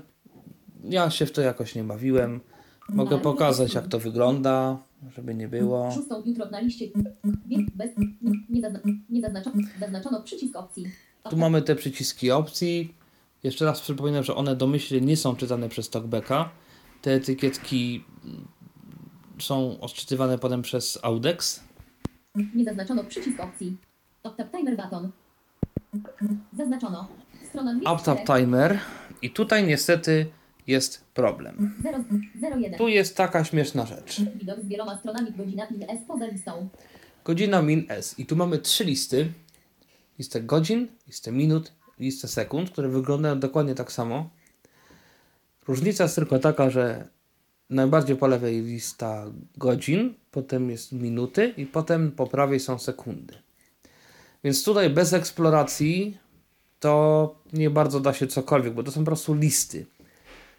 Ja 0.85 1.11
się 1.11 1.27
w 1.27 1.33
to 1.33 1.41
jakoś 1.41 1.75
nie 1.75 1.85
bawiłem. 1.85 2.41
Mogę 2.89 3.19
pokazać, 3.19 3.75
jak 3.75 3.89
to 3.89 3.99
wygląda, 3.99 4.79
żeby 5.11 5.35
nie 5.35 5.49
było. 5.49 5.91
Szóstą 5.91 6.23
jutro 6.25 6.51
na 6.51 6.61
liście. 6.61 6.87
Bez. 7.75 7.91
Nie, 7.97 8.33
nie, 8.49 8.61
zazna, 8.61 8.81
nie 9.09 9.21
zaznaczono. 9.21 9.57
Zaznaczono 9.81 10.23
przycisk 10.23 10.57
opcji. 10.57 10.87
Tu 11.31 11.37
mamy 11.37 11.63
te 11.63 11.77
przyciski 11.77 12.31
opcji. 12.31 12.95
Jeszcze 13.43 13.65
raz 13.65 13.81
przypominam, 13.81 14.25
że 14.25 14.35
one 14.35 14.57
domyślnie 14.57 15.07
nie 15.07 15.17
są 15.17 15.37
czytane 15.37 15.69
przez 15.69 15.91
TalkBacka. 15.91 16.51
Te 17.03 17.13
etykietki 17.13 18.05
są 19.39 19.81
odczytywane 19.81 20.39
potem 20.39 20.63
przez 20.63 20.99
Audex. 21.03 21.65
Nie 22.55 22.65
zaznaczono 22.65 23.05
przycisk 23.05 23.41
opcji. 23.41 23.77
Octap 24.23 24.51
timer 24.51 24.77
button. 24.77 25.11
Zaznaczono. 26.57 27.09
Strona 27.49 27.75
204. 27.75 27.97
UpTap 27.97 28.37
Timer. 28.37 28.79
I 29.23 29.31
tutaj 29.31 29.67
niestety 29.67 30.27
jest 30.67 31.05
problem. 31.15 31.75
0, 31.83 32.05
01. 32.57 32.79
Tu 32.79 32.89
jest 32.89 33.17
taka 33.17 33.45
śmieszna 33.45 33.87
rzecz. 33.87 34.21
Widok 34.21 34.61
z 34.61 34.69
wieloma 34.69 34.99
stronami 34.99 35.33
godzina 35.33 35.65
in 35.65 35.83
S 35.83 36.01
poza 36.09 36.27
listą. 36.27 36.69
Godzina 37.25 37.63
min 37.63 37.87
S. 37.89 38.19
I 38.19 38.27
tu 38.27 38.37
mamy 38.37 38.59
trzy 38.59 38.85
listy. 38.85 39.33
Listę 40.19 40.43
godzin, 40.43 40.89
listę 41.07 41.33
minut, 41.33 41.73
listę 42.01 42.29
sekund, 42.29 42.71
które 42.71 42.89
wyglądają 42.89 43.41
dokładnie 43.41 43.75
tak 43.75 43.93
samo. 43.93 44.31
Różnica 45.69 46.05
jest 46.05 46.15
tylko 46.15 46.39
taka, 46.39 46.71
że 46.71 47.09
najbardziej 47.71 48.17
po 48.17 48.27
lewej 48.27 48.63
lista 48.63 49.27
godzin, 49.57 50.15
potem 50.31 50.71
jest 50.71 50.93
minuty 50.93 51.55
i 51.57 51.67
potem 51.67 52.13
po 52.13 52.27
prawej 52.27 52.61
są 52.61 52.79
sekundy. 52.79 53.35
Więc 54.45 54.65
tutaj 54.65 54.91
bez 54.91 55.13
eksploracji 55.13 56.19
to 56.81 57.35
nie 57.53 57.71
bardzo 57.71 58.01
da 58.01 58.13
się 58.13 58.27
cokolwiek, 58.27 58.75
bo 58.75 58.83
to 58.83 58.91
są 58.91 59.01
po 59.01 59.07
prostu 59.07 59.35
listy. 59.35 59.87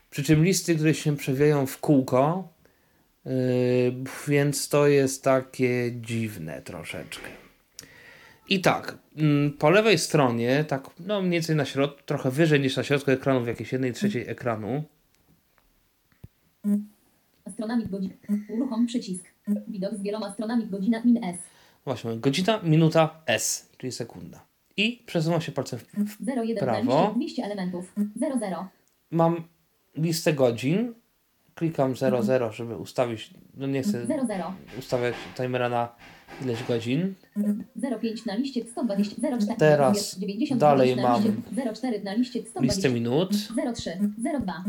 Przy 0.10 0.24
czym 0.24 0.44
listy, 0.44 0.76
które 0.76 0.94
się 0.94 1.18
przewijają 1.18 1.66
w 1.66 1.78
kółko, 1.78 2.58
Yy, 3.28 4.04
więc 4.28 4.70
to 4.70 4.88
jest 4.88 5.24
takie 5.24 5.92
dziwne 6.02 6.62
troszeczkę. 6.62 7.28
I 8.50 8.62
tak, 8.62 8.98
mm, 9.18 9.54
po 9.54 9.70
lewej 9.70 9.98
stronie, 9.98 10.66
tak 10.68 10.90
no 11.00 11.22
mniej 11.22 11.32
więcej 11.32 11.56
na 11.56 11.66
środku, 11.66 12.02
trochę 12.06 12.32
wyżej 12.32 12.60
niż 12.60 12.78
na 12.78 12.84
środku 12.84 13.12
ekranu, 13.12 13.44
w 13.44 13.48
jakiejś 13.48 13.72
jednej 13.72 13.94
trzeciej 13.94 14.30
ekranu, 14.30 14.84
Stronami 17.54 17.86
godzin. 17.86 18.12
Uruchom 18.50 18.86
przycisk. 18.86 19.26
Widok 19.68 19.96
z 19.96 20.02
wieloma 20.02 20.34
stronami 20.34 20.68
godzina 20.68 21.04
min 21.04 21.24
S. 21.24 21.38
właśnie 21.86 22.18
godzina, 22.18 22.60
minuta, 22.64 23.22
S, 23.26 23.70
czyli 23.78 23.92
sekunda. 23.92 24.46
I 24.78 25.04
przesuwam 25.06 25.42
się 25.42 25.52
palcem 25.52 25.80
w, 25.80 25.86
w 25.86 26.28
01 26.28 26.56
na 26.56 26.62
Prawo. 26.62 27.08
liście 27.08 27.16
200 27.16 27.44
elementów. 27.44 27.94
00. 28.40 28.68
Mam 29.12 29.44
listę 29.98 30.34
godzin, 30.34 30.94
klikam 31.56 31.96
00, 31.96 32.52
żeby 32.52 32.78
ustawić, 32.78 33.34
no 33.58 33.68
nie 33.68 33.84
chcę 33.84 34.06
00. 34.06 34.54
ustawiać 34.80 35.16
timera 35.36 35.70
na 35.70 35.90
ileś 36.42 36.64
godzin. 36.64 37.14
05 38.02 38.26
na 38.26 38.36
liście 38.36 38.66
120. 38.66 39.16
04. 39.22 39.56
Teraz 39.58 40.20
90 40.20 40.62
dalej 40.62 40.96
mam 40.96 41.24
04 41.76 42.04
na 42.04 42.14
liście 42.14 42.42
120. 42.42 42.62
Listę 42.62 42.90
minut. 42.90 43.32
03. 43.76 44.00
02. 44.42 44.64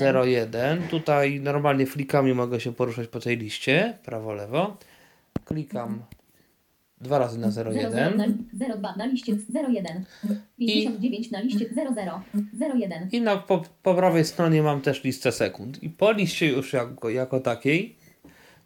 01. 0.00 0.16
01. 0.16 0.82
Tutaj 0.82 1.40
normalnie 1.40 1.86
flikami 1.86 2.34
mogę 2.34 2.60
się 2.60 2.72
poruszać 2.72 3.08
po 3.08 3.20
tej 3.20 3.36
liście, 3.36 3.98
prawo, 4.04 4.32
lewo. 4.32 4.76
Klikam 5.44 6.02
dwa 7.00 7.18
razy 7.18 7.38
na 7.38 7.50
00 7.50 7.70
01 7.72 8.16
na, 8.16 8.26
02 8.76 8.96
na 8.96 9.06
liście 9.06 9.32
01. 9.68 10.04
59 10.58 11.30
na 11.30 11.40
liście 11.40 11.66
00. 11.74 12.20
01. 12.74 13.08
i 13.12 13.20
na, 13.20 13.36
po, 13.36 13.62
po 13.82 13.94
prawej 13.94 14.24
stronie 14.24 14.62
mam 14.62 14.80
też 14.80 15.04
listę 15.04 15.32
sekund. 15.32 15.82
I 15.82 15.90
po 15.90 16.12
liście 16.12 16.48
już 16.48 16.72
jako, 16.72 17.10
jako 17.10 17.40
takiej 17.40 17.96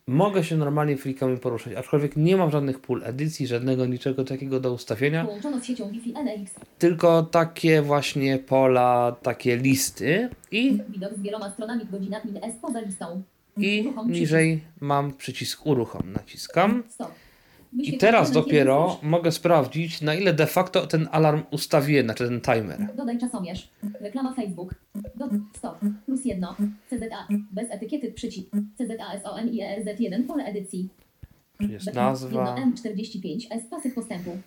mogę 0.07 0.45
się 0.45 0.57
normalnie 0.57 0.97
flikami 0.97 1.39
poruszać, 1.39 1.75
aczkolwiek 1.75 2.17
nie 2.17 2.37
mam 2.37 2.51
żadnych 2.51 2.81
pól 2.81 3.03
edycji, 3.05 3.47
żadnego 3.47 3.87
niczego 3.87 4.25
takiego 4.25 4.61
do 4.61 4.73
ustawienia, 4.73 5.25
Połączono 5.25 5.61
z 5.61 5.65
siecią 5.65 5.91
Wi-Fi 5.91 6.15
NX. 6.25 6.55
tylko 6.79 7.23
takie 7.23 7.83
właśnie 7.83 8.39
pola, 8.39 9.17
takie 9.23 9.57
listy 9.57 10.29
i, 10.51 10.79
Widok 10.89 11.15
z 11.15 11.23
wieloma 11.23 11.51
stronami 11.51 11.87
godzinami 11.87 12.33
S 12.43 12.55
poza 12.63 12.81
listą. 12.81 13.23
i 13.57 13.93
niżej 14.07 14.61
mam 14.81 15.13
przycisk 15.13 15.67
uruchom, 15.67 16.13
naciskam. 16.13 16.83
Stop. 16.89 17.11
I 17.79 17.99
teraz 17.99 18.31
dopiero 18.31 18.99
mogę 19.03 19.33
sprawdzić, 19.33 20.01
na 20.01 20.15
ile 20.15 20.33
de 20.33 20.47
facto 20.47 20.87
ten 20.87 21.09
alarm 21.13 21.43
ustawiłem, 21.51 22.07
znaczy 22.07 22.25
ten 22.25 22.41
timer. 22.41 22.95
Dodaj 22.97 23.19
czasomierz. 23.19 23.69
Reklama 24.01 24.35
Facebook. 24.35 24.75
Do, 25.15 25.29
stop. 25.57 25.79
Plus 26.07 26.25
jedno. 26.25 26.57
CZA. 26.91 27.27
Bez 27.51 27.71
etykiety 27.71 28.13
przycisk. 28.13 28.51
CZA 28.51 29.21
SON 29.23 29.49
i 29.49 29.63
ERZ1 29.63 30.27
pole 30.27 30.45
edycji. 30.45 30.89
Tu 31.59 31.69
jest 31.69 31.95
nazwa. 31.95 32.57
Jedno 32.59 32.73
M45 32.73 33.47
S 33.51 33.63
pasek 33.71 33.95
postępu. 33.95 34.39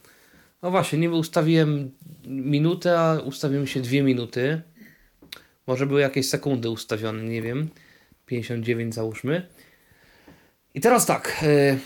No 0.61 0.71
właśnie, 0.71 0.99
niby 0.99 1.15
ustawiłem 1.15 1.91
minutę, 2.28 2.99
a 2.99 3.19
ustawiłem 3.19 3.67
się 3.67 3.82
dwie 3.82 4.03
minuty. 4.03 4.61
Może 5.67 5.86
były 5.86 6.01
jakieś 6.01 6.30
sekundy 6.30 6.69
ustawione, 6.69 7.23
nie 7.23 7.41
wiem. 7.41 7.69
59 8.26 8.95
załóżmy. 8.95 9.47
I 10.73 10.82
teraz 10.82 11.05
tak. 11.05 11.43
y, 11.43 11.80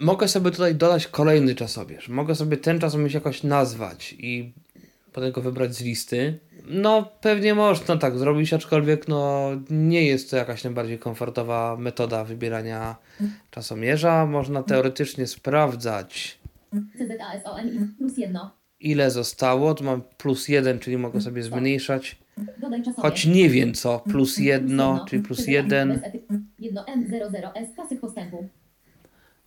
mogę 0.00 0.28
sobie 0.28 0.50
tutaj 0.50 0.74
dodać 0.74 1.06
kolejny 1.06 1.54
czasomierz. 1.54 2.08
Mogę 2.08 2.34
sobie 2.34 2.56
ten 2.56 2.80
czasomierz 2.80 3.14
jakoś 3.14 3.42
nazwać 3.42 4.14
i 4.18 4.52
potem 5.12 5.32
go 5.32 5.42
wybrać 5.42 5.74
z 5.74 5.82
listy. 5.82 6.38
No, 6.68 7.10
pewnie 7.20 7.54
można 7.54 7.96
tak 7.96 8.18
zrobić, 8.18 8.52
aczkolwiek 8.52 9.08
no, 9.08 9.50
nie 9.70 10.06
jest 10.06 10.30
to 10.30 10.36
jakaś 10.36 10.64
najbardziej 10.64 10.98
komfortowa 10.98 11.76
metoda 11.76 12.24
wybierania 12.24 12.96
czasomierza. 13.50 14.26
Można 14.26 14.62
teoretycznie 14.62 15.26
sprawdzać 15.26 16.38
ile 18.80 19.10
zostało. 19.10 19.74
Tu 19.74 19.84
mam 19.84 20.02
plus 20.18 20.48
jeden, 20.48 20.78
czyli 20.78 20.98
mogę 20.98 21.20
sobie 21.20 21.42
zmniejszać. 21.42 22.16
Choć 22.96 23.26
nie 23.26 23.50
wiem 23.50 23.74
co. 23.74 24.00
Plus 24.10 24.38
jedno, 24.38 25.04
czyli 25.08 25.22
plus 25.22 25.46
jeden. 25.46 26.00
Jedno 26.58 26.84
M00 26.84 27.50
S 27.54 27.68
pasek 27.76 28.00
postępu. 28.00 28.48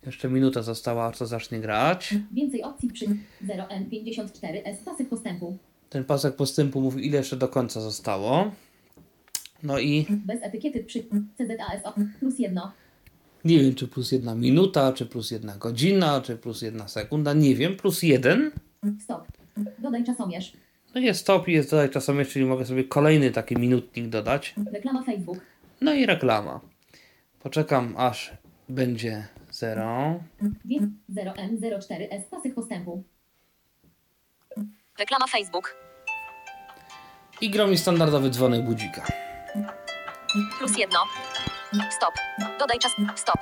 Jeszcze 0.06 0.28
minuta 0.28 0.62
została, 0.62 1.06
aż 1.06 1.18
to 1.18 1.26
zacznie 1.26 1.60
grać. 1.60 2.14
Więcej 2.32 2.62
opcji 2.62 2.90
przy 2.90 3.06
0M54 3.44 4.60
S 4.64 4.78
pasek 4.84 5.08
postępu. 5.08 5.58
Ten 5.90 6.04
pasek 6.04 6.36
postępu 6.36 6.80
mówi 6.80 7.06
ile 7.06 7.18
jeszcze 7.18 7.36
do 7.36 7.48
końca 7.48 7.80
zostało. 7.80 8.52
No 9.62 9.78
i 9.78 10.06
Bez 10.10 10.42
etykiety 10.42 10.84
przy 10.84 11.02
CZA 11.38 11.80
SO 11.82 11.94
plus 12.20 12.38
jedno. 12.38 12.72
nie 13.44 13.58
wiem 13.58 13.74
czy 13.74 13.88
plus 13.88 14.12
jedna 14.12 14.34
minuta, 14.34 14.92
czy 14.92 15.06
plus 15.06 15.30
jedna 15.30 15.56
godzina, 15.56 16.20
czy 16.20 16.36
plus 16.36 16.62
jedna 16.62 16.88
sekunda. 16.88 17.32
Nie 17.32 17.54
wiem. 17.54 17.76
Plus 17.76 18.02
jeden. 18.02 18.50
Stop. 19.04 19.24
Dodaj 19.78 20.04
czasomierz. 20.04 20.52
No 20.94 21.00
jest 21.00 21.20
stop 21.20 21.48
i 21.48 21.52
jest 21.52 21.70
dodać 21.70 21.92
czasomierz, 21.92 22.28
czyli 22.28 22.44
mogę 22.44 22.66
sobie 22.66 22.84
kolejny 22.84 23.30
taki 23.30 23.56
minutnik 23.56 24.08
dodać. 24.08 24.54
Reklama 24.72 25.02
Facebook. 25.02 25.38
No 25.80 25.94
i 25.94 26.06
reklama. 26.06 26.60
Poczekam 27.42 27.94
aż 27.96 28.32
będzie 28.68 29.26
zero. 29.60 30.20
Wie- 30.64 30.88
0M04 31.10 32.06
S 32.10 32.24
pasek 32.30 32.54
postępu. 32.54 33.04
Reklama 34.98 35.26
Facebook. 35.26 35.76
I 37.40 37.50
gra 37.50 37.66
mi 37.66 37.78
standardowy 37.78 38.30
dzwonek 38.30 38.64
budzika. 38.64 39.06
Plus 40.58 40.78
jedno. 40.78 40.98
Stop. 41.90 42.14
Dodaj 42.58 42.78
czas. 42.78 42.92
Stop. 43.16 43.40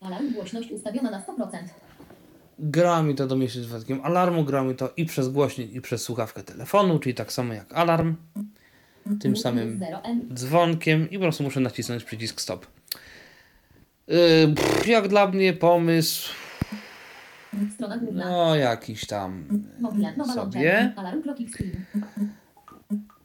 Alarm 0.00 0.32
głośność 0.32 0.70
ustawiona 0.70 1.10
na 1.10 1.20
100%. 1.20 1.68
Gra 2.58 3.02
mi 3.02 3.14
to 3.14 3.26
do 3.26 3.48
z 3.48 3.56
wypadkiem 3.66 4.00
alarmu, 4.04 4.44
gra 4.44 4.62
mi 4.62 4.74
to 4.74 4.92
i 4.96 5.04
przez 5.04 5.28
głośnik, 5.28 5.72
i 5.72 5.80
przez 5.80 6.02
słuchawkę 6.02 6.42
telefonu, 6.42 6.98
czyli 6.98 7.14
tak 7.14 7.32
samo 7.32 7.54
jak 7.54 7.74
alarm, 7.74 8.16
tym 9.20 9.36
samym 9.36 9.80
0M 9.80 10.34
dzwonkiem 10.34 11.10
i 11.10 11.18
po 11.18 11.22
prostu 11.22 11.42
muszę 11.42 11.60
nacisnąć 11.60 12.04
przycisk 12.04 12.40
stop. 12.40 12.66
Yy, 14.08 14.54
pff, 14.54 14.86
jak 14.86 15.08
dla 15.08 15.28
mnie 15.28 15.52
pomysł, 15.52 16.32
no 18.12 18.56
jakiś 18.56 19.06
tam, 19.06 19.44
nowa 20.16 20.32
sobie. 20.32 20.92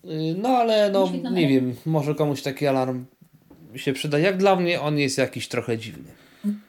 yy, 0.04 0.36
no 0.42 0.50
ale 0.50 0.92
no 0.92 1.12
nie 1.32 1.48
wiem, 1.48 1.76
może 1.86 2.16
komuś 2.16 2.42
taki 2.42 2.68
alarm 2.68 3.06
się 3.76 3.94
przyda. 3.94 4.20
Jak 4.20 4.38
dla 4.38 4.56
mnie 4.56 4.82
on 4.82 4.98
jest 4.98 5.18
jakiś 5.18 5.48
trochę 5.48 5.78
dziwny. 5.78 6.12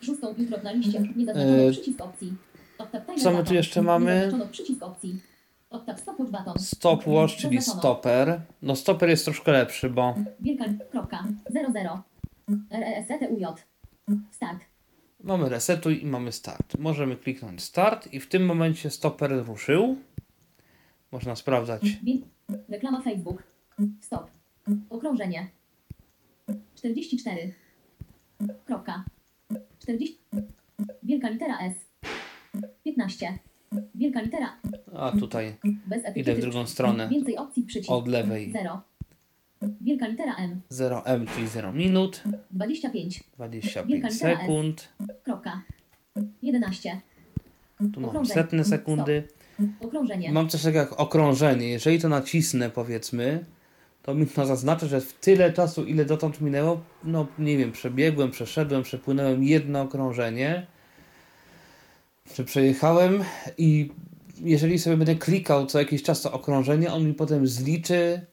Szóstą 0.01 0.35
jutro 0.39 0.59
na 0.63 0.73
liście. 0.73 1.01
Nie 1.17 1.27
zaznaczono 1.27 1.63
E, 1.63 1.71
przycisk 1.73 2.01
opcji. 2.01 2.35
Co 3.23 3.31
my 3.33 3.45
tu 3.45 3.55
jeszcze 3.55 3.83
mamy? 3.83 4.33
stopwatch 6.59 7.37
czyli 7.37 7.63
stoper. 7.63 8.41
No 8.63 8.77
stoper 8.77 9.09
jest 9.09 9.25
troszkę 9.25 9.53
lepszy, 9.53 9.91
bo 9.91 10.15
Wielka 10.41 10.65
kropka. 10.91 11.25
00. 11.73 12.03
RESTUJ. 12.71 13.47
Start. 14.31 14.65
Mamy 15.25 15.49
resetuj 15.49 16.03
i 16.03 16.07
mamy 16.07 16.33
start. 16.33 16.79
Możemy 16.79 17.17
kliknąć 17.17 17.63
start 17.63 18.13
i 18.13 18.21
w 18.21 18.29
tym 18.29 18.47
momencie 18.47 18.91
stoper 18.91 19.47
ruszył. 19.47 19.97
Można 21.13 21.37
sprawdzać. 21.37 21.83
Reklama 22.69 23.03
Facebook. 23.03 23.43
Stop. 24.01 24.31
Okrążenie. 24.91 25.49
44. 26.75 27.55
Kropka. 28.65 29.05
40. 29.79 30.19
Wielka 31.03 31.29
litera 31.29 31.59
S. 31.59 31.75
15. 32.85 33.39
Wielka 33.95 34.21
litera. 34.21 34.61
A 34.95 35.13
tutaj. 35.13 35.57
Idę 36.15 36.35
w 36.35 36.41
drugą 36.41 36.67
stronę. 36.67 37.09
Więcej 37.09 37.37
opcji 37.37 37.63
przycisk. 37.63 37.91
od 37.91 38.09
lewej 38.09 38.53
0. 38.53 38.83
Wielka 39.81 40.07
litera 40.09 40.35
M. 40.37 40.61
0M, 40.73 41.27
czyli 41.35 41.49
0 41.49 41.73
minut, 41.73 42.23
25. 42.51 43.25
25 43.37 44.15
sekund. 44.15 44.89
Kropka. 45.25 45.63
11. 46.43 47.01
Tu 47.93 48.01
mam 48.01 48.27
setne 48.27 48.65
sekundy. 48.65 49.29
Okrążenie. 49.81 50.33
Mam 50.33 50.49
coś 50.49 50.63
takiego 50.63 50.79
jak 50.79 51.01
okrążenie. 51.01 51.69
Jeżeli 51.69 51.99
to 51.99 52.09
nacisnę, 52.09 52.71
powiedzmy, 52.71 53.45
to 54.03 54.15
mi 54.15 54.27
to 54.27 54.47
zaznaczy, 54.47 54.87
że 54.87 55.01
w 55.01 55.13
tyle 55.13 55.53
czasu, 55.53 55.85
ile 55.85 56.05
dotąd 56.05 56.41
minęło, 56.41 56.81
no 57.05 57.27
nie 57.39 57.57
wiem, 57.57 57.73
przebiegłem, 57.73 58.31
przeszedłem, 58.31 58.83
przepłynąłem 58.83 59.45
jedno 59.45 59.81
okrążenie, 59.81 60.67
czy 62.35 62.45
przejechałem 62.45 63.25
i 63.59 63.91
jeżeli 64.41 64.79
sobie 64.79 64.97
będę 64.97 65.15
klikał 65.15 65.67
co 65.67 65.79
jakiś 65.79 66.03
czas 66.03 66.23
to 66.23 66.33
okrążenie, 66.33 66.93
on 66.93 67.07
mi 67.07 67.15
potem 67.15 67.47
zliczy, 67.47 68.27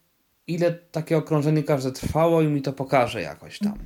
ile 0.48 0.72
takie 0.72 1.18
okrążenie 1.18 1.64
każde 1.64 1.92
trwało 1.92 2.42
i 2.42 2.48
mi 2.48 2.62
to 2.62 2.74
pokaże 2.74 3.22
jakoś 3.22 3.60
tam. 3.60 3.78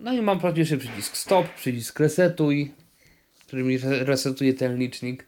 No 0.00 0.12
i 0.12 0.22
mam 0.22 0.40
prawdziwy 0.40 0.78
przycisk 0.78 1.16
stop, 1.16 1.54
przycisk 1.54 2.00
resetuj, 2.00 2.72
który 3.46 3.64
mi 3.64 3.74
re- 3.74 4.04
resetuje 4.04 4.54
ten 4.54 4.76
licznik. 4.76 5.26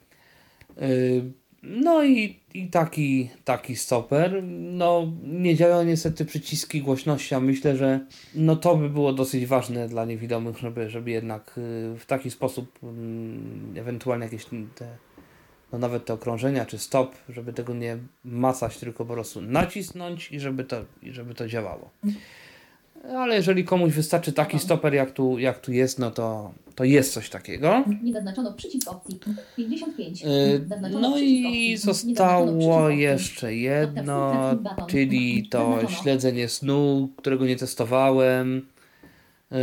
Yy, 0.76 1.32
No 1.62 2.04
i, 2.04 2.40
i 2.54 2.68
taki, 2.70 3.30
taki 3.44 3.76
stoper. 3.76 4.42
No, 4.42 5.12
nie 5.22 5.56
działają 5.56 5.84
niestety 5.84 6.24
przyciski 6.24 6.82
głośności, 6.82 7.34
a 7.34 7.40
myślę, 7.40 7.76
że 7.76 8.00
no 8.34 8.56
to 8.56 8.76
by 8.76 8.90
było 8.90 9.12
dosyć 9.12 9.46
ważne 9.46 9.88
dla 9.88 10.04
niewidomych, 10.04 10.58
żeby, 10.58 10.90
żeby 10.90 11.10
jednak 11.10 11.54
yy, 11.56 11.98
w 11.98 12.06
taki 12.06 12.30
sposób 12.30 12.78
mm, 12.82 13.74
ewentualnie 13.76 14.24
jakieś 14.24 14.44
te, 14.74 14.86
no 15.72 15.78
nawet 15.78 16.04
te 16.04 16.14
okrążenia 16.14 16.66
czy 16.66 16.78
stop, 16.78 17.14
żeby 17.28 17.52
tego 17.52 17.74
nie 17.74 17.98
macać, 18.24 18.78
tylko 18.78 19.04
po 19.04 19.14
prostu 19.14 19.40
nacisnąć 19.40 20.32
i 20.32 20.40
żeby 20.40 20.64
to, 20.64 20.76
i 21.02 21.12
żeby 21.12 21.34
to 21.34 21.48
działało. 21.48 21.90
Ale 23.16 23.34
jeżeli 23.34 23.64
komuś 23.64 23.92
wystarczy 23.92 24.32
taki 24.32 24.58
stoper, 24.58 24.94
jak 24.94 25.10
tu, 25.10 25.38
jak 25.38 25.58
tu 25.60 25.72
jest, 25.72 25.98
no 25.98 26.10
to, 26.10 26.52
to 26.74 26.84
jest 26.84 27.12
coś 27.12 27.30
takiego. 27.30 27.84
Nie 28.02 28.12
zaznaczono 28.12 28.52
przycisk 28.52 28.88
opcji. 28.90 29.20
55. 29.56 30.22
Yy, 30.22 30.28
Zaznaczono 30.68 31.08
No 31.10 31.18
i 31.18 31.76
zostało 31.76 32.90
jeszcze 32.90 33.54
jedno, 33.54 34.32
czyli 34.88 35.48
to 35.48 35.58
Zaznaczono. 35.58 36.02
śledzenie 36.02 36.48
snu, 36.48 37.08
którego 37.16 37.46
nie 37.46 37.56
testowałem. 37.56 38.66
Yy, 39.50 39.58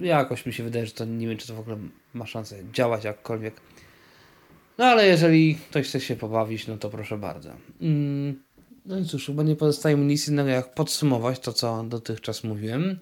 Jakoś 0.00 0.46
mi 0.46 0.52
się 0.52 0.62
wydaje, 0.64 0.86
że 0.86 0.92
to 0.92 1.04
nie 1.04 1.28
wiem, 1.28 1.38
czy 1.38 1.46
to 1.48 1.54
w 1.54 1.60
ogóle 1.60 1.76
ma 2.14 2.26
szansę 2.26 2.56
działać 2.72 3.04
jakkolwiek. 3.04 3.54
No 4.80 4.86
ale 4.86 5.06
jeżeli 5.06 5.54
ktoś 5.54 5.88
chce 5.88 6.00
się 6.00 6.16
pobawić, 6.16 6.66
no 6.66 6.78
to 6.78 6.90
proszę 6.90 7.18
bardzo. 7.18 7.50
Mm, 7.80 8.42
No 8.86 8.98
i 8.98 9.04
cóż, 9.04 9.26
chyba 9.26 9.42
nie 9.42 9.56
pozostaje 9.56 9.96
mi 9.96 10.04
nic 10.06 10.28
innego 10.28 10.48
jak 10.48 10.74
podsumować 10.74 11.38
to, 11.38 11.52
co 11.52 11.84
dotychczas 11.84 12.44
mówiłem. 12.44 12.98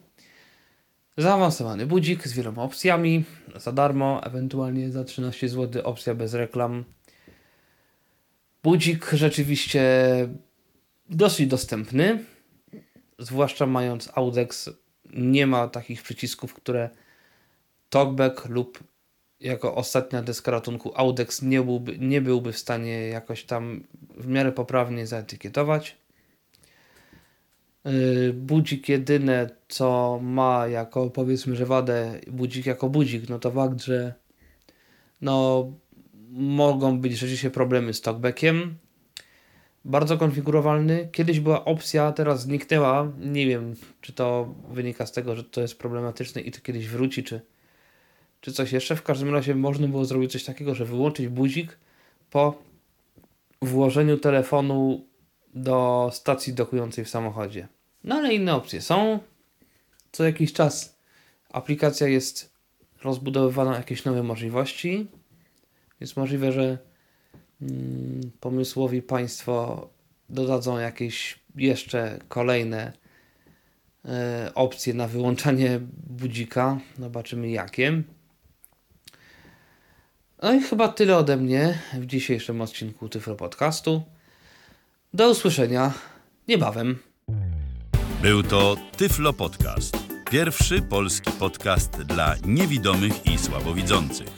Zaawansowany 1.17 1.87
budzik 1.87 2.29
z 2.29 2.33
wieloma 2.33 2.63
opcjami, 2.63 3.25
za 3.57 3.73
darmo, 3.73 4.21
ewentualnie 4.25 4.91
za 4.91 5.05
13 5.05 5.49
zł, 5.49 5.83
opcja 5.85 6.15
bez 6.15 6.35
reklam. 6.35 6.85
Budzik 8.63 9.11
rzeczywiście 9.13 9.83
dosyć 11.11 11.47
dostępny. 11.47 12.25
zwłaszcza 13.19 13.67
mając 13.67 14.11
Audex, 14.15 14.71
nie 15.15 15.47
ma 15.47 15.69
takich 15.69 16.03
przycisków, 16.03 16.55
które 16.55 16.91
TalkBack 17.91 18.49
lub 18.49 18.79
jako 19.41 19.75
ostatnia 19.75 20.23
deska 20.23 20.51
ratunku 20.51 20.93
Audex 20.95 21.43
nie 21.43 21.63
byłby, 21.63 21.99
nie 21.99 22.21
byłby 22.21 22.53
w 22.53 22.59
stanie 22.59 23.09
jakoś 23.09 23.45
tam 23.45 23.85
w 24.17 24.27
miarę 24.27 24.53
poprawnie 24.53 25.07
zaetykietować. 25.07 25.97
Yy, 27.85 28.33
Budzik 28.33 28.89
jedyne, 28.89 29.51
co 29.69 30.19
ma 30.23 30.67
jako 30.69 31.11
powiedzmy, 31.11 31.57
że 31.57 31.67
wadę 31.67 32.21
budzik 32.31 32.67
jako 32.67 32.89
budzik, 32.89 33.29
no 33.29 33.39
to 33.39 33.51
fakt, 33.51 33.83
że 33.83 34.15
no 35.21 35.67
mogą 36.31 37.01
być 37.01 37.13
rzeczywiście 37.13 37.51
problemy 37.51 37.95
z 37.95 38.01
talkbackiem. 38.01 38.79
Bardzo 39.85 40.19
konfigurowalny. 40.19 41.09
Kiedyś 41.13 41.41
była 41.41 41.65
opcja, 41.65 42.13
teraz 42.13 42.43
zniknęła. 42.43 43.13
Nie 43.19 43.47
wiem, 43.47 43.75
czy 44.01 44.13
to 44.13 44.55
wynika 44.71 45.07
z 45.07 45.13
tego, 45.13 45.37
że 45.37 45.45
to 45.45 45.61
jest 45.61 45.79
problematyczne 45.79 46.41
i 46.41 46.51
to 46.51 46.61
kiedyś 46.61 46.89
wróci, 46.89 47.25
czy, 47.25 47.41
czy 48.41 48.53
coś 48.53 48.73
jeszcze. 48.73 48.97
W 48.97 49.03
każdym 49.03 49.35
razie 49.35 49.55
można 49.55 49.89
było 49.89 50.05
zrobić 50.05 50.33
coś 50.33 50.45
takiego, 50.45 50.75
że 50.75 50.85
wyłączyć 50.85 51.29
budzik 51.29 51.79
po 52.31 52.63
włożeniu 53.63 54.19
telefonu 54.19 55.05
do 55.55 56.11
stacji 56.13 56.55
dokującej 56.55 57.05
w 57.05 57.09
samochodzie. 57.09 57.69
No 58.05 58.15
ale 58.15 58.35
inne 58.35 58.55
opcje 58.55 58.81
są. 58.81 59.19
Co 60.13 60.25
jakiś 60.25 60.53
czas 60.53 60.99
aplikacja 61.51 62.09
jest 62.09 62.53
rozbudowywana 63.03 63.77
jakieś 63.77 64.05
nowe 64.05 64.23
możliwości. 64.23 65.07
Jest 66.01 66.17
możliwe, 66.17 66.53
że 66.53 66.79
mm, 67.63 68.31
pomysłowi 68.41 69.03
Państwo 69.03 69.89
dodadzą 70.29 70.79
jakieś 70.79 71.39
jeszcze 71.57 72.19
kolejne 72.29 72.93
e, 74.05 74.53
opcje 74.55 74.95
na 74.95 75.09
wyłączanie 75.09 75.81
budzika. 76.07 76.81
Zobaczymy 76.99 77.51
jakie. 77.51 78.03
No 80.43 80.53
i 80.53 80.61
chyba 80.61 80.89
tyle 80.89 81.17
ode 81.17 81.37
mnie 81.37 81.79
w 81.93 82.07
dzisiejszym 82.07 82.61
odcinku 82.61 83.09
Tyflo 83.09 83.35
Podcastu. 83.35 84.03
Do 85.15 85.31
usłyszenia 85.31 85.93
niebawem. 86.49 86.99
Był 88.23 88.43
to 88.43 88.77
Tyflo 88.97 89.33
Podcast. 89.33 89.97
Pierwszy 90.31 90.83
polski 90.83 91.31
podcast 91.31 92.03
dla 92.03 92.35
niewidomych 92.47 93.27
i 93.27 93.39
słabowidzących. 93.39 94.29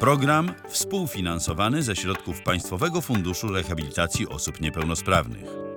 Program 0.00 0.52
współfinansowany 0.68 1.82
ze 1.82 1.96
środków 1.96 2.42
Państwowego 2.42 3.00
Funduszu 3.00 3.48
Rehabilitacji 3.48 4.28
Osób 4.28 4.60
Niepełnosprawnych. 4.60 5.75